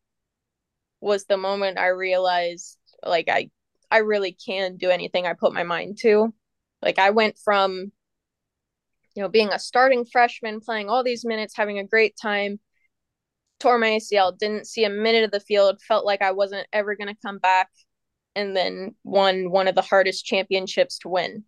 was 1.02 1.26
the 1.26 1.38
moment 1.38 1.78
I 1.78 1.88
realized 1.88 2.78
like 3.06 3.30
I 3.30 3.50
I 3.91 4.00
really 4.00 4.34
can 4.34 4.78
do 4.78 4.89
anything 4.89 5.26
I 5.26 5.34
put 5.34 5.54
my 5.54 5.64
mind 5.64 5.97
to. 6.02 6.34
Like 6.82 7.00
I 7.00 7.10
went 7.12 7.38
from 7.43 7.91
you 9.16 9.24
know 9.24 9.30
being 9.30 9.50
a 9.50 9.60
starting 9.60 10.06
freshman 10.06 10.60
playing 10.62 10.89
all 10.89 11.04
these 11.04 11.26
minutes 11.26 11.56
having 11.56 11.80
a 11.80 11.84
great 11.84 12.16
time 12.22 12.60
tore 13.60 13.78
my 13.78 14.00
ACL 14.00 14.38
didn't 14.38 14.68
see 14.68 14.86
a 14.86 14.89
minute 14.89 15.26
of 15.26 15.32
the 15.32 15.39
field 15.39 15.82
felt 15.82 16.06
like 16.06 16.22
I 16.22 16.32
wasn't 16.32 16.68
ever 16.72 16.95
going 16.95 17.10
to 17.10 17.22
come 17.26 17.39
back 17.39 17.70
and 18.36 18.56
then 18.56 18.95
won 19.04 19.52
one 19.52 19.68
of 19.68 19.76
the 19.76 19.82
hardest 19.82 20.26
championships 20.26 21.00
to 21.00 21.10
win 21.10 21.43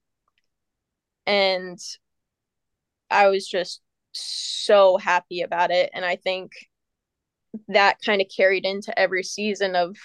and 1.25 1.79
I 3.09 3.27
was 3.27 3.47
just 3.47 3.81
so 4.13 4.97
happy 4.97 5.41
about 5.41 5.71
it 5.71 5.89
and 5.93 6.03
I 6.03 6.17
think 6.17 6.51
that 7.67 7.97
kind 8.05 8.21
of 8.21 8.27
carried 8.35 8.65
into 8.65 8.97
every 8.97 9.23
season 9.23 9.75
of 9.75 9.97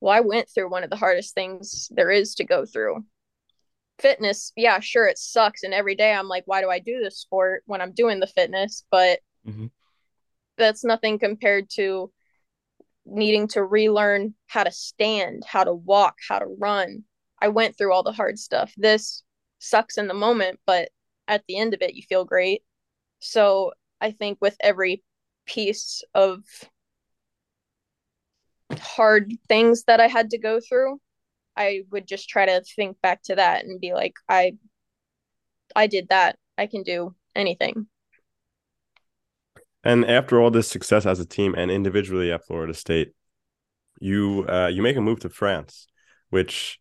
well 0.00 0.12
i 0.12 0.20
went 0.20 0.48
through 0.48 0.70
one 0.70 0.84
of 0.84 0.90
the 0.90 0.96
hardest 0.96 1.34
things 1.34 1.88
there 1.90 2.10
is 2.10 2.34
to 2.34 2.44
go 2.44 2.64
through. 2.64 3.04
Fitness 4.00 4.52
yeah 4.56 4.80
sure 4.80 5.06
it 5.06 5.18
sucks 5.18 5.62
and 5.62 5.72
every 5.72 5.94
day 5.94 6.12
i'm 6.12 6.26
like 6.26 6.42
why 6.46 6.60
do 6.60 6.68
i 6.68 6.80
do 6.80 6.98
this 7.00 7.20
sport 7.20 7.62
when 7.66 7.80
i'm 7.80 7.92
doing 7.92 8.18
the 8.18 8.26
fitness? 8.26 8.84
But 8.90 9.20
mm-hmm. 9.46 9.66
that's 10.58 10.84
nothing 10.84 11.20
compared 11.20 11.70
to 11.74 12.10
needing 13.06 13.46
to 13.48 13.62
relearn 13.62 14.34
how 14.48 14.64
to 14.64 14.72
stand 14.72 15.44
how 15.46 15.62
to 15.62 15.72
walk 15.72 16.16
how 16.28 16.40
to 16.40 16.46
run. 16.58 17.04
I 17.40 17.48
went 17.48 17.76
through 17.76 17.92
all 17.92 18.02
the 18.02 18.12
hard 18.12 18.38
stuff. 18.38 18.72
This 18.76 19.22
sucks 19.60 19.96
in 19.96 20.08
the 20.08 20.14
moment 20.14 20.58
but 20.66 20.88
at 21.28 21.44
the 21.46 21.56
end 21.56 21.72
of 21.72 21.82
it 21.82 21.94
you 21.94 22.02
feel 22.02 22.24
great. 22.24 22.62
So 23.20 23.72
i 24.00 24.10
think 24.10 24.38
with 24.40 24.56
every 24.60 25.04
piece 25.46 26.02
of 26.14 26.42
hard 28.78 29.32
things 29.48 29.84
that 29.84 30.00
I 30.00 30.08
had 30.08 30.30
to 30.30 30.38
go 30.38 30.60
through, 30.60 31.00
I 31.56 31.82
would 31.90 32.06
just 32.06 32.28
try 32.28 32.46
to 32.46 32.62
think 32.76 33.00
back 33.00 33.22
to 33.24 33.36
that 33.36 33.64
and 33.64 33.80
be 33.80 33.92
like, 33.94 34.14
I 34.28 34.56
I 35.76 35.86
did 35.86 36.08
that. 36.08 36.38
I 36.56 36.66
can 36.66 36.82
do 36.82 37.14
anything. 37.34 37.86
And 39.82 40.04
after 40.06 40.40
all 40.40 40.50
this 40.50 40.68
success 40.68 41.04
as 41.04 41.20
a 41.20 41.26
team 41.26 41.54
and 41.56 41.70
individually 41.70 42.32
at 42.32 42.46
Florida 42.46 42.72
State, 42.72 43.12
you 44.00 44.46
uh, 44.48 44.68
you 44.68 44.82
make 44.82 44.96
a 44.96 45.00
move 45.00 45.20
to 45.20 45.28
France, 45.28 45.86
which 46.30 46.78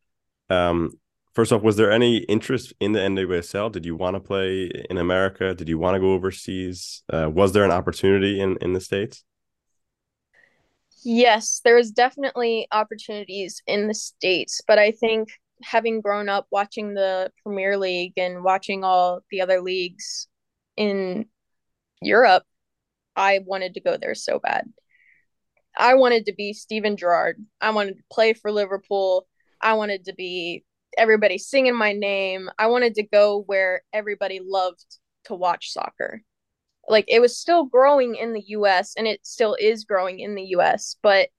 um, 0.49 0.91
first 1.33 1.51
off, 1.51 1.61
was 1.61 1.75
there 1.77 1.91
any 1.91 2.17
interest 2.17 2.73
in 2.79 2.93
the 2.93 2.99
NWSL? 2.99 3.71
Did 3.71 3.85
you 3.85 3.95
want 3.95 4.15
to 4.15 4.19
play 4.19 4.69
in 4.89 4.97
America? 4.97 5.53
Did 5.53 5.69
you 5.69 5.77
want 5.77 5.95
to 5.95 5.99
go 5.99 6.13
overseas? 6.13 7.03
Uh, 7.11 7.29
was 7.29 7.53
there 7.53 7.65
an 7.65 7.71
opportunity 7.71 8.39
in 8.39 8.57
in 8.61 8.73
the 8.73 8.81
states? 8.81 9.23
Yes, 11.03 11.61
there 11.63 11.75
was 11.75 11.91
definitely 11.91 12.67
opportunities 12.71 13.61
in 13.67 13.87
the 13.87 13.93
states, 13.93 14.61
but 14.65 14.79
I 14.79 14.91
think 14.91 15.29
having 15.61 16.01
grown 16.01 16.29
up 16.29 16.47
watching 16.49 16.93
the 16.93 17.31
Premier 17.43 17.77
League 17.77 18.13
and 18.17 18.43
watching 18.43 18.83
all 18.83 19.21
the 19.29 19.41
other 19.41 19.61
leagues 19.61 20.27
in 20.77 21.25
Europe, 22.01 22.43
I 23.15 23.39
wanted 23.45 23.73
to 23.75 23.81
go 23.81 23.97
there 23.97 24.15
so 24.15 24.39
bad. 24.39 24.65
I 25.77 25.95
wanted 25.95 26.27
to 26.27 26.33
be 26.33 26.53
Steven 26.53 26.97
Gerrard. 26.97 27.43
I 27.59 27.71
wanted 27.71 27.97
to 27.97 28.03
play 28.11 28.33
for 28.33 28.51
Liverpool. 28.51 29.27
I 29.59 29.73
wanted 29.73 30.05
to 30.05 30.13
be 30.13 30.63
everybody 30.97 31.37
singing 31.37 31.75
my 31.75 31.93
name. 31.93 32.49
I 32.57 32.67
wanted 32.67 32.95
to 32.95 33.03
go 33.03 33.43
where 33.45 33.81
everybody 33.93 34.39
loved 34.43 34.85
to 35.25 35.35
watch 35.35 35.71
soccer. 35.71 36.21
Like 36.87 37.05
it 37.07 37.21
was 37.21 37.37
still 37.37 37.65
growing 37.65 38.15
in 38.15 38.33
the 38.33 38.43
US 38.47 38.93
and 38.97 39.07
it 39.07 39.25
still 39.25 39.55
is 39.59 39.85
growing 39.85 40.19
in 40.19 40.35
the 40.35 40.43
US, 40.57 40.97
but 41.01 41.29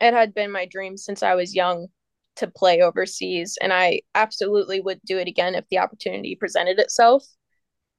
it 0.00 0.14
had 0.14 0.34
been 0.34 0.52
my 0.52 0.66
dream 0.66 0.96
since 0.96 1.22
I 1.22 1.34
was 1.34 1.54
young 1.54 1.88
to 2.36 2.46
play 2.46 2.80
overseas 2.80 3.58
and 3.60 3.72
I 3.72 4.02
absolutely 4.14 4.80
would 4.80 5.00
do 5.04 5.18
it 5.18 5.26
again 5.26 5.54
if 5.54 5.64
the 5.70 5.78
opportunity 5.78 6.36
presented 6.36 6.78
itself. 6.78 7.24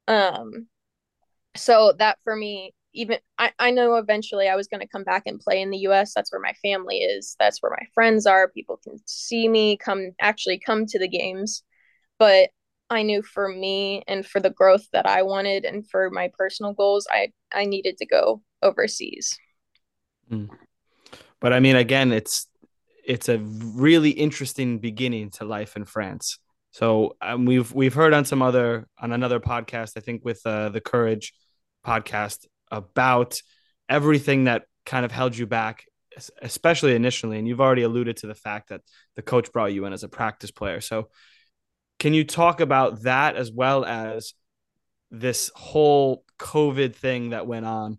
Um 0.07 0.67
so 1.55 1.93
that 1.97 2.19
for 2.23 2.35
me 2.35 2.73
even 2.93 3.19
I, 3.37 3.51
I 3.59 3.71
know 3.71 3.95
eventually 3.95 4.47
I 4.47 4.55
was 4.55 4.67
going 4.67 4.81
to 4.81 4.87
come 4.87 5.03
back 5.03 5.23
and 5.25 5.39
play 5.39 5.61
in 5.61 5.69
the 5.69 5.77
US. 5.79 6.13
That's 6.13 6.31
where 6.31 6.41
my 6.41 6.53
family 6.61 6.97
is. 6.97 7.35
That's 7.39 7.61
where 7.61 7.71
my 7.71 7.85
friends 7.93 8.25
are. 8.25 8.49
People 8.49 8.77
can 8.77 8.97
see 9.05 9.47
me, 9.47 9.77
come 9.77 10.11
actually 10.19 10.59
come 10.59 10.85
to 10.87 10.99
the 10.99 11.07
games. 11.07 11.63
But 12.17 12.49
I 12.89 13.03
knew 13.03 13.21
for 13.21 13.47
me 13.47 14.03
and 14.07 14.25
for 14.25 14.39
the 14.39 14.49
growth 14.49 14.87
that 14.93 15.05
I 15.05 15.21
wanted 15.21 15.65
and 15.65 15.87
for 15.87 16.09
my 16.09 16.31
personal 16.37 16.73
goals, 16.73 17.07
I 17.09 17.31
I 17.51 17.65
needed 17.65 17.97
to 17.97 18.05
go 18.05 18.41
overseas. 18.61 19.37
Mm. 20.31 20.49
But 21.39 21.53
I 21.53 21.59
mean 21.59 21.75
again, 21.75 22.11
it's 22.11 22.47
it's 23.05 23.29
a 23.29 23.39
really 23.39 24.11
interesting 24.11 24.79
beginning 24.79 25.31
to 25.31 25.45
life 25.45 25.75
in 25.75 25.85
France. 25.85 26.39
So 26.71 27.15
um, 27.21 27.45
we've 27.45 27.71
we've 27.73 27.93
heard 27.93 28.13
on 28.13 28.25
some 28.25 28.41
other 28.41 28.87
on 28.99 29.11
another 29.11 29.39
podcast, 29.39 29.93
I 29.95 30.01
think 30.01 30.23
with 30.23 30.41
uh, 30.45 30.69
the 30.69 30.81
Courage 30.81 31.33
podcast 31.85 32.45
about 32.71 33.41
everything 33.87 34.45
that 34.45 34.63
kind 34.85 35.05
of 35.05 35.11
held 35.11 35.37
you 35.37 35.45
back, 35.45 35.85
especially 36.41 36.95
initially. 36.95 37.37
And 37.37 37.47
you've 37.47 37.61
already 37.61 37.83
alluded 37.83 38.17
to 38.17 38.27
the 38.27 38.35
fact 38.35 38.69
that 38.69 38.81
the 39.15 39.21
coach 39.21 39.51
brought 39.51 39.73
you 39.73 39.85
in 39.85 39.93
as 39.93 40.03
a 40.03 40.09
practice 40.09 40.51
player. 40.51 40.81
So, 40.81 41.09
can 41.99 42.13
you 42.13 42.23
talk 42.23 42.61
about 42.61 43.03
that 43.03 43.35
as 43.35 43.51
well 43.51 43.83
as 43.83 44.33
this 45.11 45.51
whole 45.53 46.23
COVID 46.39 46.95
thing 46.95 47.31
that 47.31 47.45
went 47.47 47.65
on 47.65 47.97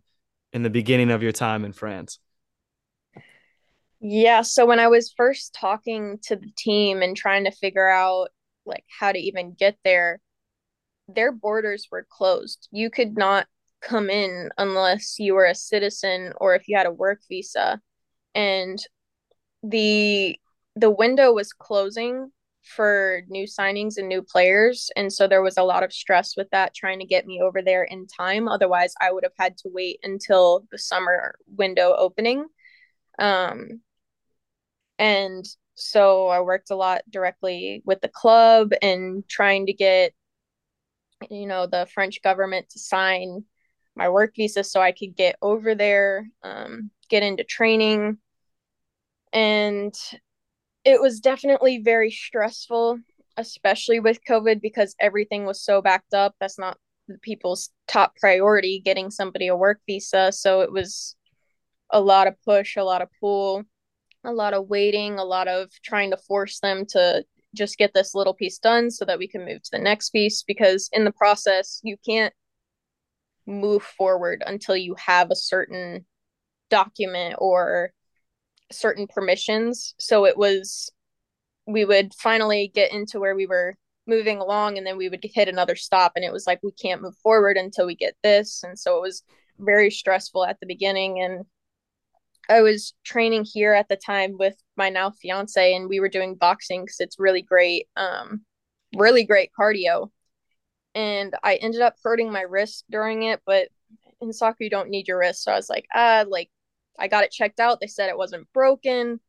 in 0.52 0.62
the 0.62 0.70
beginning 0.70 1.10
of 1.10 1.22
your 1.22 1.32
time 1.32 1.64
in 1.64 1.72
France? 1.72 2.18
Yeah. 4.00 4.42
So, 4.42 4.64
when 4.64 4.80
I 4.80 4.88
was 4.88 5.12
first 5.14 5.54
talking 5.54 6.18
to 6.24 6.36
the 6.36 6.50
team 6.56 7.02
and 7.02 7.16
trying 7.16 7.44
to 7.44 7.50
figure 7.50 7.88
out 7.88 8.28
like 8.64 8.84
how 8.88 9.12
to 9.12 9.18
even 9.18 9.52
get 9.52 9.76
there, 9.84 10.20
their 11.08 11.32
borders 11.32 11.88
were 11.90 12.06
closed. 12.08 12.68
You 12.70 12.90
could 12.90 13.16
not 13.16 13.46
come 13.80 14.10
in 14.10 14.50
unless 14.58 15.18
you 15.18 15.34
were 15.34 15.46
a 15.46 15.54
citizen 15.54 16.32
or 16.36 16.54
if 16.54 16.68
you 16.68 16.76
had 16.76 16.86
a 16.86 16.92
work 16.92 17.20
visa. 17.28 17.80
And 18.34 18.78
the 19.62 20.38
the 20.76 20.90
window 20.90 21.32
was 21.32 21.52
closing 21.52 22.30
for 22.62 23.22
new 23.28 23.46
signings 23.46 23.96
and 23.96 24.08
new 24.08 24.22
players. 24.22 24.90
And 24.96 25.12
so 25.12 25.26
there 25.26 25.42
was 25.42 25.56
a 25.56 25.62
lot 25.62 25.82
of 25.82 25.92
stress 25.92 26.36
with 26.36 26.48
that 26.50 26.74
trying 26.74 27.00
to 27.00 27.06
get 27.06 27.26
me 27.26 27.40
over 27.42 27.62
there 27.62 27.84
in 27.84 28.06
time. 28.06 28.48
Otherwise 28.48 28.94
i 29.00 29.10
would 29.12 29.24
have 29.24 29.32
had 29.38 29.56
to 29.58 29.70
wait 29.72 29.98
until 30.02 30.64
the 30.70 30.78
summer 30.78 31.34
window 31.56 31.94
opening. 31.96 32.46
Um 33.18 33.80
and 34.98 35.44
so 35.74 36.28
i 36.28 36.40
worked 36.40 36.70
a 36.70 36.76
lot 36.76 37.02
directly 37.10 37.82
with 37.86 38.00
the 38.02 38.08
club 38.08 38.72
and 38.82 39.26
trying 39.28 39.66
to 39.66 39.72
get 39.72 40.12
you 41.30 41.46
know 41.46 41.66
the 41.66 41.86
french 41.92 42.22
government 42.22 42.68
to 42.70 42.78
sign 42.78 43.44
my 44.00 44.08
work 44.08 44.34
visa 44.34 44.64
so 44.64 44.80
I 44.80 44.92
could 44.92 45.14
get 45.14 45.36
over 45.42 45.74
there, 45.74 46.26
um, 46.42 46.90
get 47.10 47.22
into 47.22 47.44
training. 47.44 48.16
And 49.30 49.94
it 50.86 51.02
was 51.02 51.20
definitely 51.20 51.82
very 51.82 52.10
stressful, 52.10 52.98
especially 53.36 54.00
with 54.00 54.24
COVID 54.26 54.62
because 54.62 54.96
everything 54.98 55.44
was 55.44 55.62
so 55.62 55.82
backed 55.82 56.14
up. 56.14 56.34
That's 56.40 56.58
not 56.58 56.78
people's 57.20 57.68
top 57.88 58.16
priority, 58.16 58.80
getting 58.82 59.10
somebody 59.10 59.48
a 59.48 59.56
work 59.56 59.80
visa. 59.86 60.32
So 60.32 60.62
it 60.62 60.72
was 60.72 61.14
a 61.90 62.00
lot 62.00 62.26
of 62.26 62.42
push, 62.42 62.76
a 62.78 62.84
lot 62.84 63.02
of 63.02 63.08
pull, 63.20 63.64
a 64.24 64.32
lot 64.32 64.54
of 64.54 64.68
waiting, 64.68 65.18
a 65.18 65.24
lot 65.24 65.46
of 65.46 65.68
trying 65.84 66.10
to 66.12 66.16
force 66.16 66.58
them 66.60 66.86
to 66.92 67.22
just 67.54 67.76
get 67.76 67.92
this 67.92 68.14
little 68.14 68.32
piece 68.32 68.58
done 68.58 68.90
so 68.90 69.04
that 69.04 69.18
we 69.18 69.28
can 69.28 69.44
move 69.44 69.62
to 69.62 69.70
the 69.72 69.78
next 69.78 70.08
piece 70.08 70.42
because 70.42 70.88
in 70.90 71.04
the 71.04 71.12
process 71.12 71.80
you 71.82 71.98
can't 72.06 72.32
move 73.50 73.82
forward 73.82 74.42
until 74.46 74.76
you 74.76 74.94
have 74.98 75.30
a 75.30 75.36
certain 75.36 76.06
document 76.70 77.36
or 77.38 77.92
certain 78.72 79.06
permissions. 79.06 79.94
So 79.98 80.24
it 80.24 80.36
was, 80.36 80.90
we 81.66 81.84
would 81.84 82.14
finally 82.14 82.70
get 82.74 82.92
into 82.92 83.18
where 83.18 83.34
we 83.34 83.46
were 83.46 83.76
moving 84.06 84.38
along 84.38 84.78
and 84.78 84.86
then 84.86 84.96
we 84.96 85.08
would 85.08 85.22
hit 85.22 85.48
another 85.48 85.76
stop 85.76 86.12
and 86.16 86.24
it 86.24 86.32
was 86.32 86.46
like 86.46 86.60
we 86.62 86.72
can't 86.72 87.02
move 87.02 87.16
forward 87.22 87.56
until 87.56 87.86
we 87.86 87.94
get 87.94 88.14
this. 88.22 88.62
And 88.62 88.78
so 88.78 88.96
it 88.96 89.02
was 89.02 89.22
very 89.58 89.90
stressful 89.90 90.44
at 90.44 90.58
the 90.60 90.66
beginning. 90.66 91.20
And 91.20 91.44
I 92.48 92.62
was 92.62 92.94
training 93.04 93.46
here 93.50 93.74
at 93.74 93.88
the 93.88 93.96
time 93.96 94.36
with 94.38 94.56
my 94.76 94.88
now 94.88 95.10
fiance 95.10 95.74
and 95.74 95.88
we 95.88 96.00
were 96.00 96.08
doing 96.08 96.34
boxing 96.34 96.86
cuz 96.86 96.96
it's 96.98 97.18
really 97.18 97.42
great 97.42 97.88
um 97.96 98.44
really 98.96 99.24
great 99.24 99.50
cardio 99.58 100.10
and 100.94 101.34
I 101.42 101.56
ended 101.56 101.80
up 101.82 101.96
hurting 102.02 102.32
my 102.32 102.42
wrist 102.42 102.84
during 102.90 103.24
it. 103.24 103.40
But 103.46 103.68
in 104.20 104.32
soccer, 104.32 104.64
you 104.64 104.70
don't 104.70 104.90
need 104.90 105.08
your 105.08 105.18
wrist, 105.18 105.44
so 105.44 105.52
I 105.52 105.56
was 105.56 105.70
like, 105.70 105.86
ah, 105.94 106.24
like 106.28 106.50
I 106.98 107.08
got 107.08 107.24
it 107.24 107.30
checked 107.32 107.60
out. 107.60 107.80
They 107.80 107.86
said 107.86 108.08
it 108.08 108.18
wasn't 108.18 108.52
broken, 108.52 109.20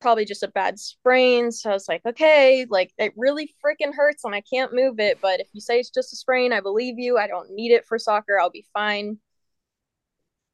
probably 0.00 0.24
just 0.24 0.42
a 0.42 0.48
bad 0.48 0.78
sprain. 0.78 1.50
So 1.52 1.70
I 1.70 1.74
was 1.74 1.88
like, 1.88 2.02
okay, 2.06 2.66
like 2.68 2.92
it 2.98 3.12
really 3.16 3.54
freaking 3.64 3.94
hurts 3.94 4.24
and 4.24 4.34
I 4.34 4.42
can't 4.42 4.74
move 4.74 5.00
it. 5.00 5.18
But 5.20 5.40
if 5.40 5.48
you 5.52 5.60
say 5.60 5.80
it's 5.80 5.90
just 5.90 6.12
a 6.12 6.16
sprain, 6.16 6.52
I 6.52 6.60
believe 6.60 6.98
you. 6.98 7.18
I 7.18 7.26
don't 7.26 7.50
need 7.52 7.72
it 7.72 7.86
for 7.86 7.98
soccer. 7.98 8.38
I'll 8.38 8.50
be 8.50 8.66
fine. 8.72 9.18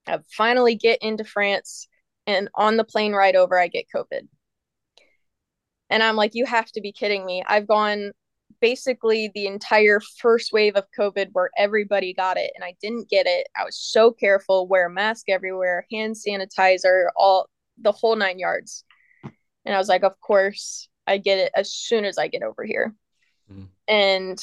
I 0.07 0.19
finally 0.37 0.75
get 0.75 1.03
into 1.03 1.25
France, 1.25 1.89
and 2.27 2.49
on 2.55 2.77
the 2.77 2.85
plane 2.85 3.13
ride 3.13 3.37
over, 3.37 3.59
I 3.59 3.69
get 3.69 3.87
COVID. 3.95 4.27
And 5.91 6.03
I'm 6.03 6.17
like, 6.17 6.35
you 6.35 6.47
have 6.47 6.71
to 6.73 6.81
be 6.81 6.93
kidding 6.93 7.25
me. 7.25 7.43
I've 7.47 7.67
gone 7.67 8.13
basically 8.61 9.31
the 9.35 9.47
entire 9.47 10.01
first 10.19 10.53
wave 10.53 10.77
of 10.77 10.85
COVID 10.99 11.29
where 11.33 11.51
everybody 11.57 12.13
got 12.13 12.37
it 12.37 12.51
and 12.55 12.65
I 12.65 12.75
didn't 12.81 13.09
get 13.09 13.27
it. 13.27 13.47
I 13.57 13.65
was 13.65 13.79
so 13.79 14.11
careful, 14.11 14.67
wear 14.67 14.87
a 14.87 14.91
mask 14.91 15.29
everywhere, 15.29 15.87
hand 15.93 16.17
sanitizer, 16.17 17.07
all 17.17 17.49
the 17.81 17.93
whole 17.93 18.17
nine 18.17 18.39
yards. 18.39 18.85
And 19.65 19.75
I 19.75 19.79
was 19.79 19.89
like, 19.89 20.03
of 20.03 20.19
course, 20.21 20.89
I 21.07 21.19
get 21.19 21.39
it 21.39 21.53
as 21.55 21.73
soon 21.73 22.05
as 22.05 22.19
I 22.19 22.29
get 22.29 22.43
over 22.43 22.65
here. 22.65 22.95
Mm. 23.53 23.69
And 23.87 24.39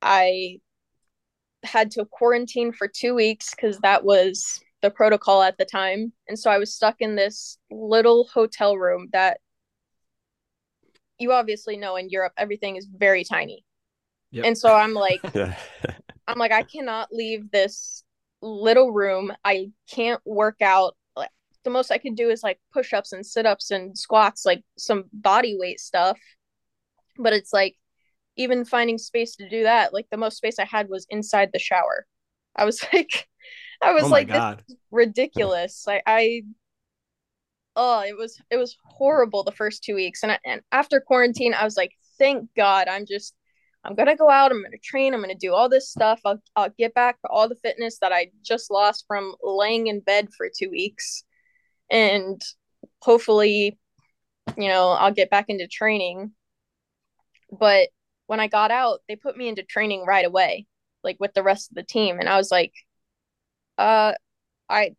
I 0.00 0.60
had 1.64 1.90
to 1.92 2.04
quarantine 2.04 2.72
for 2.72 2.88
two 2.88 3.14
weeks 3.14 3.50
because 3.50 3.78
that 3.80 4.04
was 4.04 4.60
the 4.80 4.90
protocol 4.90 5.42
at 5.42 5.58
the 5.58 5.64
time. 5.64 6.12
And 6.28 6.38
so 6.38 6.50
I 6.50 6.58
was 6.58 6.74
stuck 6.74 6.96
in 7.00 7.16
this 7.16 7.58
little 7.70 8.28
hotel 8.32 8.76
room 8.76 9.08
that 9.12 9.40
you 11.18 11.32
obviously 11.32 11.76
know 11.76 11.96
in 11.96 12.08
Europe 12.08 12.32
everything 12.36 12.76
is 12.76 12.86
very 12.86 13.24
tiny. 13.24 13.64
Yep. 14.30 14.44
And 14.44 14.58
so 14.58 14.74
I'm 14.74 14.94
like 14.94 15.20
I'm 16.26 16.38
like 16.38 16.52
I 16.52 16.62
cannot 16.62 17.08
leave 17.12 17.50
this 17.50 18.04
little 18.42 18.92
room. 18.92 19.32
I 19.44 19.70
can't 19.90 20.20
work 20.24 20.60
out. 20.60 20.96
Like 21.16 21.30
the 21.64 21.70
most 21.70 21.90
I 21.90 21.98
could 21.98 22.16
do 22.16 22.30
is 22.30 22.42
like 22.42 22.60
push-ups 22.72 23.12
and 23.12 23.24
sit-ups 23.24 23.70
and 23.70 23.96
squats, 23.96 24.44
like 24.44 24.62
some 24.76 25.04
body 25.12 25.56
weight 25.58 25.80
stuff. 25.80 26.18
But 27.16 27.32
it's 27.32 27.52
like 27.52 27.76
even 28.36 28.64
finding 28.64 28.98
space 28.98 29.36
to 29.36 29.48
do 29.48 29.64
that, 29.64 29.92
like 29.92 30.06
the 30.10 30.16
most 30.16 30.36
space 30.36 30.58
I 30.58 30.64
had 30.64 30.88
was 30.88 31.06
inside 31.10 31.50
the 31.52 31.58
shower. 31.58 32.06
I 32.54 32.64
was 32.64 32.84
like 32.92 33.28
I 33.80 33.92
was 33.92 34.04
oh 34.04 34.08
like 34.08 34.30
ridiculous. 34.90 35.86
I 35.88 36.02
I 36.06 36.42
oh, 37.78 38.00
it 38.00 38.16
was 38.18 38.38
it 38.50 38.56
was 38.56 38.76
horrible 38.84 39.44
the 39.44 39.52
first 39.52 39.84
two 39.84 39.94
weeks, 39.94 40.22
and 40.22 40.32
I, 40.32 40.38
and 40.44 40.60
after 40.72 41.00
quarantine, 41.00 41.54
I 41.54 41.64
was 41.64 41.76
like, 41.76 41.92
thank 42.18 42.50
God, 42.56 42.88
I'm 42.88 43.06
just 43.06 43.34
I'm 43.84 43.94
gonna 43.94 44.16
go 44.16 44.28
out. 44.28 44.50
I'm 44.50 44.62
gonna 44.62 44.76
train. 44.82 45.14
I'm 45.14 45.20
gonna 45.20 45.34
do 45.36 45.54
all 45.54 45.68
this 45.68 45.88
stuff. 45.88 46.20
I'll 46.24 46.42
I'll 46.56 46.74
get 46.76 46.92
back 46.92 47.20
to 47.22 47.28
all 47.28 47.48
the 47.48 47.54
fitness 47.54 47.98
that 48.00 48.12
I 48.12 48.32
just 48.44 48.70
lost 48.70 49.04
from 49.06 49.34
laying 49.42 49.86
in 49.86 50.00
bed 50.00 50.28
for 50.36 50.48
two 50.54 50.70
weeks, 50.70 51.22
and 51.90 52.42
hopefully, 53.00 53.78
you 54.56 54.68
know, 54.68 54.88
I'll 54.90 55.14
get 55.14 55.30
back 55.30 55.46
into 55.48 55.68
training. 55.68 56.32
But 57.58 57.88
when 58.26 58.40
I 58.40 58.48
got 58.48 58.70
out, 58.72 59.00
they 59.08 59.16
put 59.16 59.36
me 59.36 59.48
into 59.48 59.62
training 59.62 60.04
right 60.04 60.26
away, 60.26 60.66
like 61.04 61.16
with 61.20 61.32
the 61.32 61.44
rest 61.44 61.70
of 61.70 61.76
the 61.76 61.84
team, 61.84 62.18
and 62.18 62.28
I 62.28 62.36
was 62.36 62.50
like, 62.50 62.72
uh, 63.78 64.14
I 64.68 64.96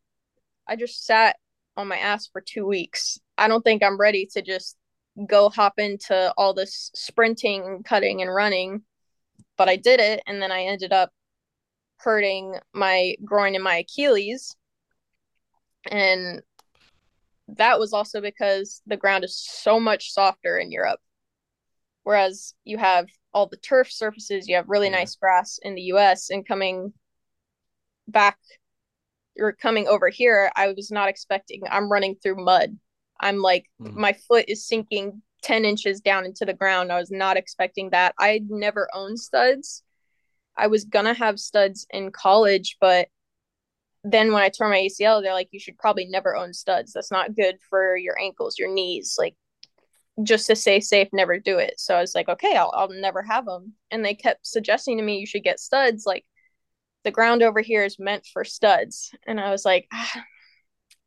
I 0.65 0.77
just 0.77 1.05
sat 1.05 1.36
on 1.80 1.88
my 1.88 1.97
ass 1.97 2.27
for 2.27 2.41
two 2.41 2.65
weeks. 2.65 3.19
I 3.38 3.47
don't 3.47 3.63
think 3.63 3.82
I'm 3.82 3.99
ready 3.99 4.27
to 4.34 4.41
just 4.41 4.77
go 5.27 5.49
hop 5.49 5.73
into 5.77 6.34
all 6.38 6.53
this 6.53 6.91
sprinting, 6.93 7.84
cutting, 7.84 8.21
and 8.21 8.34
running. 8.34 8.84
But 9.57 9.69
I 9.69 9.75
did 9.75 9.99
it, 9.99 10.21
and 10.27 10.41
then 10.41 10.51
I 10.51 10.63
ended 10.63 10.93
up 10.93 11.11
hurting 11.97 12.55
my 12.73 13.15
groin 13.25 13.55
and 13.55 13.63
my 13.63 13.77
Achilles. 13.77 14.55
And 15.89 16.41
that 17.57 17.80
was 17.80 17.93
also 17.93 18.21
because 18.21 18.82
the 18.86 18.97
ground 18.97 19.23
is 19.23 19.38
so 19.38 19.80
much 19.80 20.11
softer 20.13 20.57
in 20.57 20.71
Europe. 20.71 20.99
Whereas 22.03 22.53
you 22.63 22.77
have 22.77 23.07
all 23.34 23.47
the 23.47 23.57
turf 23.57 23.91
surfaces, 23.91 24.47
you 24.47 24.55
have 24.55 24.69
really 24.69 24.88
yeah. 24.88 24.97
nice 24.97 25.15
grass 25.15 25.59
in 25.61 25.75
the 25.75 25.82
US 25.93 26.30
and 26.30 26.47
coming 26.47 26.93
back 28.07 28.38
or 29.38 29.53
coming 29.53 29.88
over 29.88 30.09
here, 30.09 30.51
I 30.55 30.73
was 30.73 30.91
not 30.91 31.09
expecting 31.09 31.61
I'm 31.69 31.91
running 31.91 32.15
through 32.15 32.43
mud. 32.43 32.77
I'm 33.19 33.38
like 33.38 33.65
mm. 33.82 33.93
my 33.93 34.13
foot 34.13 34.45
is 34.47 34.67
sinking 34.67 35.21
10 35.43 35.65
inches 35.65 36.01
down 36.01 36.25
into 36.25 36.45
the 36.45 36.53
ground. 36.53 36.91
I 36.91 36.99
was 36.99 37.11
not 37.11 37.38
expecting 37.38 37.91
that. 37.91 38.13
I'd 38.19 38.49
never 38.49 38.89
owned 38.93 39.19
studs. 39.19 39.84
I 40.57 40.67
was 40.67 40.86
gonna 40.86 41.13
have 41.13 41.39
studs 41.39 41.88
in 41.91 42.11
college, 42.11 42.77
but 42.82 43.07
then 44.03 44.32
when 44.32 44.41
I 44.41 44.49
tore 44.49 44.69
my 44.69 44.88
ACL, 44.89 45.21
they're 45.21 45.34
like, 45.34 45.49
you 45.51 45.59
should 45.59 45.77
probably 45.77 46.05
never 46.05 46.36
own 46.36 46.53
studs. 46.53 46.93
That's 46.93 47.11
not 47.11 47.36
good 47.36 47.57
for 47.69 47.97
your 47.97 48.17
ankles, 48.19 48.57
your 48.57 48.71
knees. 48.71 49.15
Like, 49.17 49.36
just 50.23 50.47
to 50.47 50.55
stay 50.55 50.80
safe, 50.80 51.09
never 51.11 51.38
do 51.39 51.57
it. 51.57 51.73
So 51.77 51.95
I 51.95 52.01
was 52.01 52.15
like, 52.15 52.30
okay, 52.30 52.55
I'll, 52.55 52.71
I'll 52.73 52.89
never 52.89 53.21
have 53.21 53.45
them. 53.45 53.73
And 53.91 54.03
they 54.03 54.15
kept 54.15 54.45
suggesting 54.47 54.97
to 54.97 55.03
me, 55.03 55.19
you 55.19 55.25
should 55.25 55.43
get 55.43 55.59
studs. 55.59 56.05
Like, 56.05 56.25
the 57.04 57.12
ground 57.12 57.43
over 57.43 57.62
here 57.62 57.84
is 57.84 57.97
meant 58.00 58.28
for 58.32 58.43
studs. 58.43 59.12
And 59.26 59.39
I 59.39 59.52
was 59.52 59.66
like, 59.66 59.88
ah, 59.93 60.24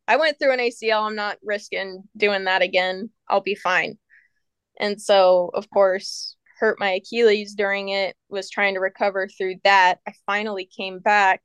I 0.09 0.16
went 0.16 0.38
through 0.38 0.53
an 0.53 0.59
ACL. 0.59 1.03
I'm 1.03 1.14
not 1.14 1.38
risking 1.43 2.05
doing 2.16 2.45
that 2.45 2.62
again. 2.62 3.11
I'll 3.28 3.40
be 3.40 3.55
fine. 3.55 3.99
And 4.80 5.01
so, 5.01 5.51
of 5.55 5.68
course, 5.70 6.36
hurt 6.59 6.80
my 6.80 6.93
Achilles 6.93 7.55
during 7.55 7.90
it, 7.90 8.16
was 8.28 8.49
trying 8.49 8.74
to 8.74 8.80
recover 8.80 9.28
through 9.28 9.57
that. 9.64 9.99
I 10.07 10.12
finally 10.26 10.68
came 10.76 10.99
back. 10.99 11.43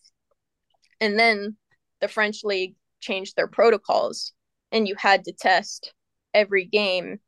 And 1.01 1.19
then 1.19 1.57
the 2.01 2.07
French 2.07 2.43
league 2.43 2.75
changed 2.99 3.35
their 3.35 3.47
protocols, 3.47 4.33
and 4.71 4.87
you 4.87 4.95
had 4.97 5.25
to 5.25 5.33
test 5.33 5.93
every 6.33 6.65
game 6.65 7.19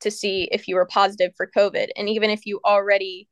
to 0.00 0.10
see 0.10 0.48
if 0.50 0.68
you 0.68 0.76
were 0.76 0.86
positive 0.86 1.32
for 1.36 1.50
COVID. 1.56 1.88
And 1.96 2.08
even 2.08 2.30
if 2.30 2.46
you 2.46 2.60
already 2.64 3.28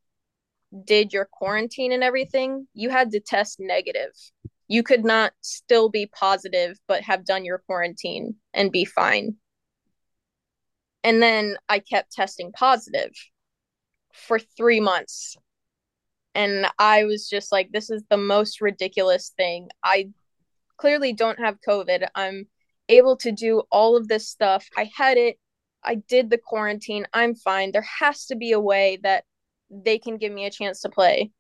did 0.84 1.12
your 1.12 1.28
quarantine 1.30 1.92
and 1.92 2.02
everything, 2.02 2.66
you 2.74 2.90
had 2.90 3.10
to 3.12 3.20
test 3.20 3.58
negative. 3.60 4.12
You 4.68 4.82
could 4.82 5.04
not 5.04 5.32
still 5.40 5.88
be 5.88 6.06
positive, 6.06 6.78
but 6.86 7.02
have 7.02 7.24
done 7.24 7.44
your 7.44 7.58
quarantine 7.58 8.36
and 8.54 8.70
be 8.70 8.84
fine. 8.84 9.36
And 11.02 11.22
then 11.22 11.56
I 11.68 11.80
kept 11.80 12.12
testing 12.12 12.52
positive 12.52 13.10
for 14.12 14.38
three 14.38 14.80
months. 14.80 15.36
And 16.34 16.66
I 16.78 17.04
was 17.04 17.28
just 17.28 17.50
like, 17.50 17.72
this 17.72 17.90
is 17.90 18.04
the 18.08 18.16
most 18.16 18.60
ridiculous 18.60 19.32
thing. 19.36 19.68
I 19.82 20.10
clearly 20.76 21.12
don't 21.12 21.40
have 21.40 21.58
COVID. 21.66 22.06
I'm 22.14 22.46
able 22.88 23.16
to 23.18 23.32
do 23.32 23.62
all 23.72 23.96
of 23.96 24.08
this 24.08 24.28
stuff. 24.28 24.66
I 24.76 24.90
had 24.96 25.16
it. 25.16 25.36
I 25.82 25.96
did 25.96 26.30
the 26.30 26.38
quarantine. 26.38 27.06
I'm 27.12 27.34
fine. 27.34 27.72
There 27.72 27.86
has 27.98 28.26
to 28.26 28.36
be 28.36 28.52
a 28.52 28.60
way 28.60 28.98
that 29.02 29.24
they 29.70 29.98
can 29.98 30.16
give 30.16 30.32
me 30.32 30.46
a 30.46 30.50
chance 30.50 30.80
to 30.80 30.88
play. 30.88 31.30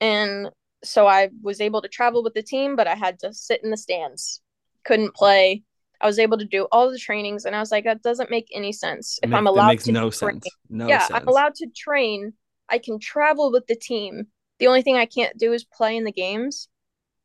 And 0.00 0.50
so 0.84 1.06
I 1.06 1.30
was 1.42 1.60
able 1.60 1.82
to 1.82 1.88
travel 1.88 2.22
with 2.22 2.34
the 2.34 2.42
team, 2.42 2.76
but 2.76 2.86
I 2.86 2.94
had 2.94 3.18
to 3.20 3.32
sit 3.32 3.62
in 3.62 3.70
the 3.70 3.76
stands. 3.76 4.40
Couldn't 4.84 5.14
play. 5.14 5.62
I 6.00 6.06
was 6.06 6.18
able 6.18 6.38
to 6.38 6.44
do 6.44 6.66
all 6.72 6.90
the 6.90 6.98
trainings, 6.98 7.44
and 7.44 7.54
I 7.54 7.60
was 7.60 7.70
like, 7.70 7.84
that 7.84 8.02
doesn't 8.02 8.30
make 8.30 8.48
any 8.52 8.72
sense. 8.72 9.20
If 9.22 9.30
make, 9.30 9.38
I'm 9.38 9.46
allowed 9.46 9.68
makes 9.68 9.84
to 9.84 9.92
no 9.92 10.10
train, 10.10 10.40
sense. 10.40 10.48
No 10.68 10.88
yeah, 10.88 11.06
sense. 11.06 11.20
I'm 11.20 11.28
allowed 11.28 11.54
to 11.56 11.68
train. 11.76 12.32
I 12.68 12.78
can 12.78 12.98
travel 12.98 13.52
with 13.52 13.66
the 13.68 13.76
team. 13.76 14.26
The 14.58 14.66
only 14.66 14.82
thing 14.82 14.96
I 14.96 15.06
can't 15.06 15.38
do 15.38 15.52
is 15.52 15.64
play 15.64 15.96
in 15.96 16.04
the 16.04 16.12
games. 16.12 16.68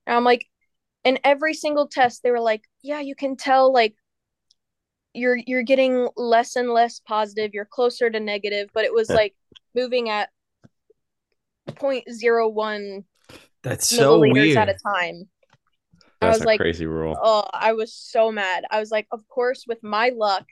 And 0.05 0.15
I'm 0.15 0.23
like, 0.23 0.45
in 1.03 1.17
every 1.23 1.55
single 1.55 1.87
test, 1.87 2.21
they 2.21 2.31
were 2.31 2.39
like, 2.39 2.61
yeah, 2.83 2.99
you 2.99 3.15
can 3.15 3.35
tell 3.35 3.73
like 3.73 3.95
you're 5.13 5.37
you're 5.47 5.63
getting 5.63 6.07
less 6.15 6.55
and 6.55 6.69
less 6.69 6.99
positive. 6.99 7.51
You're 7.53 7.65
closer 7.65 8.09
to 8.09 8.19
negative, 8.19 8.69
but 8.73 8.85
it 8.85 8.93
was 8.93 9.09
like 9.09 9.33
moving 9.73 10.09
at 10.09 10.29
0.01 11.67 13.03
that's 13.63 13.89
so 13.89 14.19
weird 14.19 14.57
at 14.57 14.69
a 14.69 14.75
time. 14.75 15.27
That's 16.21 16.37
I 16.37 16.39
was 16.39 16.45
like, 16.45 16.59
crazy 16.59 16.85
rule. 16.85 17.17
Oh, 17.21 17.45
I 17.53 17.73
was 17.73 17.93
so 17.93 18.31
mad. 18.31 18.63
I 18.71 18.79
was 18.79 18.91
like, 18.91 19.07
of 19.11 19.27
course, 19.27 19.65
with 19.67 19.83
my 19.83 20.11
luck, 20.15 20.45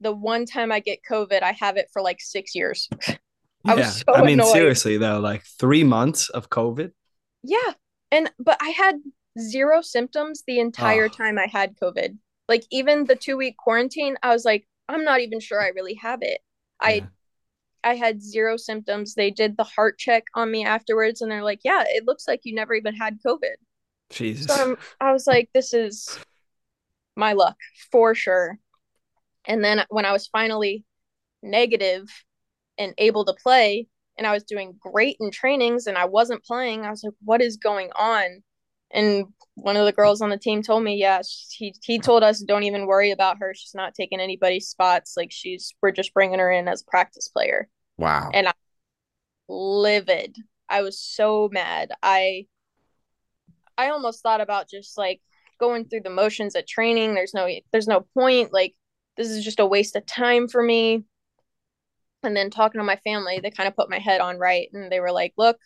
the 0.00 0.12
one 0.12 0.46
time 0.46 0.70
I 0.70 0.80
get 0.80 1.00
COVID, 1.08 1.42
I 1.42 1.52
have 1.52 1.76
it 1.76 1.88
for 1.92 2.02
like 2.02 2.20
six 2.20 2.54
years. 2.54 2.88
I 3.66 3.74
yeah. 3.76 3.90
So 3.90 4.14
I 4.14 4.22
mean, 4.22 4.40
annoyed. 4.40 4.52
seriously 4.52 4.96
though, 4.96 5.18
like 5.20 5.44
three 5.58 5.84
months 5.84 6.28
of 6.30 6.48
COVID. 6.48 6.92
Yeah. 7.42 7.72
And 8.12 8.30
but 8.38 8.56
I 8.60 8.70
had 8.70 8.96
zero 9.38 9.82
symptoms 9.82 10.42
the 10.46 10.60
entire 10.60 11.06
oh. 11.06 11.08
time 11.08 11.38
I 11.38 11.46
had 11.46 11.76
COVID. 11.76 12.16
Like 12.48 12.64
even 12.70 13.04
the 13.04 13.16
two 13.16 13.36
week 13.36 13.56
quarantine, 13.56 14.16
I 14.22 14.32
was 14.32 14.44
like, 14.44 14.66
I'm 14.88 15.04
not 15.04 15.20
even 15.20 15.40
sure 15.40 15.60
I 15.60 15.68
really 15.68 15.94
have 15.94 16.20
it. 16.22 16.40
Yeah. 16.82 16.88
I 16.88 17.06
I 17.82 17.94
had 17.94 18.22
zero 18.22 18.56
symptoms. 18.56 19.14
They 19.14 19.30
did 19.30 19.56
the 19.56 19.64
heart 19.64 19.98
check 19.98 20.24
on 20.34 20.50
me 20.50 20.64
afterwards, 20.64 21.20
and 21.20 21.30
they're 21.30 21.42
like, 21.42 21.60
"Yeah, 21.64 21.84
it 21.86 22.06
looks 22.06 22.28
like 22.28 22.40
you 22.44 22.54
never 22.54 22.74
even 22.74 22.94
had 22.94 23.18
COVID." 23.26 23.54
Jesus. 24.10 24.46
So 24.46 24.54
I'm, 24.54 24.76
I 25.00 25.12
was 25.12 25.26
like, 25.26 25.50
"This 25.54 25.72
is 25.72 26.18
my 27.16 27.32
luck 27.32 27.56
for 27.90 28.14
sure." 28.14 28.58
And 29.46 29.64
then 29.64 29.84
when 29.88 30.04
I 30.04 30.12
was 30.12 30.26
finally 30.26 30.84
negative 31.42 32.08
and 32.76 32.94
able 32.98 33.24
to 33.24 33.34
play, 33.34 33.86
and 34.18 34.26
I 34.26 34.32
was 34.32 34.44
doing 34.44 34.78
great 34.78 35.16
in 35.20 35.30
trainings, 35.30 35.86
and 35.86 35.96
I 35.96 36.04
wasn't 36.04 36.44
playing, 36.44 36.84
I 36.84 36.90
was 36.90 37.02
like, 37.02 37.14
"What 37.24 37.40
is 37.40 37.56
going 37.56 37.90
on?" 37.96 38.42
And 38.92 39.26
one 39.54 39.76
of 39.76 39.84
the 39.84 39.92
girls 39.92 40.20
on 40.20 40.30
the 40.30 40.38
team 40.38 40.62
told 40.62 40.82
me, 40.82 40.96
"Yeah, 40.96 41.22
he 41.50 41.74
he 41.82 41.98
told 41.98 42.22
us 42.22 42.40
don't 42.40 42.64
even 42.64 42.86
worry 42.86 43.10
about 43.10 43.38
her. 43.38 43.54
She's 43.54 43.74
not 43.74 43.94
taking 43.94 44.20
anybody's 44.20 44.68
spots. 44.68 45.14
Like 45.16 45.30
she's 45.30 45.74
we're 45.80 45.92
just 45.92 46.14
bringing 46.14 46.38
her 46.38 46.50
in 46.50 46.68
as 46.68 46.82
a 46.82 46.90
practice 46.90 47.28
player." 47.28 47.68
Wow. 47.98 48.30
And 48.32 48.48
I 48.48 48.52
livid. 49.48 50.36
I 50.68 50.82
was 50.82 50.98
so 51.00 51.48
mad. 51.52 51.92
I 52.02 52.46
I 53.76 53.90
almost 53.90 54.22
thought 54.22 54.40
about 54.40 54.68
just 54.68 54.98
like 54.98 55.20
going 55.58 55.84
through 55.86 56.02
the 56.02 56.10
motions 56.10 56.56
at 56.56 56.66
training. 56.66 57.14
There's 57.14 57.34
no 57.34 57.48
there's 57.72 57.88
no 57.88 58.06
point. 58.14 58.52
Like 58.52 58.74
this 59.16 59.28
is 59.28 59.44
just 59.44 59.60
a 59.60 59.66
waste 59.66 59.96
of 59.96 60.06
time 60.06 60.48
for 60.48 60.62
me. 60.62 61.04
And 62.22 62.36
then 62.36 62.50
talking 62.50 62.80
to 62.80 62.84
my 62.84 62.96
family, 63.04 63.40
they 63.40 63.50
kind 63.50 63.68
of 63.68 63.76
put 63.76 63.90
my 63.90 63.98
head 63.98 64.20
on 64.20 64.38
right 64.38 64.68
and 64.72 64.90
they 64.90 65.00
were 65.00 65.12
like, 65.12 65.32
"Look, 65.36 65.58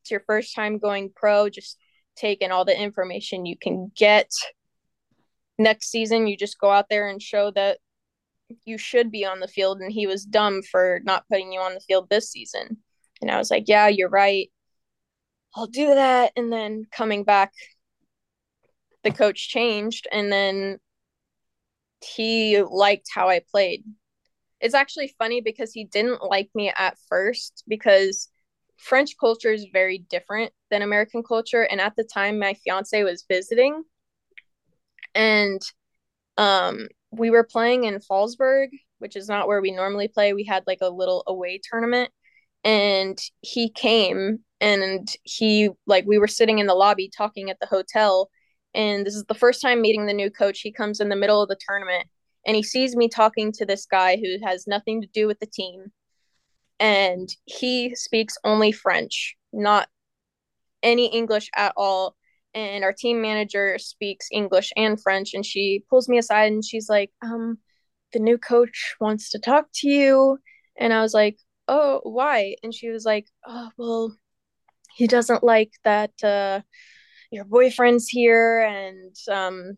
it's 0.00 0.10
your 0.10 0.22
first 0.26 0.54
time 0.54 0.78
going 0.78 1.12
pro. 1.14 1.48
Just 1.48 1.78
take 2.16 2.40
in 2.40 2.52
all 2.52 2.64
the 2.64 2.78
information 2.78 3.46
you 3.46 3.56
can 3.56 3.90
get. 3.96 4.30
Next 5.58 5.90
season, 5.90 6.26
you 6.26 6.36
just 6.36 6.58
go 6.58 6.70
out 6.70 6.86
there 6.90 7.08
and 7.08 7.20
show 7.20 7.50
that 7.52 7.78
you 8.64 8.78
should 8.78 9.10
be 9.10 9.24
on 9.24 9.40
the 9.40 9.48
field. 9.48 9.80
And 9.80 9.92
he 9.92 10.06
was 10.06 10.24
dumb 10.24 10.62
for 10.62 11.00
not 11.04 11.24
putting 11.30 11.52
you 11.52 11.60
on 11.60 11.74
the 11.74 11.80
field 11.80 12.08
this 12.08 12.30
season. 12.30 12.78
And 13.20 13.30
I 13.30 13.38
was 13.38 13.50
like, 13.50 13.64
yeah, 13.66 13.88
you're 13.88 14.08
right. 14.08 14.50
I'll 15.54 15.66
do 15.66 15.94
that. 15.94 16.32
And 16.36 16.52
then 16.52 16.84
coming 16.92 17.24
back, 17.24 17.52
the 19.02 19.10
coach 19.10 19.48
changed. 19.48 20.06
And 20.12 20.30
then 20.30 20.78
he 22.04 22.62
liked 22.62 23.08
how 23.14 23.28
I 23.28 23.40
played. 23.50 23.84
It's 24.60 24.74
actually 24.74 25.14
funny 25.18 25.40
because 25.40 25.72
he 25.72 25.84
didn't 25.84 26.22
like 26.22 26.50
me 26.54 26.72
at 26.76 26.98
first 27.08 27.64
because 27.68 28.28
French 28.76 29.16
culture 29.18 29.52
is 29.52 29.66
very 29.72 29.98
different 29.98 30.52
than 30.70 30.82
American 30.82 31.22
culture. 31.22 31.62
And 31.62 31.80
at 31.80 31.94
the 31.96 32.04
time, 32.04 32.38
my 32.38 32.54
fiance 32.54 33.02
was 33.02 33.24
visiting, 33.28 33.82
and 35.14 35.62
um, 36.36 36.88
we 37.10 37.30
were 37.30 37.44
playing 37.44 37.84
in 37.84 37.98
Fallsburg, 38.00 38.68
which 38.98 39.16
is 39.16 39.28
not 39.28 39.48
where 39.48 39.60
we 39.60 39.70
normally 39.70 40.08
play. 40.08 40.32
We 40.32 40.44
had 40.44 40.64
like 40.66 40.80
a 40.82 40.90
little 40.90 41.22
away 41.26 41.60
tournament, 41.62 42.10
and 42.64 43.18
he 43.42 43.70
came 43.70 44.40
and 44.60 45.14
he 45.22 45.70
like 45.86 46.04
we 46.06 46.18
were 46.18 46.26
sitting 46.26 46.58
in 46.58 46.66
the 46.66 46.74
lobby 46.74 47.10
talking 47.14 47.50
at 47.50 47.60
the 47.60 47.66
hotel 47.66 48.28
and 48.74 49.06
this 49.06 49.14
is 49.14 49.24
the 49.24 49.34
first 49.34 49.60
time 49.60 49.80
meeting 49.80 50.06
the 50.06 50.12
new 50.12 50.30
coach 50.30 50.60
he 50.60 50.72
comes 50.72 50.98
in 50.98 51.08
the 51.08 51.16
middle 51.16 51.42
of 51.42 51.48
the 51.48 51.58
tournament 51.68 52.06
and 52.46 52.56
he 52.56 52.62
sees 52.62 52.96
me 52.96 53.08
talking 53.08 53.52
to 53.52 53.66
this 53.66 53.86
guy 53.86 54.16
who 54.16 54.44
has 54.44 54.66
nothing 54.66 55.00
to 55.00 55.08
do 55.12 55.26
with 55.26 55.38
the 55.40 55.46
team 55.46 55.92
and 56.78 57.28
he 57.44 57.94
speaks 57.94 58.36
only 58.44 58.72
French, 58.72 59.36
not 59.52 59.88
any 60.82 61.06
English 61.06 61.50
at 61.54 61.72
all. 61.76 62.16
And 62.54 62.84
our 62.84 62.92
team 62.92 63.20
manager 63.20 63.78
speaks 63.78 64.28
English 64.32 64.72
and 64.76 65.00
French, 65.00 65.34
and 65.34 65.44
she 65.44 65.84
pulls 65.90 66.08
me 66.08 66.18
aside 66.18 66.52
and 66.52 66.64
she's 66.64 66.88
like, 66.88 67.10
um, 67.22 67.58
the 68.12 68.18
new 68.18 68.38
coach 68.38 68.94
wants 69.00 69.30
to 69.30 69.38
talk 69.38 69.66
to 69.76 69.88
you. 69.88 70.38
And 70.78 70.92
I 70.92 71.02
was 71.02 71.12
like, 71.12 71.38
oh, 71.68 72.00
why? 72.04 72.56
And 72.62 72.72
she 72.72 72.88
was 72.88 73.04
like, 73.04 73.26
oh, 73.46 73.70
well, 73.76 74.16
he 74.94 75.06
doesn't 75.06 75.44
like 75.44 75.72
that 75.84 76.12
uh, 76.22 76.60
your 77.30 77.44
boyfriend's 77.44 78.08
here. 78.08 78.60
And 78.60 79.14
um, 79.30 79.76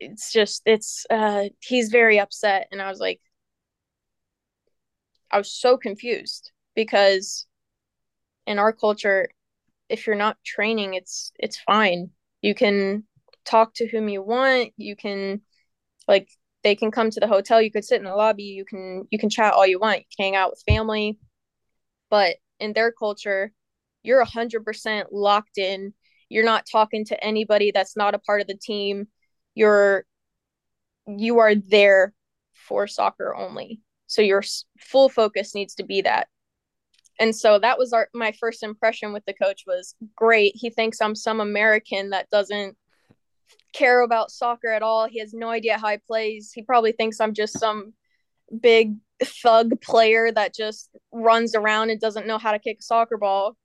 it's 0.00 0.32
just, 0.32 0.62
it's, 0.66 1.06
uh, 1.10 1.44
he's 1.60 1.90
very 1.90 2.18
upset. 2.18 2.68
And 2.72 2.82
I 2.82 2.88
was 2.88 2.98
like, 2.98 3.20
I 5.30 5.38
was 5.38 5.52
so 5.52 5.76
confused 5.76 6.50
because 6.74 7.46
in 8.46 8.58
our 8.58 8.72
culture, 8.72 9.28
if 9.88 10.06
you're 10.06 10.16
not 10.16 10.42
training, 10.44 10.94
it's 10.94 11.32
it's 11.38 11.58
fine. 11.60 12.10
You 12.42 12.54
can 12.54 13.04
talk 13.44 13.74
to 13.74 13.88
whom 13.88 14.08
you 14.08 14.22
want. 14.22 14.72
You 14.76 14.96
can 14.96 15.42
like 16.08 16.28
they 16.62 16.74
can 16.76 16.90
come 16.90 17.10
to 17.10 17.20
the 17.20 17.26
hotel. 17.28 17.62
You 17.62 17.70
could 17.70 17.84
sit 17.84 17.98
in 17.98 18.04
the 18.04 18.14
lobby. 18.14 18.44
You 18.44 18.64
can 18.64 19.06
you 19.10 19.18
can 19.18 19.30
chat 19.30 19.54
all 19.54 19.66
you 19.66 19.78
want. 19.78 19.98
You 20.00 20.04
can 20.16 20.24
hang 20.24 20.36
out 20.36 20.50
with 20.50 20.62
family. 20.66 21.18
But 22.10 22.36
in 22.58 22.72
their 22.72 22.92
culture 22.92 23.52
you're 24.02 24.20
a 24.20 24.26
100% 24.26 25.06
locked 25.12 25.58
in. 25.58 25.92
You're 26.28 26.44
not 26.44 26.66
talking 26.70 27.04
to 27.06 27.24
anybody 27.24 27.70
that's 27.72 27.96
not 27.96 28.14
a 28.14 28.18
part 28.18 28.40
of 28.40 28.46
the 28.46 28.56
team. 28.56 29.08
You're 29.54 30.04
you 31.06 31.38
are 31.38 31.54
there 31.54 32.14
for 32.52 32.86
soccer 32.86 33.34
only 33.34 33.80
so 34.10 34.22
your 34.22 34.42
full 34.78 35.08
focus 35.08 35.54
needs 35.54 35.74
to 35.74 35.84
be 35.84 36.00
that 36.02 36.28
and 37.18 37.34
so 37.34 37.58
that 37.58 37.78
was 37.78 37.92
our 37.92 38.08
my 38.14 38.32
first 38.32 38.62
impression 38.62 39.12
with 39.12 39.24
the 39.26 39.34
coach 39.34 39.62
was 39.66 39.94
great 40.16 40.52
he 40.54 40.70
thinks 40.70 41.00
i'm 41.00 41.14
some 41.14 41.40
american 41.40 42.10
that 42.10 42.28
doesn't 42.30 42.76
care 43.72 44.02
about 44.02 44.30
soccer 44.30 44.68
at 44.68 44.82
all. 44.82 45.08
He 45.08 45.20
has 45.20 45.32
no 45.32 45.48
idea 45.48 45.78
how 45.78 45.88
he 45.88 45.98
plays. 45.98 46.52
He 46.52 46.62
probably 46.62 46.92
thinks 46.92 47.20
I'm 47.20 47.34
just 47.34 47.58
some 47.58 47.92
big 48.60 48.96
thug 49.22 49.80
player 49.80 50.30
that 50.32 50.54
just 50.54 50.90
runs 51.12 51.54
around 51.54 51.90
and 51.90 52.00
doesn't 52.00 52.26
know 52.26 52.38
how 52.38 52.52
to 52.52 52.58
kick 52.58 52.78
a 52.80 52.82
soccer 52.82 53.16
ball. 53.16 53.56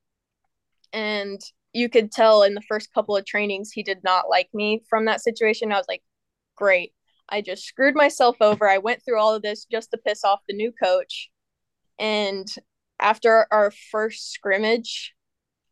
And 0.94 1.42
you 1.74 1.90
could 1.90 2.12
tell 2.12 2.44
in 2.44 2.54
the 2.54 2.62
first 2.62 2.94
couple 2.94 3.18
of 3.18 3.26
trainings 3.26 3.72
he 3.72 3.84
did 3.84 4.04
not 4.04 4.30
like 4.30 4.50
me 4.54 4.84
from 4.90 5.06
that 5.06 5.22
situation. 5.22 5.72
I 5.72 5.78
was 5.78 5.88
like, 5.90 6.04
great. 6.56 6.94
I 7.30 7.42
just 7.42 7.66
screwed 7.66 7.96
myself 7.96 8.38
over. 8.42 8.70
I 8.70 8.78
went 8.78 9.04
through 9.04 9.20
all 9.20 9.34
of 9.34 9.42
this 9.42 9.66
just 9.66 9.92
to 9.92 9.98
piss 9.98 10.24
off 10.24 10.42
the 10.48 10.56
new 10.56 10.72
coach. 10.72 11.30
And 12.00 12.48
after 13.00 13.48
our 13.52 13.72
first 13.92 14.32
scrimmage, 14.32 15.14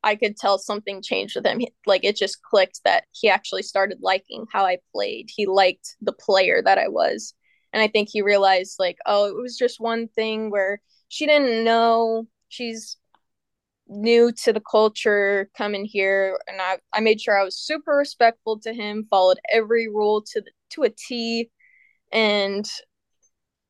I 0.03 0.15
could 0.15 0.35
tell 0.35 0.57
something 0.57 1.01
changed 1.01 1.35
with 1.35 1.45
him. 1.45 1.61
like 1.85 2.03
it 2.03 2.17
just 2.17 2.41
clicked 2.41 2.81
that 2.83 3.05
he 3.11 3.29
actually 3.29 3.63
started 3.63 3.99
liking 4.01 4.45
how 4.51 4.65
I 4.65 4.77
played. 4.93 5.29
He 5.33 5.45
liked 5.45 5.95
the 6.01 6.13
player 6.13 6.61
that 6.63 6.77
I 6.77 6.89
was. 6.89 7.33
And 7.71 7.81
I 7.81 7.87
think 7.87 8.09
he 8.11 8.21
realized 8.21 8.75
like, 8.79 8.97
oh, 9.05 9.25
it 9.27 9.35
was 9.35 9.57
just 9.57 9.79
one 9.79 10.07
thing 10.09 10.51
where 10.51 10.81
she 11.07 11.25
didn't 11.25 11.63
know 11.63 12.27
she's 12.49 12.97
new 13.87 14.31
to 14.31 14.53
the 14.53 14.61
culture 14.61 15.49
coming 15.57 15.85
here 15.85 16.39
and 16.47 16.61
I, 16.61 16.77
I 16.93 17.01
made 17.01 17.19
sure 17.19 17.37
I 17.37 17.43
was 17.43 17.59
super 17.59 17.91
respectful 17.91 18.59
to 18.59 18.73
him, 18.73 19.07
followed 19.09 19.39
every 19.51 19.87
rule 19.87 20.21
to 20.21 20.41
the 20.41 20.51
to 20.73 20.83
a 20.83 20.89
T. 20.89 21.49
And 22.11 22.69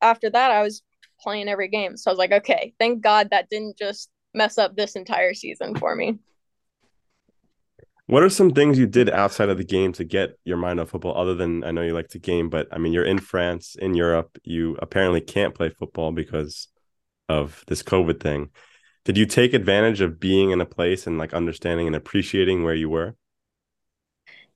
after 0.00 0.30
that 0.30 0.50
I 0.50 0.62
was 0.62 0.82
playing 1.20 1.48
every 1.48 1.68
game. 1.68 1.96
So 1.96 2.10
I 2.10 2.12
was 2.12 2.18
like, 2.18 2.32
okay, 2.32 2.74
thank 2.78 3.02
God 3.02 3.30
that 3.30 3.48
didn't 3.48 3.78
just 3.78 4.10
mess 4.34 4.58
up 4.58 4.76
this 4.76 4.96
entire 4.96 5.34
season 5.34 5.74
for 5.74 5.94
me. 5.94 6.18
What 8.06 8.22
are 8.22 8.28
some 8.28 8.50
things 8.50 8.78
you 8.78 8.86
did 8.86 9.08
outside 9.08 9.48
of 9.48 9.56
the 9.56 9.64
game 9.64 9.92
to 9.94 10.04
get 10.04 10.38
your 10.44 10.58
mind 10.58 10.78
off 10.78 10.90
football? 10.90 11.16
Other 11.16 11.34
than 11.34 11.64
I 11.64 11.70
know 11.70 11.80
you 11.80 11.94
like 11.94 12.08
to 12.08 12.18
game, 12.18 12.50
but 12.50 12.68
I 12.70 12.76
mean, 12.76 12.92
you're 12.92 13.04
in 13.04 13.18
France, 13.18 13.76
in 13.80 13.94
Europe. 13.94 14.38
You 14.44 14.76
apparently 14.80 15.22
can't 15.22 15.54
play 15.54 15.70
football 15.70 16.12
because 16.12 16.68
of 17.30 17.64
this 17.66 17.82
COVID 17.82 18.20
thing. 18.20 18.50
Did 19.06 19.16
you 19.16 19.24
take 19.24 19.54
advantage 19.54 20.02
of 20.02 20.20
being 20.20 20.50
in 20.50 20.60
a 20.60 20.66
place 20.66 21.06
and 21.06 21.16
like 21.16 21.32
understanding 21.32 21.86
and 21.86 21.96
appreciating 21.96 22.62
where 22.62 22.74
you 22.74 22.90
were? 22.90 23.16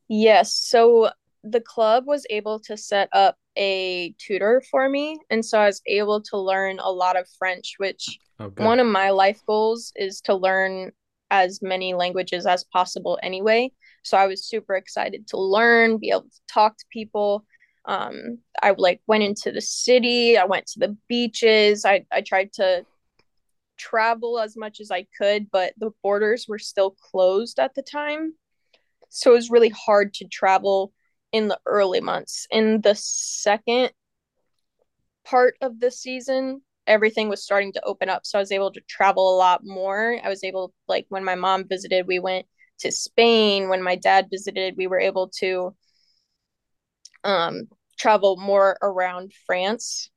Yes. 0.08 0.54
So 0.54 1.10
the 1.44 1.60
club 1.60 2.04
was 2.06 2.26
able 2.30 2.58
to 2.60 2.76
set 2.76 3.08
up 3.12 3.36
a 3.56 4.14
tutor 4.18 4.62
for 4.70 4.88
me. 4.88 5.18
And 5.30 5.44
so 5.44 5.58
I 5.60 5.66
was 5.66 5.82
able 5.86 6.22
to 6.22 6.38
learn 6.38 6.78
a 6.78 6.90
lot 6.90 7.18
of 7.18 7.28
French, 7.38 7.74
which 7.78 8.18
okay. 8.40 8.64
one 8.64 8.80
of 8.80 8.86
my 8.86 9.10
life 9.10 9.40
goals 9.46 9.92
is 9.96 10.20
to 10.22 10.34
learn 10.34 10.92
as 11.30 11.60
many 11.60 11.94
languages 11.94 12.46
as 12.46 12.64
possible 12.64 13.18
anyway. 13.22 13.70
So 14.02 14.16
I 14.16 14.26
was 14.26 14.46
super 14.46 14.74
excited 14.74 15.26
to 15.28 15.38
learn, 15.38 15.98
be 15.98 16.10
able 16.10 16.22
to 16.22 16.40
talk 16.52 16.78
to 16.78 16.84
people. 16.90 17.44
Um, 17.84 18.38
I 18.62 18.74
like 18.76 19.00
went 19.06 19.24
into 19.24 19.50
the 19.50 19.60
city, 19.60 20.36
I 20.36 20.44
went 20.44 20.66
to 20.68 20.78
the 20.78 20.96
beaches, 21.08 21.84
I, 21.84 22.04
I 22.12 22.20
tried 22.20 22.52
to 22.54 22.84
travel 23.78 24.38
as 24.38 24.56
much 24.56 24.80
as 24.80 24.90
I 24.90 25.06
could, 25.16 25.50
but 25.50 25.72
the 25.78 25.90
borders 26.02 26.46
were 26.48 26.58
still 26.58 26.90
closed 26.90 27.58
at 27.58 27.74
the 27.74 27.82
time. 27.82 28.34
So 29.08 29.32
it 29.32 29.36
was 29.36 29.50
really 29.50 29.70
hard 29.70 30.12
to 30.14 30.26
travel 30.26 30.92
in 31.32 31.48
the 31.48 31.58
early 31.66 32.00
months. 32.00 32.46
In 32.50 32.80
the 32.80 32.94
second 32.94 33.92
part 35.24 35.56
of 35.60 35.80
the 35.80 35.90
season, 35.90 36.62
everything 36.86 37.28
was 37.28 37.42
starting 37.42 37.72
to 37.74 37.84
open 37.84 38.08
up. 38.08 38.24
So 38.24 38.38
I 38.38 38.42
was 38.42 38.52
able 38.52 38.72
to 38.72 38.80
travel 38.88 39.34
a 39.34 39.36
lot 39.36 39.60
more. 39.64 40.18
I 40.24 40.28
was 40.28 40.42
able, 40.42 40.72
like, 40.86 41.06
when 41.10 41.24
my 41.24 41.34
mom 41.34 41.68
visited, 41.68 42.06
we 42.06 42.18
went 42.18 42.46
to 42.78 42.90
Spain. 42.90 43.68
When 43.68 43.82
my 43.82 43.96
dad 43.96 44.28
visited, 44.30 44.74
we 44.76 44.86
were 44.86 45.00
able 45.00 45.28
to 45.40 45.74
um, 47.24 47.68
travel 47.98 48.36
more 48.38 48.78
around 48.80 49.32
France. 49.46 50.10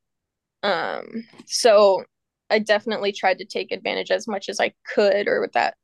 Um, 0.62 1.24
so 1.46 2.04
I 2.48 2.60
definitely 2.60 3.12
tried 3.12 3.38
to 3.38 3.44
take 3.44 3.72
advantage 3.72 4.10
as 4.10 4.28
much 4.28 4.48
as 4.48 4.60
I 4.60 4.72
could 4.86 5.28
or 5.28 5.40
what 5.40 5.52
that 5.52 5.74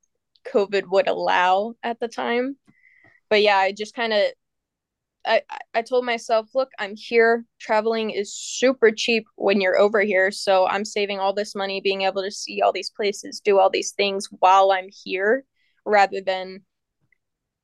COVID 0.47 0.85
would 0.91 1.09
allow 1.09 1.75
at 1.83 1.99
the 2.01 2.09
time. 2.09 2.57
But 3.29 3.43
yeah, 3.43 3.57
I 3.57 3.73
just 3.73 3.95
kind 3.95 4.13
of 4.13 4.23
I, 5.27 5.43
I 5.75 5.83
told 5.83 6.05
myself, 6.05 6.49
look, 6.55 6.71
I'm 6.79 6.95
here. 6.97 7.45
Traveling 7.61 8.11
is 8.11 8.35
super 8.35 8.91
cheap 8.91 9.25
when 9.37 9.61
you're 9.61 9.79
over 9.79 10.01
here. 10.01 10.31
So 10.31 10.67
I'm 10.67 10.85
saving 10.85 11.19
all 11.19 11.33
this 11.33 11.55
money, 11.55 11.81
being 11.81 12.03
able 12.03 12.23
to 12.23 12.31
see 12.31 12.63
all 12.63 12.73
these 12.73 12.91
places, 12.91 13.41
do 13.41 13.59
all 13.59 13.71
these 13.71 13.93
things 13.93 14.29
while 14.31 14.71
I'm 14.71 14.89
here, 15.05 15.45
rather 15.85 16.21
than 16.21 16.63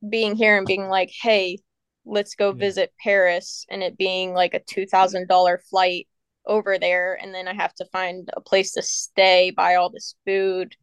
being 0.08 0.36
here 0.36 0.58
and 0.58 0.66
being 0.66 0.88
like, 0.88 1.10
hey, 1.22 1.58
let's 2.04 2.34
go 2.34 2.52
visit 2.52 2.92
Paris 3.02 3.64
and 3.70 3.82
it 3.82 3.96
being 3.96 4.34
like 4.34 4.54
a 4.54 4.60
$2,000 4.60 5.58
flight 5.68 6.08
over 6.46 6.78
there. 6.78 7.18
And 7.20 7.34
then 7.34 7.48
I 7.48 7.54
have 7.54 7.74
to 7.76 7.86
find 7.86 8.28
a 8.36 8.40
place 8.40 8.72
to 8.72 8.82
stay, 8.82 9.50
buy 9.50 9.76
all 9.76 9.90
this 9.90 10.14
food. 10.26 10.76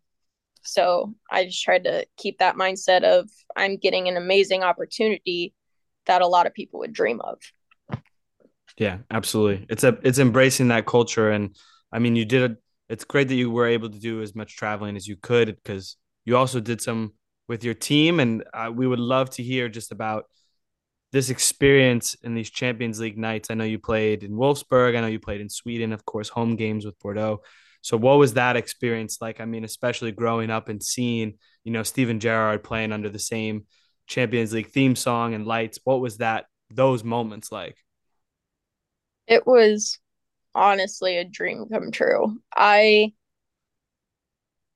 So 0.64 1.14
I 1.30 1.46
just 1.46 1.64
tried 1.64 1.84
to 1.84 2.06
keep 2.18 2.40
that 2.40 2.56
mindset 2.56 3.04
of 3.04 3.30
I'm 3.56 3.78
getting 3.78 4.08
an 4.08 4.18
amazing 4.18 4.64
opportunity 4.64 5.54
that 6.12 6.22
a 6.22 6.28
lot 6.28 6.45
of 6.45 6.53
people 6.53 6.82
would 6.82 6.91
dream 6.91 7.22
of. 7.22 7.39
Yeah, 8.78 8.97
absolutely. 9.09 9.66
It's 9.70 9.86
a 9.86 9.97
it's 10.03 10.20
embracing 10.20 10.68
that 10.70 10.86
culture, 10.86 11.30
and 11.30 11.55
I 11.91 11.99
mean, 11.99 12.16
you 12.16 12.26
did. 12.26 12.51
A, 12.51 12.57
it's 12.89 13.05
great 13.05 13.30
that 13.30 13.36
you 13.36 13.49
were 13.49 13.68
able 13.68 13.89
to 13.89 13.99
do 13.99 14.22
as 14.22 14.36
much 14.36 14.57
traveling 14.57 14.97
as 14.97 15.07
you 15.07 15.16
could 15.16 15.47
because 15.55 15.95
you 16.26 16.36
also 16.36 16.59
did 16.59 16.82
some 16.82 17.14
with 17.47 17.64
your 17.64 17.74
team, 17.74 18.20
and 18.20 18.43
uh, 18.53 18.70
we 18.74 18.88
would 18.88 18.99
love 18.99 19.30
to 19.32 19.43
hear 19.43 19.70
just 19.70 19.91
about 19.91 20.26
this 21.14 21.30
experience 21.30 22.16
in 22.24 22.34
these 22.34 22.49
Champions 22.49 22.99
League 22.99 23.18
nights. 23.18 23.49
I 23.49 23.53
know 23.53 23.64
you 23.64 23.80
played 23.80 24.24
in 24.24 24.32
Wolfsburg. 24.32 24.97
I 24.97 25.01
know 25.01 25.07
you 25.07 25.20
played 25.20 25.41
in 25.41 25.49
Sweden, 25.49 25.93
of 25.93 26.05
course, 26.05 26.30
home 26.30 26.55
games 26.57 26.86
with 26.86 26.99
Bordeaux. 26.99 27.41
So, 27.82 27.95
what 27.95 28.20
was 28.20 28.34
that 28.34 28.57
experience 28.57 29.20
like? 29.22 29.39
I 29.39 29.45
mean, 29.45 29.64
especially 29.64 30.12
growing 30.12 30.49
up 30.49 30.68
and 30.68 30.84
seeing, 30.84 31.36
you 31.64 31.72
know, 31.72 31.84
Steven 31.84 32.20
Gerrard 32.20 32.64
playing 32.64 32.91
under 32.91 33.09
the 33.09 33.20
same 33.20 33.66
Champions 34.12 34.51
League 34.53 34.70
theme 34.70 34.95
song 34.95 35.34
and 35.34 35.47
lights. 35.47 35.80
What 35.86 36.01
was 36.01 36.18
that 36.18 36.45
those 36.70 37.03
moments 37.03 37.51
like? 37.51 37.78
It 39.26 39.47
was 39.47 39.97
honestly 40.53 41.18
a 41.18 41.24
dream 41.24 41.66
come 41.72 41.91
true. 41.91 42.41
I 42.53 43.14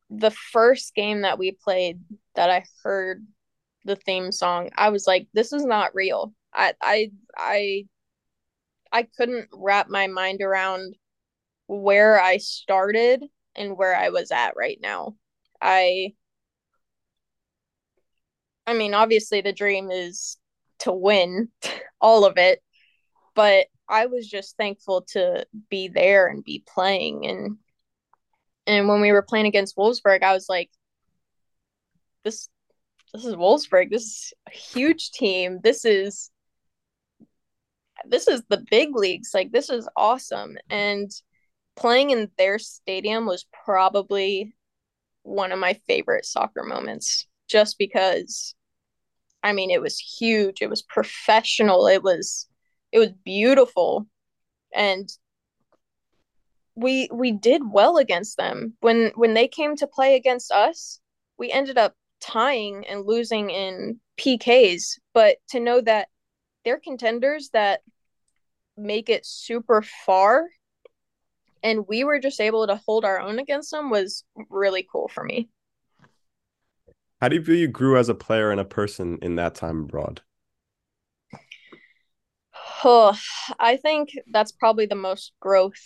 the 0.10 0.32
first 0.32 0.96
game 0.96 1.22
that 1.22 1.38
we 1.38 1.52
played 1.52 2.00
that 2.36 2.50
I 2.50 2.64
heard 2.82 3.26
the 3.84 3.98
theme 3.98 4.32
song, 4.32 4.70
I 4.78 4.90
was 4.90 5.06
like, 5.06 5.28
this 5.34 5.52
is 5.52 5.66
not 5.66 5.94
real. 5.94 6.34
I 6.54 6.74
I 6.82 7.12
I 7.38 7.86
I 8.94 9.04
couldn't 9.04 9.50
wrap 9.52 9.90
my 9.90 10.08
mind 10.08 10.42
around 10.42 10.96
where 11.68 12.22
I 12.22 12.38
started 12.38 13.26
and 13.54 13.78
where 13.78 13.96
I 13.96 14.10
was 14.10 14.32
at 14.32 14.56
right 14.56 14.80
now. 14.82 15.18
I 15.62 16.14
I 18.68 18.74
mean, 18.74 18.94
obviously 18.94 19.42
the 19.42 19.54
dream 19.54 19.92
is 19.92 20.38
to 20.80 20.92
win 20.92 21.50
all 22.02 22.26
of 22.26 22.38
it, 22.38 22.62
but 23.36 23.68
I 23.88 24.08
was 24.08 24.28
just 24.28 24.58
thankful 24.58 25.02
to 25.10 25.46
be 25.70 25.88
there 25.88 26.28
and 26.28 26.44
be 26.44 26.64
playing 26.68 27.26
and 27.28 27.58
and 28.68 28.88
when 28.88 29.00
we 29.00 29.12
were 29.12 29.22
playing 29.22 29.46
against 29.46 29.78
Wolfsburg, 29.78 30.24
I 30.24 30.34
was 30.34 30.50
like 30.50 30.72
this 32.24 32.50
this 33.14 33.26
is 33.26 33.36
Wolfsburg. 33.36 33.92
This 33.92 34.04
is 34.04 34.34
a 34.48 34.52
huge 34.52 35.12
team. 35.12 35.60
This 35.64 35.86
is 35.86 36.32
this 38.08 38.28
is 38.28 38.44
the 38.50 38.64
big 38.70 38.96
leagues. 38.96 39.32
Like 39.34 39.52
this 39.52 39.70
is 39.70 39.88
awesome. 39.96 40.58
And 40.70 41.12
playing 41.76 42.10
in 42.10 42.30
their 42.38 42.60
stadium 42.60 43.26
was 43.26 43.46
probably 43.66 44.56
one 45.24 45.52
of 45.52 45.60
my 45.60 45.74
favorite 45.88 46.26
soccer 46.26 46.64
moments 46.64 47.28
just 47.48 47.78
because 47.78 48.56
I 49.44 49.54
mean 49.54 49.72
it 49.72 49.82
was 49.82 50.00
huge, 50.00 50.62
it 50.62 50.70
was 50.70 50.82
professional, 50.82 51.88
it 51.88 52.04
was 52.04 52.48
it 52.92 53.00
was 53.00 53.12
beautiful 53.24 54.08
and 54.74 55.10
we 56.76 57.10
we 57.12 57.32
did 57.32 57.62
well 57.72 57.98
against 57.98 58.38
them. 58.38 58.74
When 58.82 59.12
when 59.16 59.34
they 59.34 59.48
came 59.48 59.76
to 59.78 59.88
play 59.88 60.16
against 60.16 60.52
us, 60.52 61.00
we 61.38 61.52
ended 61.52 61.78
up 61.78 61.94
tying 62.22 62.86
and 62.88 63.06
losing 63.06 63.50
in 63.50 64.00
PKs, 64.18 65.00
but 65.14 65.38
to 65.50 65.60
know 65.60 65.82
that 65.82 66.10
they're 66.64 66.80
contenders 66.80 67.50
that 67.54 67.82
make 68.78 69.10
it 69.10 69.26
super 69.26 69.82
far 70.06 70.48
and 71.66 71.88
we 71.88 72.04
were 72.04 72.20
just 72.20 72.40
able 72.40 72.68
to 72.68 72.80
hold 72.86 73.04
our 73.04 73.20
own 73.20 73.40
against 73.40 73.72
them 73.72 73.90
was 73.90 74.24
really 74.50 74.88
cool 74.90 75.08
for 75.08 75.24
me. 75.24 75.50
How 77.26 77.30
do 77.30 77.38
you 77.38 77.44
feel 77.44 77.56
you 77.56 77.68
grew 77.68 77.98
as 77.98 78.08
a 78.08 78.14
player 78.14 78.52
and 78.52 78.62
a 78.62 78.66
person 78.66 79.18
in 79.20 79.34
that 79.38 79.56
time 79.56 79.86
abroad? 79.86 80.22
Oh, 82.84 83.18
I 83.60 83.78
think 83.78 84.12
that's 84.30 84.52
probably 84.52 84.86
the 84.86 84.94
most 84.94 85.32
growth 85.40 85.82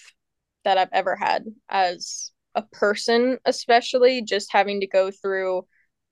that 0.65 0.77
I've 0.77 0.91
ever 0.91 1.15
had 1.15 1.45
as 1.69 2.33
a 2.55 2.63
person, 2.63 3.37
especially 3.45 4.21
just 4.21 4.51
having 4.51 4.81
to 4.81 4.87
go 4.87 5.11
through 5.11 5.65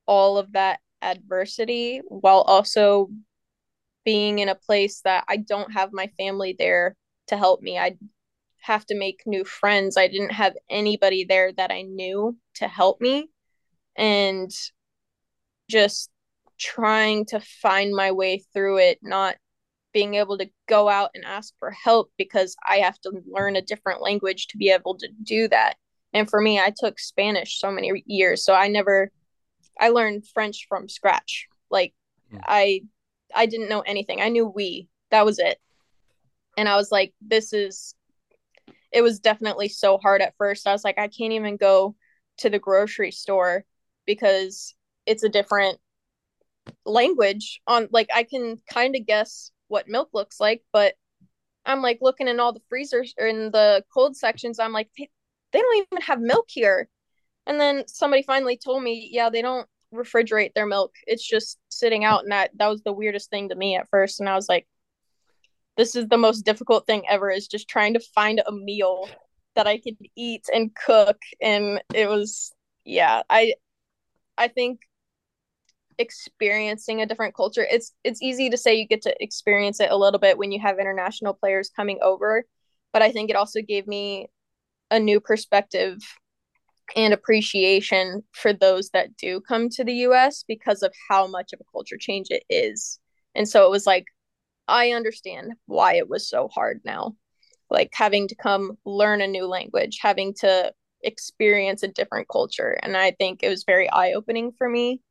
all 0.05 0.38
of 0.38 0.53
that 0.53 0.80
adversity 1.01 1.99
while 2.07 2.43
also 2.43 3.09
being 4.05 4.39
in 4.39 4.47
a 4.47 4.55
place 4.55 5.01
that 5.01 5.25
I 5.28 5.36
don't 5.36 5.73
have 5.73 5.89
my 5.91 6.07
family 6.17 6.55
there 6.57 6.95
to 7.28 7.36
help 7.36 7.61
me. 7.61 7.78
I 7.78 7.97
have 8.61 8.86
to 8.86 8.95
make 8.95 9.23
new 9.25 9.43
friends. 9.43 9.97
I 9.97 10.07
didn't 10.07 10.32
have 10.32 10.55
anybody 10.69 11.25
there 11.25 11.51
that 11.51 11.69
I 11.69 11.82
knew 11.82 12.38
to 12.55 12.69
help 12.69 13.01
me. 13.01 13.28
And 13.97 14.51
just 15.70 16.09
trying 16.59 17.26
to 17.26 17.39
find 17.39 17.93
my 17.93 18.11
way 18.11 18.43
through 18.53 18.78
it, 18.80 18.99
not 19.01 19.36
being 19.93 20.15
able 20.15 20.38
to 20.38 20.49
go 20.68 20.89
out 20.89 21.11
and 21.15 21.26
ask 21.26 21.53
for 21.59 21.72
help 21.72 22.11
because 22.18 22.55
I 22.68 22.78
have 22.78 22.99
to 23.01 23.22
learn 23.28 23.55
a 23.55 23.61
different 23.61 24.01
language 24.01 24.47
to 24.47 24.57
be 24.57 24.70
able 24.70 24.95
to 24.97 25.07
do 25.24 25.47
that. 25.49 25.76
And 26.13 26.30
for 26.30 26.41
me, 26.41 26.59
I 26.59 26.74
took 26.76 26.99
Spanish 26.99 27.59
so 27.59 27.72
many 27.72 28.03
years, 28.05 28.43
so 28.43 28.53
I 28.53 28.68
never 28.68 29.11
I 29.80 29.89
learned 29.89 30.28
French 30.34 30.65
from 30.68 30.89
scratch. 30.89 31.47
Like 31.70 31.93
mm. 32.34 32.41
I 32.45 32.82
I 33.36 33.45
didn't 33.45 33.70
know 33.70 33.82
anything. 33.82 34.22
I 34.22 34.30
knew 34.30 34.47
we. 34.47 34.88
That 35.11 35.26
was 35.26 35.39
it. 35.39 35.57
And 36.57 36.68
I 36.68 36.76
was 36.76 36.91
like 36.91 37.13
this 37.22 37.53
is 37.53 37.93
it 38.91 39.01
was 39.01 39.20
definitely 39.20 39.70
so 39.70 39.97
hard 39.97 40.22
at 40.22 40.36
first. 40.38 40.68
I 40.68 40.72
was 40.72 40.84
like 40.84 40.97
I 40.97 41.07
can't 41.07 41.34
even 41.34 41.57
go 41.57 41.95
to 42.38 42.49
the 42.49 42.59
grocery 42.59 43.11
store 43.11 43.65
because 44.05 44.76
it's 45.08 45.24
a 45.24 45.30
different 45.30 45.80
language 46.86 47.62
on 47.66 47.88
like 47.91 48.10
I 48.14 48.24
can 48.24 48.58
kind 48.72 48.95
of 48.95 49.05
guess 49.08 49.51
what 49.70 49.88
milk 49.88 50.10
looks 50.14 50.39
like, 50.39 50.64
but 50.72 50.93
I'm 51.66 51.82
like 51.82 51.99
looking 52.01 52.28
in 52.28 52.39
all 52.39 52.53
the 52.53 52.62
freezers 52.70 53.14
or 53.20 53.28
in 53.28 53.51
the 53.51 53.84
cold 53.93 54.16
sections. 54.16 54.60
I'm 54.60 54.74
like, 54.74 54.89
they, 54.97 55.10
they 55.51 55.60
don't 55.60 55.88
even 55.91 56.01
have 56.01 56.20
milk 56.22 56.45
here. 56.47 56.88
And 57.45 57.60
then 57.60 57.84
somebody 57.88 58.24
finally 58.24 58.58
told 58.58 58.84
me, 58.84 59.10
yeah, 59.12 59.30
they 59.30 59.41
don't 59.41 59.68
refrigerate 59.93 60.53
their 60.53 60.66
milk. 60.66 60.93
It's 61.05 61.28
just 61.28 61.60
sitting 61.70 62.03
out. 62.05 62.24
And 62.24 62.32
that, 62.32 62.51
that 62.58 62.68
was 62.68 62.84
the 62.84 62.93
weirdest 62.93 63.30
thing 63.30 63.49
to 63.49 63.55
me 63.55 63.76
at 63.76 63.89
first. 63.89 64.20
And 64.20 64.30
I 64.30 64.36
was 64.36 64.47
like, 64.47 64.68
this 65.76 65.95
is 65.95 66.08
the 66.08 66.18
most 66.18 66.43
difficult 66.43 66.88
thing 66.88 67.03
ever 67.10 67.30
is 67.30 67.47
just 67.47 67.68
trying 67.68 67.93
to 67.93 67.99
find 68.16 68.41
a 68.45 68.51
meal 68.51 69.10
that 69.55 69.68
I 69.68 69.78
could 69.78 69.97
eat 70.16 70.45
and 70.53 70.74
cook. 70.74 71.18
And 71.41 71.82
it 71.93 72.10
was, 72.10 72.51
yeah, 72.84 73.24
I, 73.30 73.53
I 74.38 74.47
think 74.47 74.82
experiencing 76.00 77.02
a 77.02 77.06
different 77.06 77.36
culture 77.36 77.66
it's 77.70 77.93
it's 78.04 78.22
easy 78.22 78.50
to 78.50 78.58
say 78.58 78.76
you 78.76 78.88
get 78.88 79.02
to 79.02 79.24
experience 79.24 79.80
it 79.80 79.91
a 79.91 79.98
little 79.98 80.20
bit 80.20 80.38
when 80.38 80.52
you 80.52 80.60
have 80.60 80.80
international 80.80 81.34
players 81.34 81.72
coming 81.76 81.98
over 82.02 82.43
but 82.93 83.02
i 83.02 83.12
think 83.12 83.30
it 83.30 83.36
also 83.36 83.62
gave 83.62 83.88
me 83.88 84.28
a 84.91 85.00
new 85.00 85.20
perspective 85.20 86.00
and 86.95 87.14
appreciation 87.14 88.24
for 88.32 88.54
those 88.54 88.89
that 88.91 89.16
do 89.18 89.41
come 89.41 89.70
to 89.70 89.84
the 89.84 89.93
US 89.93 90.43
because 90.48 90.84
of 90.84 90.93
how 91.10 91.28
much 91.28 91.54
of 91.54 91.60
a 91.60 91.72
culture 91.72 91.98
change 91.98 92.28
it 92.30 92.43
is. 92.50 93.00
And 93.36 93.48
so 93.48 93.66
it 93.66 93.72
was 93.72 93.86
like, 93.86 94.06
I 94.68 94.91
understand 94.91 95.54
why 95.66 95.95
it 95.95 96.10
was 96.10 96.30
so 96.30 96.48
hard 96.48 96.82
now. 96.86 97.16
Like 97.70 97.89
having 97.93 98.28
to 98.30 98.36
come 98.36 98.78
learn 98.86 99.22
a 99.22 99.28
new 99.28 99.45
language, 99.45 100.00
having 100.02 100.34
to 100.36 100.74
experience 101.04 101.84
a 101.84 101.89
different 101.89 102.28
culture. 102.30 102.78
And 102.82 102.95
I 102.95 103.12
think 103.12 103.43
it 103.43 103.50
was 103.50 103.66
very 103.66 103.89
eye 103.89 104.14
opening 104.14 104.54
for 104.58 104.70
me 104.70 105.02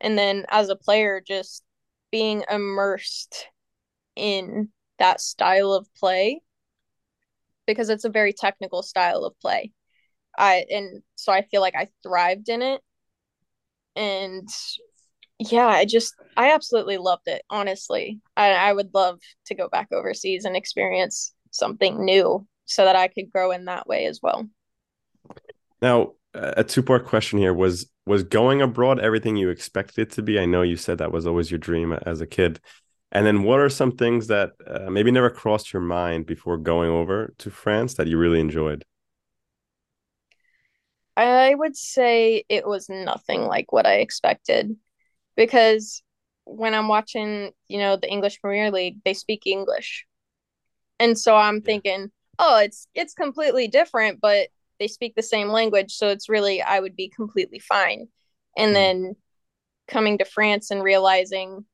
and 0.00 0.18
then 0.18 0.46
as 0.48 0.68
a 0.68 0.76
player 0.76 1.22
just 1.26 1.62
being 2.10 2.44
immersed 2.50 3.46
in 4.16 4.68
that 4.98 5.20
style 5.20 5.72
of 5.72 5.86
play 5.94 6.40
because 7.66 7.88
it's 7.90 8.04
a 8.04 8.10
very 8.10 8.32
technical 8.32 8.82
style 8.82 9.24
of 9.24 9.38
play. 9.40 9.72
I 10.36 10.64
and 10.70 11.02
so 11.14 11.32
i 11.32 11.42
feel 11.42 11.60
like 11.60 11.74
i 11.76 11.88
thrived 12.02 12.48
in 12.48 12.62
it. 12.62 12.80
And 13.96 14.48
yeah 15.38 15.66
i 15.66 15.84
just 15.84 16.14
i 16.36 16.52
absolutely 16.52 16.96
loved 16.96 17.26
it 17.26 17.42
honestly. 17.50 18.20
I, 18.36 18.52
I 18.52 18.72
would 18.72 18.92
love 18.94 19.20
to 19.46 19.54
go 19.54 19.68
back 19.68 19.88
overseas 19.92 20.44
and 20.44 20.56
experience 20.56 21.34
something 21.50 22.04
new 22.04 22.46
so 22.64 22.84
that 22.84 22.96
i 22.96 23.08
could 23.08 23.30
grow 23.30 23.50
in 23.52 23.66
that 23.66 23.86
way 23.86 24.06
as 24.06 24.20
well. 24.22 24.48
Now 25.80 26.12
a 26.34 26.64
two 26.64 26.82
part 26.82 27.06
question 27.06 27.38
here 27.38 27.54
was 27.54 27.90
was 28.06 28.22
going 28.22 28.62
abroad 28.62 29.00
everything 29.00 29.36
you 29.36 29.50
expected 29.50 30.08
it 30.08 30.10
to 30.12 30.22
be? 30.22 30.38
I 30.38 30.46
know 30.46 30.62
you 30.62 30.76
said 30.76 30.98
that 30.98 31.12
was 31.12 31.26
always 31.26 31.50
your 31.50 31.58
dream 31.58 31.92
as 31.92 32.20
a 32.20 32.26
kid. 32.26 32.60
And 33.10 33.26
then 33.26 33.42
what 33.42 33.60
are 33.60 33.70
some 33.70 33.92
things 33.92 34.26
that 34.26 34.52
uh, 34.66 34.90
maybe 34.90 35.10
never 35.10 35.30
crossed 35.30 35.72
your 35.72 35.82
mind 35.82 36.26
before 36.26 36.58
going 36.58 36.90
over 36.90 37.34
to 37.38 37.50
France 37.50 37.94
that 37.94 38.06
you 38.06 38.18
really 38.18 38.40
enjoyed? 38.40 38.84
I 41.16 41.54
would 41.54 41.76
say 41.76 42.44
it 42.48 42.66
was 42.66 42.88
nothing 42.88 43.42
like 43.42 43.72
what 43.72 43.86
I 43.86 43.94
expected 43.94 44.76
because 45.36 46.02
when 46.44 46.74
I'm 46.74 46.88
watching, 46.88 47.50
you 47.66 47.78
know, 47.78 47.96
the 47.96 48.10
English 48.10 48.40
Premier 48.40 48.70
League, 48.70 48.98
they 49.04 49.14
speak 49.14 49.46
English. 49.46 50.06
And 51.00 51.18
so 51.18 51.34
I'm 51.36 51.56
yeah. 51.56 51.62
thinking, 51.64 52.12
oh, 52.38 52.58
it's 52.58 52.86
it's 52.94 53.14
completely 53.14 53.68
different, 53.68 54.20
but 54.20 54.48
they 54.78 54.88
speak 54.88 55.14
the 55.14 55.22
same 55.22 55.48
language 55.48 55.92
so 55.92 56.08
it's 56.08 56.28
really 56.28 56.62
i 56.62 56.78
would 56.80 56.96
be 56.96 57.08
completely 57.08 57.58
fine. 57.58 58.08
And 58.56 58.70
mm. 58.70 58.74
then 58.74 59.16
coming 59.86 60.18
to 60.18 60.24
france 60.24 60.70
and 60.70 60.82
realizing 60.82 61.64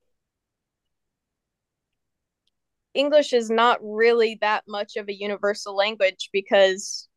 english 2.94 3.32
is 3.32 3.50
not 3.50 3.78
really 3.82 4.38
that 4.40 4.64
much 4.68 4.96
of 4.96 5.08
a 5.08 5.14
universal 5.14 5.74
language 5.74 6.30
because 6.32 7.08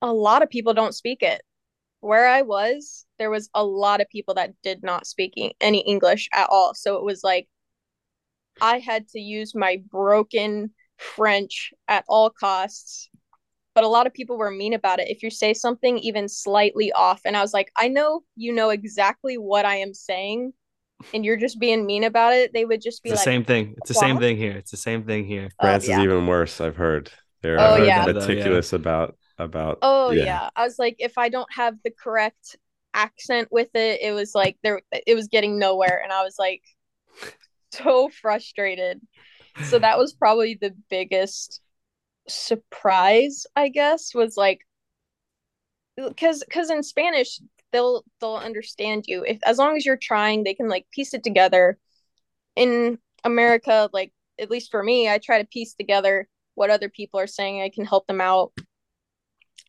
a 0.00 0.12
lot 0.12 0.42
of 0.42 0.50
people 0.50 0.74
don't 0.74 0.94
speak 0.94 1.22
it. 1.22 1.42
Where 2.00 2.28
i 2.28 2.42
was 2.42 3.04
there 3.18 3.30
was 3.30 3.50
a 3.54 3.64
lot 3.64 4.00
of 4.00 4.08
people 4.08 4.34
that 4.34 4.54
did 4.62 4.82
not 4.82 5.06
speak 5.06 5.32
any 5.60 5.80
english 5.80 6.28
at 6.32 6.48
all. 6.50 6.74
So 6.74 6.96
it 6.96 7.04
was 7.04 7.22
like 7.24 7.48
i 8.60 8.78
had 8.78 9.08
to 9.08 9.20
use 9.20 9.54
my 9.54 9.82
broken 9.90 10.70
french 10.96 11.72
at 11.86 12.04
all 12.08 12.30
costs 12.30 13.07
but 13.78 13.84
a 13.84 13.88
lot 13.88 14.08
of 14.08 14.12
people 14.12 14.36
were 14.36 14.50
mean 14.50 14.74
about 14.74 14.98
it 14.98 15.08
if 15.08 15.22
you 15.22 15.30
say 15.30 15.54
something 15.54 15.98
even 15.98 16.28
slightly 16.28 16.90
off 16.94 17.20
and 17.24 17.36
i 17.36 17.40
was 17.40 17.54
like 17.54 17.70
i 17.76 17.86
know 17.86 18.24
you 18.34 18.52
know 18.52 18.70
exactly 18.70 19.38
what 19.38 19.64
i 19.64 19.76
am 19.76 19.94
saying 19.94 20.52
and 21.14 21.24
you're 21.24 21.36
just 21.36 21.60
being 21.60 21.86
mean 21.86 22.02
about 22.02 22.32
it 22.32 22.52
they 22.52 22.64
would 22.64 22.82
just 22.82 23.04
be 23.04 23.10
it's 23.10 23.18
like 23.18 23.24
the 23.24 23.30
same 23.30 23.44
thing 23.44 23.74
it's 23.76 23.90
the 23.90 23.94
what? 23.94 24.00
same 24.00 24.18
thing 24.18 24.36
here 24.36 24.50
it's 24.50 24.72
the 24.72 24.76
same 24.76 25.04
thing 25.04 25.24
here 25.24 25.48
france 25.60 25.84
oh, 25.84 25.90
yeah. 25.90 25.98
is 25.98 26.02
even 26.02 26.26
worse 26.26 26.60
i've 26.60 26.74
heard 26.74 27.08
they're 27.40 27.60
oh, 27.60 27.76
yeah. 27.76 28.04
meticulous 28.04 28.72
yeah. 28.72 28.76
about 28.76 29.16
about 29.38 29.78
oh 29.82 30.10
yeah. 30.10 30.24
yeah 30.24 30.50
i 30.56 30.64
was 30.64 30.76
like 30.76 30.96
if 30.98 31.16
i 31.16 31.28
don't 31.28 31.52
have 31.52 31.76
the 31.84 31.92
correct 32.02 32.56
accent 32.94 33.46
with 33.52 33.68
it 33.76 34.00
it 34.02 34.10
was 34.10 34.34
like 34.34 34.58
there 34.64 34.80
it 35.06 35.14
was 35.14 35.28
getting 35.28 35.56
nowhere 35.56 36.00
and 36.02 36.12
i 36.12 36.24
was 36.24 36.34
like 36.36 36.62
so 37.72 38.08
frustrated 38.08 39.00
so 39.66 39.78
that 39.78 39.98
was 39.98 40.14
probably 40.14 40.58
the 40.60 40.74
biggest 40.90 41.60
surprise 42.28 43.46
i 43.56 43.68
guess 43.68 44.14
was 44.14 44.36
like 44.36 44.60
because 45.96 46.44
because 46.44 46.70
in 46.70 46.82
spanish 46.82 47.40
they'll 47.72 48.04
they'll 48.20 48.36
understand 48.36 49.04
you. 49.06 49.24
If 49.24 49.38
as 49.44 49.58
long 49.58 49.76
as 49.76 49.84
you're 49.84 49.96
trying 49.96 50.44
they 50.44 50.54
can 50.54 50.68
like 50.68 50.86
piece 50.90 51.14
it 51.14 51.22
together. 51.24 51.78
In 52.56 52.98
america 53.24 53.88
like 53.92 54.12
at 54.38 54.50
least 54.50 54.70
for 54.70 54.82
me 54.82 55.08
i 55.08 55.18
try 55.18 55.38
to 55.40 55.46
piece 55.46 55.74
together 55.74 56.28
what 56.54 56.70
other 56.70 56.88
people 56.88 57.20
are 57.20 57.26
saying. 57.26 57.62
I 57.62 57.68
can 57.68 57.84
help 57.84 58.06
them 58.06 58.20
out. 58.20 58.52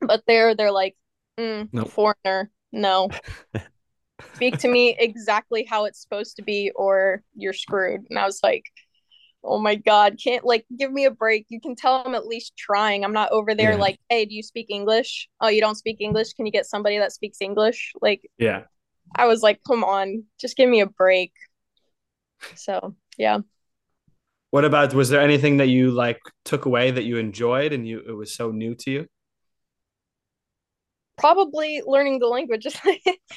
But 0.01 0.23
there 0.27 0.55
they're 0.55 0.71
like 0.71 0.95
mm, 1.39 1.69
nope. 1.71 1.89
foreigner 1.89 2.51
no. 2.71 3.09
Speak 4.35 4.57
to 4.59 4.67
me 4.67 4.95
exactly 4.99 5.63
how 5.63 5.85
it's 5.85 6.01
supposed 6.01 6.35
to 6.37 6.43
be 6.43 6.71
or 6.75 7.23
you're 7.35 7.53
screwed. 7.53 8.01
And 8.09 8.17
i 8.17 8.25
was 8.25 8.39
like 8.43 8.65
oh 9.43 9.59
my 9.59 9.75
god 9.75 10.17
can't 10.21 10.43
like 10.43 10.65
give 10.77 10.91
me 10.91 11.05
a 11.05 11.11
break. 11.11 11.45
You 11.49 11.61
can 11.61 11.75
tell 11.75 12.03
i'm 12.05 12.15
at 12.15 12.25
least 12.25 12.53
trying. 12.57 13.03
I'm 13.03 13.13
not 13.13 13.31
over 13.31 13.55
there 13.55 13.71
yeah. 13.71 13.77
like 13.77 13.99
hey 14.09 14.25
do 14.25 14.35
you 14.35 14.43
speak 14.43 14.67
english? 14.69 15.29
Oh 15.41 15.47
you 15.47 15.61
don't 15.61 15.75
speak 15.75 15.97
english? 15.99 16.33
Can 16.33 16.45
you 16.45 16.51
get 16.51 16.65
somebody 16.65 16.97
that 16.97 17.11
speaks 17.11 17.39
english? 17.41 17.93
Like 18.01 18.29
yeah. 18.37 18.63
I 19.15 19.25
was 19.25 19.41
like 19.41 19.61
come 19.65 19.83
on 19.83 20.23
just 20.39 20.57
give 20.57 20.69
me 20.69 20.81
a 20.81 20.87
break. 20.87 21.33
So 22.55 22.95
yeah. 23.17 23.39
What 24.51 24.65
about 24.65 24.93
was 24.93 25.09
there 25.09 25.21
anything 25.21 25.57
that 25.57 25.67
you 25.67 25.91
like 25.91 26.19
took 26.43 26.65
away 26.65 26.91
that 26.91 27.03
you 27.03 27.17
enjoyed 27.17 27.71
and 27.71 27.87
you 27.87 28.01
it 28.07 28.13
was 28.13 28.33
so 28.33 28.51
new 28.51 28.75
to 28.75 28.91
you? 28.91 29.07
Probably 31.17 31.81
learning 31.85 32.19
the 32.19 32.27
language. 32.27 32.65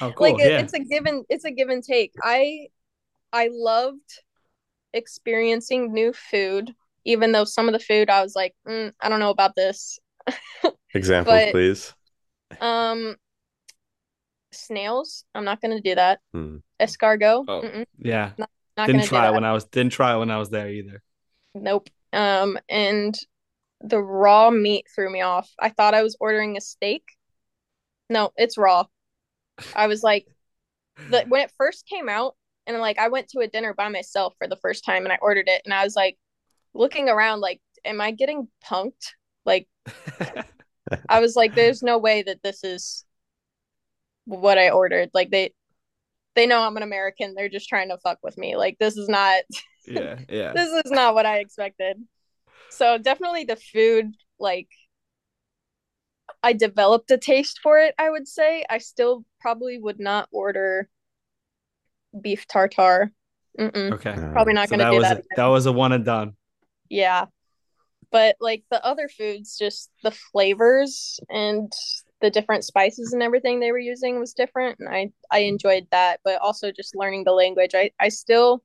Oh, 0.01 0.11
cool. 0.11 0.31
like 0.31 0.39
yeah. 0.39 0.57
it's 0.57 0.73
a 0.73 0.79
given 0.79 1.23
it's 1.29 1.45
a 1.45 1.51
give 1.51 1.69
and 1.69 1.83
take. 1.83 2.13
I 2.23 2.67
i 3.31 3.49
loved 3.51 3.99
experiencing 4.93 5.93
new 5.93 6.13
food 6.13 6.73
even 7.05 7.31
though 7.31 7.43
some 7.43 7.67
of 7.67 7.73
the 7.73 7.79
food 7.79 8.09
I 8.09 8.21
was 8.21 8.35
like, 8.35 8.55
mm, 8.67 8.91
I 8.99 9.09
don't 9.09 9.19
know 9.19 9.29
about 9.29 9.55
this. 9.55 9.99
Examples, 10.93 11.35
but, 11.35 11.51
please. 11.51 11.93
Um, 12.61 13.15
snails. 14.51 15.25
I'm 15.35 15.45
not 15.45 15.61
gonna 15.61 15.81
do 15.81 15.95
that. 15.95 16.19
Hmm. 16.33 16.57
Escargot. 16.79 17.45
Oh, 17.47 17.85
yeah. 17.97 18.31
Not, 18.37 18.49
not 18.77 18.87
didn't 18.87 19.05
try 19.05 19.29
when 19.31 19.43
I 19.43 19.53
was 19.53 19.65
didn't 19.65 19.91
try 19.91 20.15
when 20.15 20.31
I 20.31 20.37
was 20.37 20.49
there 20.49 20.69
either. 20.69 21.01
Nope. 21.55 21.89
Um, 22.11 22.57
and 22.69 23.17
the 23.81 24.01
raw 24.01 24.49
meat 24.49 24.85
threw 24.93 25.11
me 25.11 25.21
off. 25.21 25.49
I 25.59 25.69
thought 25.69 25.93
I 25.93 26.03
was 26.03 26.15
ordering 26.19 26.57
a 26.57 26.61
steak. 26.61 27.03
No, 28.09 28.31
it's 28.37 28.57
raw. 28.57 28.85
I 29.75 29.87
was 29.87 30.03
like, 30.03 30.27
the 31.09 31.25
when 31.27 31.41
it 31.41 31.51
first 31.57 31.85
came 31.87 32.07
out, 32.07 32.35
and 32.67 32.77
like 32.79 32.99
I 32.99 33.09
went 33.09 33.29
to 33.29 33.39
a 33.39 33.47
dinner 33.47 33.73
by 33.73 33.89
myself 33.89 34.33
for 34.37 34.47
the 34.47 34.57
first 34.57 34.85
time, 34.85 35.03
and 35.03 35.11
I 35.11 35.17
ordered 35.21 35.47
it, 35.47 35.61
and 35.65 35.73
I 35.73 35.83
was 35.83 35.95
like, 35.95 36.17
looking 36.73 37.09
around, 37.09 37.41
like, 37.41 37.61
am 37.85 38.01
I 38.01 38.11
getting 38.11 38.47
punked? 38.65 39.11
Like, 39.45 39.67
I 41.09 41.19
was 41.19 41.35
like, 41.35 41.55
there's 41.55 41.83
no 41.83 41.97
way 41.97 42.23
that 42.23 42.43
this 42.43 42.63
is 42.63 43.05
what 44.25 44.57
I 44.57 44.69
ordered. 44.69 45.09
Like 45.13 45.31
they 45.31 45.53
they 46.35 46.47
know 46.47 46.61
I'm 46.61 46.77
an 46.77 46.83
American. 46.83 47.33
They're 47.35 47.49
just 47.49 47.69
trying 47.69 47.89
to 47.89 47.97
fuck 47.97 48.19
with 48.23 48.37
me. 48.37 48.55
Like 48.55 48.77
this 48.79 48.97
is 48.97 49.09
not 49.09 49.43
Yeah, 49.85 50.19
yeah. 50.29 50.53
this 50.53 50.69
is 50.85 50.91
not 50.91 51.13
what 51.13 51.25
I 51.25 51.39
expected. 51.39 51.97
So 52.69 52.97
definitely 52.97 53.43
the 53.45 53.57
food 53.57 54.15
like 54.39 54.69
I 56.41 56.53
developed 56.53 57.11
a 57.11 57.17
taste 57.17 57.59
for 57.61 57.79
it, 57.79 57.93
I 57.97 58.09
would 58.09 58.27
say. 58.27 58.65
I 58.69 58.77
still 58.77 59.25
probably 59.39 59.77
would 59.77 59.99
not 59.99 60.29
order 60.31 60.89
beef 62.19 62.47
tartare. 62.47 63.11
Mm-mm. 63.59 63.93
Okay. 63.93 64.15
Probably 64.31 64.53
not 64.53 64.69
so 64.69 64.77
gonna 64.77 64.85
that 64.85 64.91
do 64.91 64.97
was 64.97 65.03
that. 65.03 65.17
A, 65.19 65.23
that 65.35 65.45
was 65.45 65.65
a 65.65 65.71
one 65.71 65.91
and 65.91 66.05
done. 66.05 66.33
Yeah. 66.89 67.25
But 68.11 68.35
like 68.39 68.63
the 68.69 68.83
other 68.83 69.07
foods, 69.07 69.57
just 69.57 69.89
the 70.03 70.11
flavors 70.11 71.19
and 71.29 71.71
the 72.23 72.31
different 72.31 72.63
spices 72.63 73.11
and 73.11 73.21
everything 73.21 73.59
they 73.59 73.73
were 73.73 73.77
using 73.77 74.17
was 74.17 74.33
different 74.33 74.79
and 74.79 74.87
I 74.87 75.11
I 75.29 75.39
enjoyed 75.39 75.87
that 75.91 76.21
but 76.23 76.39
also 76.41 76.71
just 76.71 76.95
learning 76.95 77.25
the 77.25 77.33
language 77.33 77.71
I 77.75 77.91
I 77.99 78.07
still 78.07 78.63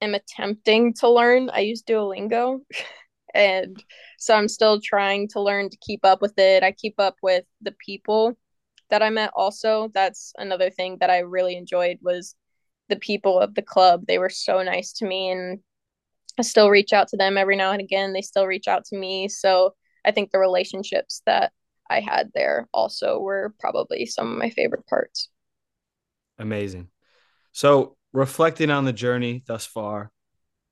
am 0.00 0.14
attempting 0.14 0.94
to 0.94 1.08
learn 1.10 1.50
I 1.50 1.60
use 1.60 1.82
Duolingo 1.82 2.60
and 3.34 3.84
so 4.18 4.34
I'm 4.34 4.48
still 4.48 4.80
trying 4.82 5.28
to 5.28 5.40
learn 5.40 5.68
to 5.68 5.76
keep 5.82 6.00
up 6.02 6.22
with 6.22 6.38
it 6.38 6.62
I 6.62 6.72
keep 6.72 6.94
up 6.98 7.16
with 7.22 7.44
the 7.60 7.74
people 7.84 8.38
that 8.90 9.02
I 9.02 9.10
met 9.10 9.30
also 9.34 9.90
that's 9.94 10.32
another 10.38 10.70
thing 10.70 10.98
that 11.00 11.10
I 11.10 11.18
really 11.18 11.56
enjoyed 11.56 11.98
was 12.02 12.34
the 12.88 12.96
people 12.96 13.38
of 13.38 13.54
the 13.54 13.62
club 13.62 14.04
they 14.06 14.18
were 14.18 14.30
so 14.30 14.62
nice 14.62 14.92
to 14.94 15.06
me 15.06 15.30
and 15.30 15.60
I 16.38 16.42
still 16.42 16.70
reach 16.70 16.92
out 16.92 17.08
to 17.08 17.16
them 17.16 17.36
every 17.36 17.56
now 17.56 17.72
and 17.72 17.80
again 17.80 18.12
they 18.12 18.22
still 18.22 18.46
reach 18.46 18.68
out 18.68 18.84
to 18.86 18.96
me 18.96 19.28
so 19.28 19.74
I 20.04 20.12
think 20.12 20.30
the 20.30 20.38
relationships 20.38 21.22
that 21.26 21.52
I 21.90 22.00
had 22.00 22.30
there 22.34 22.68
also 22.72 23.18
were 23.18 23.54
probably 23.58 24.06
some 24.06 24.32
of 24.32 24.38
my 24.38 24.50
favorite 24.50 24.86
parts. 24.86 25.28
Amazing. 26.38 26.88
So, 27.52 27.96
reflecting 28.12 28.70
on 28.70 28.84
the 28.84 28.92
journey 28.92 29.42
thus 29.46 29.66
far, 29.66 30.12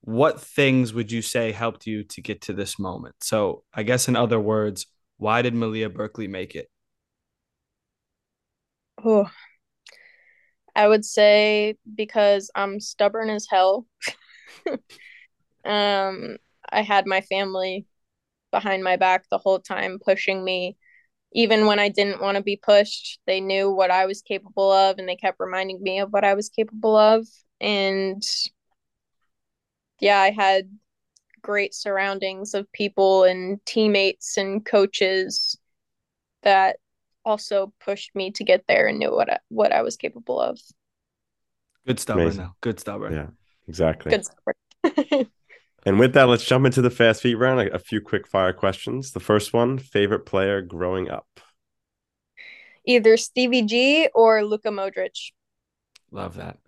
what 0.00 0.40
things 0.40 0.94
would 0.94 1.10
you 1.10 1.22
say 1.22 1.50
helped 1.50 1.86
you 1.86 2.04
to 2.04 2.22
get 2.22 2.42
to 2.42 2.52
this 2.52 2.78
moment? 2.78 3.16
So, 3.20 3.64
I 3.74 3.82
guess 3.82 4.06
in 4.06 4.14
other 4.14 4.38
words, 4.38 4.86
why 5.16 5.42
did 5.42 5.54
Malia 5.54 5.90
Berkely 5.90 6.28
make 6.28 6.54
it? 6.54 6.70
Oh, 9.04 9.30
I 10.74 10.86
would 10.88 11.04
say 11.04 11.76
because 11.94 12.50
I'm 12.54 12.80
stubborn 12.80 13.30
as 13.30 13.46
hell. 13.50 13.86
um, 15.64 16.36
I 16.70 16.82
had 16.82 17.06
my 17.06 17.20
family 17.22 17.86
behind 18.50 18.84
my 18.84 18.96
back 18.96 19.24
the 19.30 19.38
whole 19.38 19.60
time, 19.60 19.98
pushing 20.04 20.44
me 20.44 20.76
even 21.32 21.66
when 21.66 21.78
I 21.78 21.88
didn't 21.88 22.22
want 22.22 22.36
to 22.36 22.42
be 22.42 22.56
pushed, 22.56 23.20
they 23.26 23.40
knew 23.40 23.70
what 23.70 23.90
I 23.90 24.06
was 24.06 24.22
capable 24.22 24.72
of 24.72 24.98
and 24.98 25.08
they 25.08 25.16
kept 25.16 25.40
reminding 25.40 25.82
me 25.82 26.00
of 26.00 26.12
what 26.12 26.24
I 26.24 26.34
was 26.34 26.48
capable 26.48 26.96
of. 26.96 27.26
And 27.60 28.22
yeah, 30.00 30.20
I 30.20 30.30
had 30.30 30.70
great 31.42 31.74
surroundings 31.74 32.54
of 32.54 32.70
people 32.72 33.24
and 33.24 33.64
teammates 33.66 34.36
and 34.36 34.64
coaches 34.64 35.58
that 36.42 36.78
also 37.28 37.72
pushed 37.80 38.14
me 38.14 38.30
to 38.32 38.44
get 38.44 38.64
there 38.66 38.88
and 38.88 38.98
knew 38.98 39.14
what 39.14 39.30
I, 39.30 39.38
what 39.48 39.72
I 39.72 39.82
was 39.82 39.96
capable 39.96 40.40
of. 40.40 40.58
Good 41.86 42.00
stubborn 42.00 42.36
now. 42.36 42.56
Good 42.60 42.80
stubborn. 42.80 43.12
Yeah, 43.12 43.26
exactly. 43.68 44.10
Good 44.10 44.24
stubborn. 44.24 45.30
And 45.86 45.98
with 45.98 46.12
that, 46.14 46.28
let's 46.28 46.44
jump 46.44 46.66
into 46.66 46.82
the 46.82 46.90
fast 46.90 47.22
feet 47.22 47.36
round. 47.36 47.60
A, 47.60 47.74
a 47.74 47.78
few 47.78 48.00
quick 48.00 48.26
fire 48.26 48.52
questions. 48.52 49.12
The 49.12 49.20
first 49.20 49.52
one 49.52 49.78
favorite 49.78 50.26
player 50.26 50.60
growing 50.60 51.08
up? 51.08 51.26
Either 52.84 53.16
Stevie 53.16 53.62
G 53.62 54.08
or 54.14 54.44
Luka 54.44 54.68
Modric. 54.68 55.30
Love 56.10 56.36
that. 56.36 56.58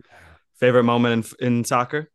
Favorite 0.54 0.84
moment 0.84 1.34
in, 1.40 1.46
in 1.46 1.64
soccer? 1.64 2.10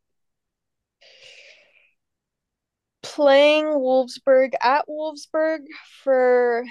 Playing 3.03 3.65
Wolfsburg 3.65 4.53
at 4.61 4.85
Wolfsburg 4.87 5.59
for 6.03 6.63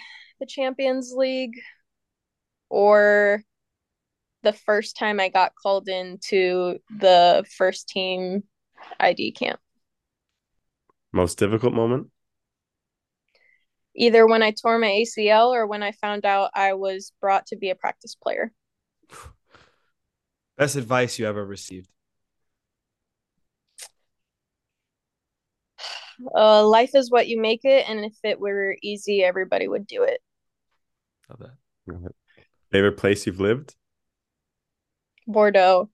the 0.45 0.51
Champions 0.51 1.13
League 1.17 1.59
or 2.69 3.43
the 4.43 4.53
first 4.53 4.97
time 4.97 5.19
I 5.19 5.31
got 5.31 5.55
called 5.55 5.89
into 5.89 6.79
the 6.99 7.47
first 7.57 7.89
team 7.89 8.43
ID 9.01 9.33
camp. 9.33 9.59
Most 11.13 11.39
difficult 11.39 11.73
moment? 11.73 12.09
Either 13.97 14.27
when 14.27 14.43
I 14.43 14.51
tore 14.51 14.79
my 14.79 14.89
ACL 14.89 15.49
or 15.49 15.67
when 15.67 15.83
I 15.83 15.93
found 15.93 16.27
out 16.27 16.51
I 16.55 16.75
was 16.75 17.13
brought 17.21 17.47
to 17.47 17.57
be 17.57 17.71
a 17.71 17.75
practice 17.75 18.15
player. 18.15 18.53
Best 20.59 20.77
advice 20.77 21.19
you 21.19 21.27
ever 21.27 21.45
received? 21.45 21.89
Uh, 26.33 26.65
life 26.65 26.95
is 26.95 27.11
what 27.11 27.27
you 27.27 27.41
make 27.41 27.65
it, 27.65 27.89
and 27.89 28.05
if 28.05 28.15
it 28.23 28.39
were 28.39 28.77
easy, 28.83 29.25
everybody 29.25 29.67
would 29.67 29.85
do 29.85 30.05
it. 30.05 30.21
Love 31.29 31.39
that. 31.41 31.57
Love 31.87 32.07
it. 32.07 32.15
Favorite 32.71 32.97
place 32.97 33.27
you've 33.27 33.41
lived? 33.41 33.75
Bordeaux. 35.27 35.91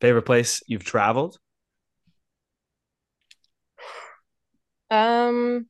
Favorite 0.00 0.22
place 0.22 0.62
you've 0.66 0.84
traveled? 0.84 1.38
Um, 4.90 5.66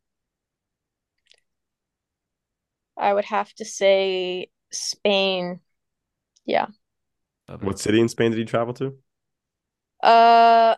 I 2.97 3.13
would 3.13 3.25
have 3.27 3.53
to 3.55 3.65
say 3.65 4.51
Spain. 4.71 5.61
Yeah. 6.45 6.67
What 7.61 7.79
city 7.79 8.01
in 8.01 8.09
Spain 8.09 8.31
did 8.31 8.39
you 8.39 8.45
travel 8.45 8.75
to? 8.75 8.99
Uh, 10.03 10.75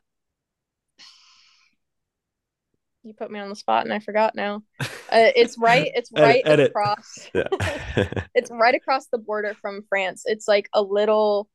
you 3.07 3.15
put 3.15 3.31
me 3.31 3.39
on 3.39 3.49
the 3.49 3.57
spot 3.57 3.85
and 3.85 3.93
I 3.93 4.01
forgot 4.01 4.35
now. 4.35 4.63
Uh, 4.81 4.87
it's 5.11 5.57
right. 5.59 5.91
It's 5.95 6.11
right 6.13 6.43
edit, 6.45 6.71
across. 6.71 7.31
Yeah. 7.35 7.49
it's 8.35 8.51
right 8.51 8.75
across 8.75 9.07
the 9.07 9.19
border 9.19 9.55
from 9.55 9.83
France. 9.89 10.25
It's 10.27 10.49
like 10.49 10.69
a 10.73 10.83
little. 10.83 11.49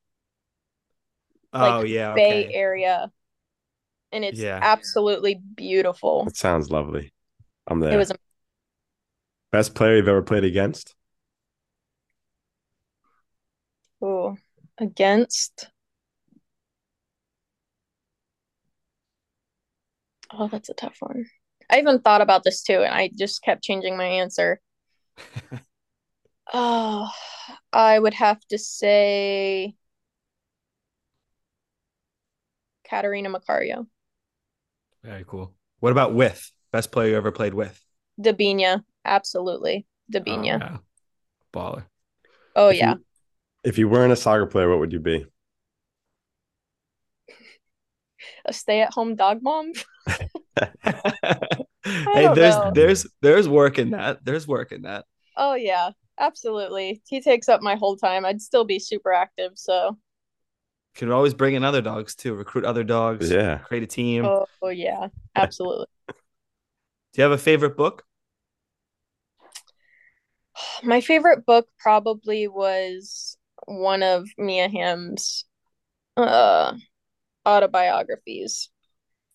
Like, 1.53 1.73
oh 1.73 1.85
yeah. 1.85 2.13
Bay 2.13 2.45
okay. 2.45 2.53
Area 2.53 3.11
and 4.11 4.25
it's 4.25 4.39
yeah. 4.39 4.59
absolutely 4.61 5.35
beautiful. 5.55 6.25
It 6.27 6.35
sounds 6.35 6.69
lovely. 6.69 7.13
I'm 7.67 7.79
there. 7.79 7.93
It 7.93 7.97
was 7.97 8.11
best 9.51 9.75
player 9.75 9.97
you've 9.97 10.07
ever 10.07 10.21
played 10.21 10.43
against. 10.43 10.95
Oh, 14.01 14.35
against. 14.77 15.69
Oh, 20.33 20.47
that's 20.47 20.69
a 20.69 20.73
tough 20.73 20.97
one. 20.99 21.25
I 21.72 21.80
even 21.80 21.99
thought 21.99 22.22
about 22.22 22.43
this 22.43 22.61
too, 22.61 22.81
and 22.84 22.93
I 22.93 23.10
just 23.18 23.41
kept 23.41 23.64
changing 23.64 23.95
my 23.95 24.06
answer. 24.06 24.60
oh, 26.53 27.10
I 27.72 27.98
would 27.98 28.14
have 28.14 28.41
to 28.49 28.57
say 28.57 29.73
Catarina 32.84 33.30
Macario. 33.30 33.88
Very 35.02 35.23
cool. 35.26 35.53
What 35.80 35.93
about 35.93 36.14
with 36.14 36.52
best 36.73 36.91
player 36.91 37.11
you 37.11 37.15
ever 37.15 37.31
played 37.31 37.53
with? 37.53 37.81
Debinha, 38.19 38.84
absolutely. 39.06 39.88
Debinha. 40.14 40.61
Oh, 40.61 40.65
yeah. 40.65 40.77
Baller. 41.53 41.85
Oh 42.56 42.69
if 42.69 42.77
yeah. 42.77 42.95
You, 42.95 43.06
if 43.64 43.77
you 43.77 43.88
weren't 43.88 44.11
a 44.11 44.18
soccer 44.18 44.45
player, 44.45 44.69
what 44.69 44.80
would 44.80 44.91
you 44.91 44.99
be? 44.99 45.26
a 48.45 48.52
stay-at-home 48.52 49.15
dog 49.15 49.41
mom. 49.41 49.72
hey, 52.13 52.27
there's 52.34 52.55
know. 52.57 52.72
there's 52.73 53.07
there's 53.22 53.47
work 53.49 53.80
in 53.80 53.91
that. 53.91 54.23
There's 54.26 54.47
work 54.47 54.72
in 54.72 54.84
that. 54.84 55.05
Oh 55.35 55.55
yeah, 55.55 55.91
absolutely. 56.19 57.01
He 57.07 57.22
takes 57.22 57.49
up 57.49 57.61
my 57.61 57.76
whole 57.76 57.97
time. 57.97 58.26
I'd 58.26 58.41
still 58.41 58.65
be 58.65 58.80
super 58.80 59.11
active, 59.13 59.53
so 59.55 59.97
Could 60.95 61.09
always 61.11 61.34
bring 61.34 61.55
in 61.55 61.63
other 61.63 61.81
dogs 61.81 62.15
too. 62.15 62.34
Recruit 62.34 62.65
other 62.65 62.84
dogs. 62.84 63.30
Yeah. 63.31 63.59
Create 63.59 63.84
a 63.84 63.88
team. 63.88 64.26
Oh, 64.26 64.45
oh 64.61 64.69
yeah, 64.69 65.07
absolutely. 65.35 65.88
Do 67.13 67.22
you 67.22 67.23
have 67.23 67.31
a 67.31 67.38
favorite 67.38 67.77
book? 67.77 68.03
My 70.84 71.01
favorite 71.01 71.45
book 71.45 71.68
probably 71.80 72.47
was 72.47 73.38
one 73.65 74.03
of 74.03 74.27
Mia 74.38 74.69
Hamm's 74.69 75.45
uh, 76.18 76.73
autobiographies. 77.45 78.69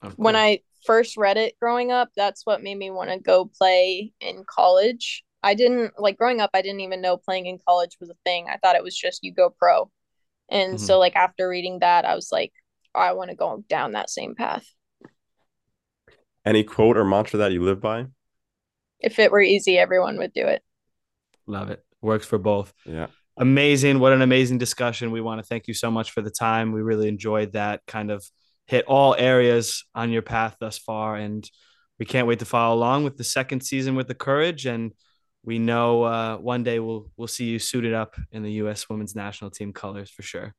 Oh, 0.03 0.13
When. 0.17 0.37
I 0.37 0.61
first 0.87 1.17
read 1.17 1.37
it 1.37 1.55
growing 1.61 1.91
up, 1.93 2.11
that's 2.17 2.47
what 2.47 2.63
made 2.63 2.79
me 2.79 2.91
want 2.91 3.11
to 3.11 3.19
go 3.19 3.47
play 3.59 4.13
in 4.21 4.45
college. 4.49 5.25
I 5.43 5.55
didn't 5.55 5.93
like 5.99 6.17
growing 6.19 6.41
up, 6.41 6.51
I 6.55 6.63
didn't 6.63 6.81
even 6.81 7.01
know 7.01 7.17
playing 7.17 7.47
in 7.47 7.59
college 7.67 7.97
was 8.01 8.11
a 8.11 8.17
thing. 8.25 8.47
I 8.51 8.57
thought 8.59 8.77
it 8.77 8.83
was 8.85 8.97
just 8.97 9.23
you 9.23 9.33
go 9.33 9.51
pro. 9.51 9.91
And 10.51 10.75
Mhm. 10.75 10.79
so, 10.81 10.99
like, 10.99 11.17
after 11.17 11.49
reading 11.49 11.81
that, 11.81 12.05
I 12.05 12.15
was 12.15 12.31
like, 12.33 12.53
I 12.95 13.13
want 13.15 13.31
to 13.31 13.37
go 13.37 13.65
down 13.69 13.93
that 13.93 14.11
same 14.11 14.35
path. 14.35 14.67
Any 16.47 16.65
quote 16.65 16.97
or 16.97 17.05
mantra 17.05 17.39
that 17.41 17.53
you 17.53 17.63
live 17.63 17.81
by? 17.81 18.07
If 19.01 19.19
it 19.19 19.33
were 19.33 19.41
easy, 19.41 19.79
everyone 19.79 20.19
would 20.19 20.35
do 20.35 20.47
it. 20.47 20.63
love 21.47 21.71
it. 21.71 21.85
Works 22.01 22.27
for 22.27 22.39
both. 22.39 22.73
Yeah. 22.85 23.07
amazing. 23.39 23.99
What 23.99 24.13
an 24.13 24.23
amazing 24.23 24.59
discussion. 24.59 25.11
We 25.11 25.21
want 25.21 25.41
to 25.41 25.47
thank 25.47 25.69
you 25.69 25.75
so 25.75 25.91
much 25.91 26.11
for 26.13 26.23
the 26.23 26.31
time. 26.31 26.73
We 26.73 26.83
really 26.83 27.09
enjoyed 27.09 27.53
that 27.53 27.83
kind 27.87 28.11
of 28.11 28.25
hit 28.67 28.85
all 28.87 29.15
areas 29.17 29.85
on 29.95 30.11
your 30.11 30.23
path 30.23 30.57
thus 30.61 30.79
far. 30.79 31.17
And 31.17 31.49
we 31.99 32.07
can't 32.07 32.27
wait 32.27 32.41
to 32.41 32.45
follow 32.45 32.75
along 32.75 33.05
with 33.05 33.17
the 33.17 33.25
second 33.25 33.63
season 33.63 33.95
with 33.95 34.09
the 34.09 34.15
courage. 34.15 34.67
And 34.67 34.93
we 35.45 35.59
know 35.59 36.03
uh, 36.03 36.37
one 36.37 36.65
day 36.65 36.81
we'll 36.81 37.09
we'll 37.17 37.29
see 37.29 37.45
you 37.45 37.59
suited 37.59 37.95
up 37.95 38.17
in 38.33 38.43
the 38.43 38.53
US 38.53 38.89
women's 38.89 39.15
national 39.15 39.51
team 39.51 39.73
colors 39.73 40.11
for 40.11 40.23
sure. 40.23 40.55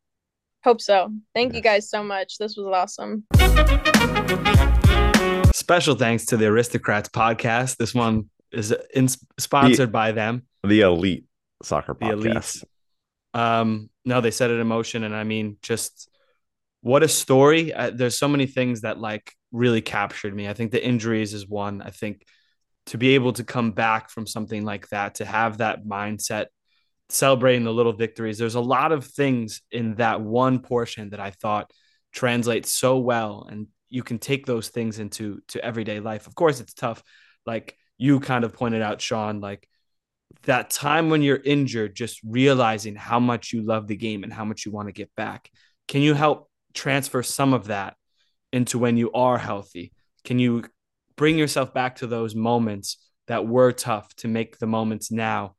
Hope 0.64 0.82
so. 0.82 1.12
Thank 1.36 1.54
you 1.54 1.62
guys 1.62 1.90
so 1.90 2.04
much. 2.04 2.38
This 2.38 2.58
was 2.58 2.68
awesome. 2.68 3.26
Special 5.54 5.96
thanks 5.96 6.26
to 6.28 6.38
the 6.38 6.46
Aristocrats 6.48 7.10
podcast. 7.10 7.78
This 7.78 7.94
one 7.94 8.30
is 8.52 8.74
in, 8.94 9.08
sponsored 9.40 9.92
by 9.92 10.14
them. 10.14 10.44
The 10.64 10.82
elite 10.82 11.26
soccer 11.64 11.96
the 12.00 12.08
podcast. 12.08 12.14
elite. 12.14 12.64
Um, 13.34 13.90
no, 14.06 14.22
they 14.22 14.32
set 14.32 14.50
it 14.50 14.60
in 14.60 14.68
motion, 14.68 15.04
and 15.04 15.16
I 15.16 15.24
mean, 15.24 15.58
just 15.62 16.10
what 16.88 17.04
a 17.04 17.08
story. 17.10 17.74
Uh, 17.74 17.92
there's 17.94 18.18
so 18.18 18.30
many 18.30 18.48
things 18.48 18.82
that 18.82 18.98
like 18.98 19.34
really 19.52 19.82
captured 19.82 20.34
me. 20.34 20.48
I 20.48 20.54
think 20.54 20.72
the 20.72 20.84
injuries 20.84 21.34
is 21.34 21.46
one. 21.46 21.82
I 21.82 21.90
think 21.90 22.26
to 22.86 22.98
be 22.98 23.16
able 23.16 23.34
to 23.34 23.44
come 23.44 23.72
back 23.72 24.10
from 24.10 24.26
something 24.26 24.64
like 24.64 24.88
that, 24.90 25.16
to 25.16 25.26
have 25.26 25.58
that 25.58 25.84
mindset, 25.86 26.46
celebrating 27.10 27.66
the 27.66 27.74
little 27.74 27.92
victories. 27.92 28.38
There's 28.38 28.56
a 28.56 28.62
lot 28.62 28.94
of 28.94 29.06
things 29.06 29.62
in 29.70 29.96
that 29.96 30.22
one 30.22 30.60
portion 30.60 31.10
that 31.10 31.20
I 31.20 31.32
thought 31.32 31.72
translates 32.14 32.72
so 32.72 33.00
well, 33.00 33.46
and 33.52 33.68
you 33.90 34.02
can 34.02 34.18
take 34.18 34.46
those 34.46 34.70
things 34.70 34.98
into 34.98 35.42
to 35.50 35.64
everyday 35.64 36.00
life. 36.00 36.26
Of 36.26 36.36
course, 36.36 36.62
it's 36.62 36.74
tough. 36.74 37.04
Like 37.46 37.76
you 37.98 38.22
kind 38.22 38.46
of 38.46 38.54
pointed 38.54 38.82
out, 38.82 39.02
Sean, 39.02 39.42
like 39.42 39.68
that 40.44 40.70
time 40.70 41.10
when 41.10 41.22
you're 41.22 41.36
injured, 41.36 41.98
just 41.98 42.22
realizing 42.24 42.96
how 42.96 43.20
much 43.20 43.52
you 43.52 43.62
love 43.62 43.88
the 43.88 43.98
game 43.98 44.24
and 44.24 44.32
how 44.32 44.46
much 44.46 44.66
you 44.66 44.72
want 44.72 44.88
to 44.88 44.94
get 44.94 45.14
back. 45.18 45.52
Can 45.90 46.02
you 46.02 46.14
help 46.14 46.47
transfer 46.74 47.24
some 47.24 47.54
of 47.54 47.68
that 47.68 47.96
into 48.52 48.80
when 48.80 48.98
you 48.98 49.12
are 49.12 49.38
healthy? 49.38 49.94
Can 50.24 50.40
you 50.40 50.66
bring 51.16 51.38
yourself 51.38 51.74
back 51.74 51.98
to 51.98 52.08
those 52.08 52.36
moments 52.36 52.98
that 53.28 53.48
were 53.48 53.72
tough 53.72 54.14
to 54.18 54.28
make 54.28 54.58
the 54.58 54.68
moments 54.68 55.12
now, 55.12 55.56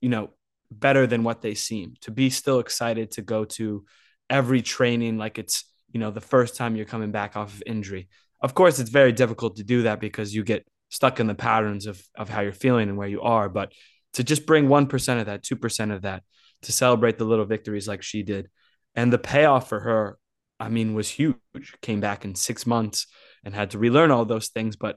you 0.00 0.08
know, 0.08 0.30
better 0.70 1.06
than 1.06 1.24
what 1.24 1.42
they 1.42 1.54
seem? 1.54 1.94
To 2.02 2.10
be 2.10 2.30
still 2.30 2.60
excited 2.60 3.12
to 3.12 3.22
go 3.22 3.44
to 3.44 3.84
every 4.30 4.62
training 4.62 5.18
like 5.18 5.38
it's, 5.38 5.64
you 5.92 6.00
know, 6.00 6.10
the 6.10 6.20
first 6.20 6.56
time 6.56 6.76
you're 6.76 6.86
coming 6.86 7.10
back 7.12 7.36
off 7.36 7.54
of 7.54 7.62
injury. 7.66 8.08
Of 8.40 8.54
course, 8.54 8.78
it's 8.78 8.90
very 8.90 9.12
difficult 9.12 9.56
to 9.56 9.64
do 9.64 9.82
that 9.82 10.00
because 10.00 10.34
you 10.34 10.44
get 10.44 10.66
stuck 10.90 11.18
in 11.18 11.26
the 11.26 11.34
patterns 11.34 11.86
of 11.86 12.02
of 12.14 12.28
how 12.28 12.40
you're 12.40 12.52
feeling 12.52 12.88
and 12.88 12.96
where 12.96 13.08
you 13.08 13.22
are, 13.22 13.48
but 13.48 13.72
to 14.14 14.24
just 14.24 14.46
bring 14.46 14.68
1% 14.68 15.20
of 15.20 15.26
that, 15.26 15.42
2% 15.42 15.94
of 15.94 16.02
that, 16.02 16.22
to 16.62 16.72
celebrate 16.72 17.18
the 17.18 17.24
little 17.24 17.44
victories 17.44 17.88
like 17.88 18.02
she 18.02 18.22
did. 18.22 18.48
And 18.94 19.12
the 19.12 19.18
payoff 19.18 19.68
for 19.68 19.80
her, 19.80 20.18
I 20.64 20.68
mean, 20.70 20.94
was 20.94 21.10
huge. 21.10 21.36
Came 21.82 22.00
back 22.00 22.24
in 22.24 22.34
six 22.34 22.66
months 22.66 23.06
and 23.44 23.54
had 23.54 23.72
to 23.72 23.78
relearn 23.78 24.10
all 24.10 24.24
those 24.24 24.48
things, 24.48 24.76
but, 24.76 24.96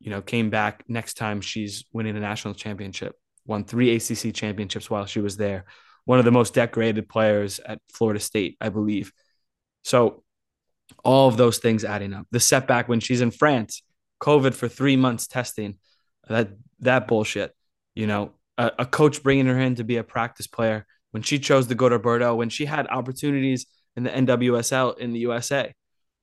you 0.00 0.10
know, 0.10 0.20
came 0.20 0.50
back 0.50 0.84
next 0.88 1.14
time 1.14 1.40
she's 1.40 1.84
winning 1.92 2.16
a 2.16 2.20
national 2.20 2.54
championship, 2.54 3.14
won 3.46 3.64
three 3.64 3.94
ACC 3.94 4.34
championships 4.34 4.90
while 4.90 5.06
she 5.06 5.20
was 5.20 5.36
there. 5.36 5.66
One 6.04 6.18
of 6.18 6.24
the 6.24 6.32
most 6.32 6.52
decorated 6.52 7.08
players 7.08 7.60
at 7.60 7.78
Florida 7.92 8.18
State, 8.18 8.56
I 8.60 8.70
believe. 8.70 9.12
So, 9.82 10.24
all 11.04 11.28
of 11.28 11.36
those 11.36 11.58
things 11.58 11.84
adding 11.84 12.12
up. 12.12 12.26
The 12.30 12.40
setback 12.40 12.88
when 12.88 13.00
she's 13.00 13.20
in 13.20 13.30
France, 13.30 13.82
COVID 14.20 14.52
for 14.52 14.68
three 14.68 14.96
months 14.96 15.26
testing, 15.26 15.78
that 16.28 16.50
that 16.80 17.06
bullshit. 17.06 17.54
You 17.94 18.06
know, 18.06 18.32
a, 18.58 18.72
a 18.80 18.86
coach 18.86 19.22
bringing 19.22 19.46
her 19.46 19.58
in 19.58 19.76
to 19.76 19.84
be 19.84 19.96
a 19.96 20.04
practice 20.04 20.46
player 20.46 20.86
when 21.12 21.22
she 21.22 21.38
chose 21.38 21.68
to 21.68 21.74
go 21.74 21.88
to 21.88 21.98
Bordeaux, 21.98 22.34
when 22.34 22.48
she 22.48 22.64
had 22.66 22.88
opportunities 22.88 23.66
in 23.96 24.04
the 24.04 24.10
NWSL 24.10 24.98
in 24.98 25.12
the 25.12 25.20
USA. 25.20 25.72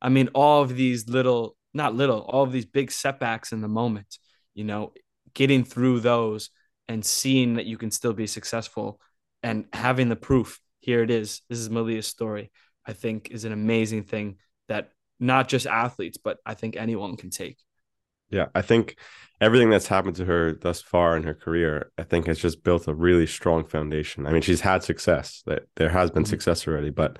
I 0.02 0.10
mean, 0.10 0.30
all 0.34 0.62
of 0.62 0.76
these 0.76 1.08
little, 1.08 1.56
not 1.74 1.96
little, 1.96 2.20
all 2.22 2.44
of 2.44 2.52
these 2.52 2.66
big 2.66 2.92
setbacks 2.92 3.52
in 3.52 3.62
the 3.62 3.68
moment, 3.68 4.18
you 4.54 4.64
know, 4.64 4.94
getting 5.34 5.64
through 5.64 6.02
those 6.02 6.50
and 6.88 7.06
seeing 7.06 7.56
that 7.56 7.66
you 7.66 7.78
can 7.78 7.92
still 7.92 8.14
be 8.14 8.28
successful 8.28 9.00
and 9.44 9.66
having 9.74 10.10
the 10.10 10.16
proof. 10.16 10.60
Here 10.80 11.04
it 11.04 11.12
is. 11.12 11.42
This 11.50 11.60
is 11.60 11.70
Malia's 11.70 12.08
story. 12.08 12.52
I 12.86 12.94
think 12.94 13.30
is 13.30 13.46
an 13.46 13.52
amazing 13.54 14.04
thing 14.04 14.38
that 14.68 14.90
not 15.20 15.48
just 15.48 15.68
athletes, 15.68 16.18
but 16.18 16.40
I 16.46 16.56
think 16.56 16.76
anyone 16.76 17.16
can 17.16 17.30
take. 17.30 17.58
Yeah, 18.32 18.48
I 18.56 18.62
think 18.62 18.98
everything 19.40 19.70
that's 19.70 19.88
happened 19.88 20.16
to 20.16 20.26
her 20.26 20.54
thus 20.54 20.82
far 20.82 21.16
in 21.16 21.24
her 21.24 21.34
career, 21.34 21.92
I 21.98 22.04
think 22.04 22.26
has 22.26 22.40
just 22.40 22.64
built 22.64 22.88
a 22.88 22.94
really 22.94 23.28
strong 23.28 23.66
foundation. 23.66 24.26
I 24.26 24.32
mean, 24.32 24.42
she's 24.42 24.62
had 24.62 24.84
success. 24.84 25.44
That 25.46 25.64
there 25.76 25.90
has 25.90 26.10
been 26.10 26.24
Mhm. 26.24 26.30
success 26.30 26.68
already, 26.68 26.90
but 26.90 27.20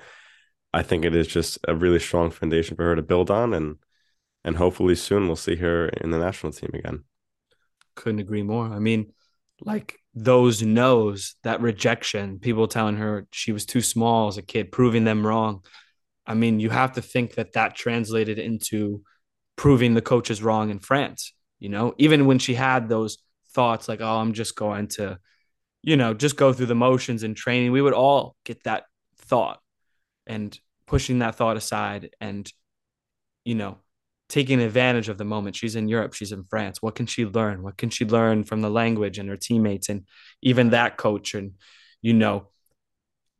I 0.72 0.82
think 0.82 1.04
it 1.04 1.14
is 1.14 1.26
just 1.26 1.58
a 1.68 1.74
really 1.74 1.98
strong 1.98 2.30
foundation 2.30 2.76
for 2.76 2.84
her 2.84 2.96
to 2.96 3.02
build 3.02 3.30
on 3.30 3.54
and 3.54 3.76
and 4.44 4.56
hopefully 4.56 4.94
soon 4.96 5.26
we'll 5.26 5.36
see 5.36 5.56
her 5.56 5.88
in 5.88 6.10
the 6.10 6.18
national 6.18 6.52
team 6.52 6.70
again. 6.74 7.04
couldn't 7.94 8.20
agree 8.20 8.42
more. 8.42 8.66
I 8.66 8.78
mean, 8.78 9.12
like 9.60 9.98
those 10.14 10.62
no's, 10.62 11.36
that 11.44 11.60
rejection, 11.60 12.38
people 12.38 12.66
telling 12.68 12.96
her 12.96 13.26
she 13.32 13.52
was 13.52 13.66
too 13.66 13.80
small 13.80 14.28
as 14.28 14.38
a 14.38 14.42
kid, 14.42 14.72
proving 14.72 15.04
them 15.04 15.26
wrong. 15.26 15.64
I 16.26 16.34
mean, 16.34 16.60
you 16.60 16.70
have 16.70 16.92
to 16.92 17.02
think 17.02 17.34
that 17.34 17.52
that 17.52 17.74
translated 17.74 18.38
into 18.38 19.02
proving 19.56 19.94
the 19.94 20.02
coaches 20.02 20.42
wrong 20.42 20.70
in 20.70 20.78
France. 20.80 21.32
You 21.60 21.68
know, 21.68 21.94
even 21.98 22.26
when 22.26 22.38
she 22.38 22.54
had 22.54 22.88
those 22.88 23.18
thoughts 23.54 23.88
like, 23.88 24.00
oh, 24.00 24.18
I'm 24.18 24.32
just 24.32 24.56
going 24.56 24.88
to, 24.88 25.18
you 25.82 25.96
know, 25.96 26.14
just 26.14 26.36
go 26.36 26.52
through 26.52 26.66
the 26.66 26.74
motions 26.74 27.22
in 27.22 27.34
training, 27.34 27.72
we 27.72 27.82
would 27.82 27.92
all 27.92 28.36
get 28.44 28.64
that 28.64 28.84
thought 29.18 29.61
and 30.26 30.58
pushing 30.86 31.20
that 31.20 31.36
thought 31.36 31.56
aside 31.56 32.10
and, 32.20 32.50
you 33.44 33.54
know, 33.54 33.78
taking 34.28 34.60
advantage 34.60 35.08
of 35.08 35.18
the 35.18 35.24
moment. 35.24 35.56
She's 35.56 35.76
in 35.76 35.88
Europe, 35.88 36.14
she's 36.14 36.32
in 36.32 36.44
France. 36.44 36.80
What 36.80 36.94
can 36.94 37.06
she 37.06 37.26
learn? 37.26 37.62
What 37.62 37.76
can 37.76 37.90
she 37.90 38.04
learn 38.04 38.44
from 38.44 38.62
the 38.62 38.70
language 38.70 39.18
and 39.18 39.28
her 39.28 39.36
teammates 39.36 39.88
and 39.88 40.06
even 40.40 40.70
that 40.70 40.96
coach? 40.96 41.34
And, 41.34 41.52
you 42.00 42.14
know, 42.14 42.48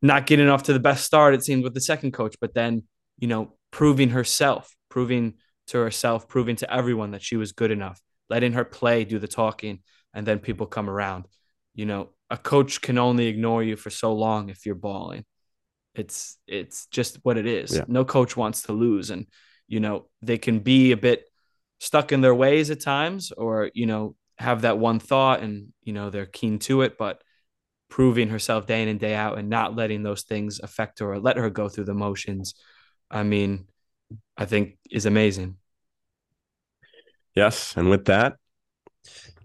not 0.01 0.25
getting 0.25 0.49
off 0.49 0.63
to 0.63 0.73
the 0.73 0.79
best 0.79 1.05
start, 1.05 1.33
it 1.33 1.43
seemed, 1.43 1.63
with 1.63 1.73
the 1.73 1.81
second 1.81 2.11
coach, 2.11 2.35
but 2.39 2.53
then, 2.53 2.83
you 3.17 3.27
know, 3.27 3.53
proving 3.71 4.09
herself, 4.09 4.75
proving 4.89 5.35
to 5.67 5.79
herself, 5.79 6.27
proving 6.27 6.57
to 6.57 6.71
everyone 6.71 7.11
that 7.11 7.23
she 7.23 7.37
was 7.37 7.53
good 7.53 7.71
enough, 7.71 7.99
letting 8.29 8.53
her 8.53 8.65
play, 8.65 9.05
do 9.05 9.17
the 9.17 9.27
talking, 9.27 9.79
and 10.13 10.27
then 10.27 10.39
people 10.39 10.67
come 10.67 10.89
around. 10.89 11.25
You 11.73 11.85
know, 11.85 12.09
a 12.29 12.37
coach 12.37 12.81
can 12.81 12.97
only 12.97 13.27
ignore 13.27 13.63
you 13.63 13.77
for 13.77 13.89
so 13.89 14.13
long 14.13 14.49
if 14.49 14.65
you're 14.65 14.75
balling. 14.75 15.25
It's 15.95 16.37
it's 16.47 16.87
just 16.87 17.19
what 17.23 17.37
it 17.37 17.45
is. 17.45 17.75
Yeah. 17.75 17.83
No 17.87 18.05
coach 18.05 18.35
wants 18.35 18.63
to 18.63 18.73
lose. 18.73 19.09
And 19.09 19.27
you 19.67 19.79
know 19.79 20.07
they 20.21 20.37
can 20.37 20.59
be 20.59 20.91
a 20.91 20.97
bit 20.97 21.25
stuck 21.79 22.11
in 22.11 22.21
their 22.21 22.35
ways 22.35 22.71
at 22.71 22.79
times 22.81 23.31
or 23.31 23.69
you 23.73 23.85
know 23.85 24.15
have 24.37 24.61
that 24.61 24.77
one 24.77 24.99
thought 24.99 25.41
and 25.41 25.67
you 25.83 25.93
know 25.93 26.09
they're 26.09 26.25
keen 26.25 26.59
to 26.59 26.81
it 26.81 26.97
but 26.97 27.21
proving 27.89 28.29
herself 28.29 28.65
day 28.65 28.81
in 28.81 28.87
and 28.87 28.99
day 28.99 29.13
out 29.13 29.37
and 29.37 29.49
not 29.49 29.75
letting 29.75 30.01
those 30.01 30.23
things 30.23 30.59
affect 30.61 30.99
her 30.99 31.13
or 31.13 31.19
let 31.19 31.37
her 31.37 31.49
go 31.49 31.69
through 31.69 31.83
the 31.83 31.93
motions 31.93 32.55
i 33.11 33.21
mean 33.21 33.65
i 34.37 34.45
think 34.45 34.77
is 34.89 35.05
amazing 35.05 35.57
Yes, 37.35 37.73
and 37.75 37.89
with 37.89 38.05
that, 38.05 38.37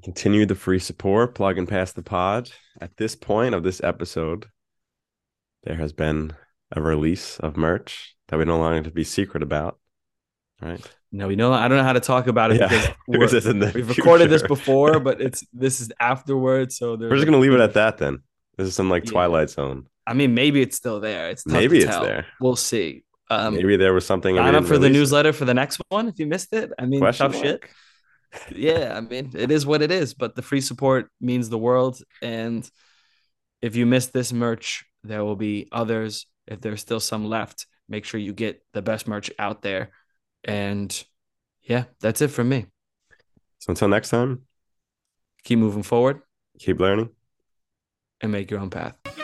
continue 0.03 0.45
the 0.45 0.55
free 0.55 0.79
support, 0.79 1.35
plug 1.35 1.57
and 1.57 1.67
pass 1.67 1.93
the 1.93 2.03
pod. 2.03 2.51
At 2.81 2.97
this 2.97 3.17
point 3.17 3.55
of 3.55 3.63
this 3.63 3.83
episode, 3.83 4.47
there 5.65 5.77
has 5.77 5.93
been 5.93 6.33
a 6.73 6.81
release 6.81 7.39
of 7.39 7.57
merch 7.57 8.15
that 8.29 8.39
we 8.39 8.45
no 8.45 8.59
longer 8.59 8.77
have 8.77 8.85
to 8.85 8.91
be 8.91 9.05
secret 9.05 9.43
about. 9.43 9.79
Right? 10.61 10.81
no 11.13 11.29
we 11.29 11.37
know 11.37 11.53
i 11.53 11.69
don't 11.69 11.79
know 11.79 11.85
how 11.85 11.93
to 11.93 12.01
talk 12.01 12.27
about 12.27 12.51
it 12.51 12.59
Yeah, 12.61 12.67
because 12.69 12.87
we're- 12.87 12.97
because 13.21 13.35
it's 13.35 13.47
in 13.47 13.61
the 13.61 13.71
we've 13.75 13.89
recorded 13.89 14.29
this 14.29 14.43
before 14.43 14.99
but 15.09 15.21
it's 15.21 15.47
this 15.53 15.81
is 15.81 15.91
afterwards 16.01 16.77
so 16.77 16.97
We're 16.97 17.15
just 17.15 17.25
gonna 17.27 17.39
leave 17.39 17.53
it 17.53 17.61
at 17.61 17.75
that 17.75 17.97
then. 17.99 18.19
This 18.57 18.67
is 18.67 18.75
some 18.75 18.91
like 18.91 19.05
Yeah. 19.05 19.13
Twilight 19.13 19.51
Zone. 19.51 19.87
I 20.05 20.15
mean, 20.15 20.35
maybe 20.35 20.61
it's 20.61 20.77
still 20.77 20.99
there. 20.99 21.31
It's 21.31 21.47
maybe 21.47 21.79
it's 21.79 21.97
there. 21.97 22.27
We'll 22.41 22.57
see. 22.57 23.05
Um, 23.31 23.55
maybe 23.55 23.77
there 23.77 23.95
was 23.95 24.05
something. 24.05 24.35
Sign 24.37 24.57
up 24.57 24.65
for 24.65 24.79
the 24.79 24.89
newsletter 24.91 25.29
it. 25.29 25.35
for 25.35 25.45
the 25.45 25.55
next 25.55 25.81
one 25.91 26.09
if 26.09 26.19
you 26.19 26.27
missed 26.27 26.53
it. 26.53 26.73
I 26.77 26.87
mean, 26.87 26.99
Question 26.99 27.31
tough 27.31 27.45
mark. 27.45 27.71
shit. 28.49 28.57
yeah, 28.57 28.95
I 28.97 29.01
mean, 29.01 29.31
it 29.37 29.51
is 29.53 29.65
what 29.65 29.81
it 29.81 29.93
is. 29.93 30.15
But 30.15 30.35
the 30.35 30.43
free 30.43 30.61
support 30.61 31.09
means 31.21 31.49
the 31.51 31.59
world. 31.59 32.03
And 32.21 32.69
if 33.63 33.77
you 33.77 33.87
missed 33.87 34.13
this 34.13 34.33
merch, 34.33 34.85
there 35.05 35.25
will 35.25 35.37
be 35.37 35.69
others. 35.73 36.27
If 36.47 36.61
there's 36.61 36.81
still 36.81 37.01
some 37.01 37.27
left, 37.27 37.67
make 37.89 38.05
sure 38.05 38.21
you 38.21 38.33
get 38.33 38.65
the 38.73 38.83
best 38.83 39.07
merch 39.07 39.31
out 39.39 39.63
there. 39.63 39.91
And 40.45 41.05
yeah, 41.63 41.85
that's 42.01 42.23
it 42.23 42.29
from 42.29 42.49
me. 42.49 42.67
So 43.59 43.71
until 43.71 43.89
next 43.89 44.11
time, 44.11 44.43
keep 45.45 45.59
moving 45.59 45.83
forward, 45.83 46.21
keep 46.59 46.81
learning, 46.81 47.11
and 48.21 48.33
make 48.33 48.51
your 48.51 48.61
own 48.61 48.71
path. 48.71 48.95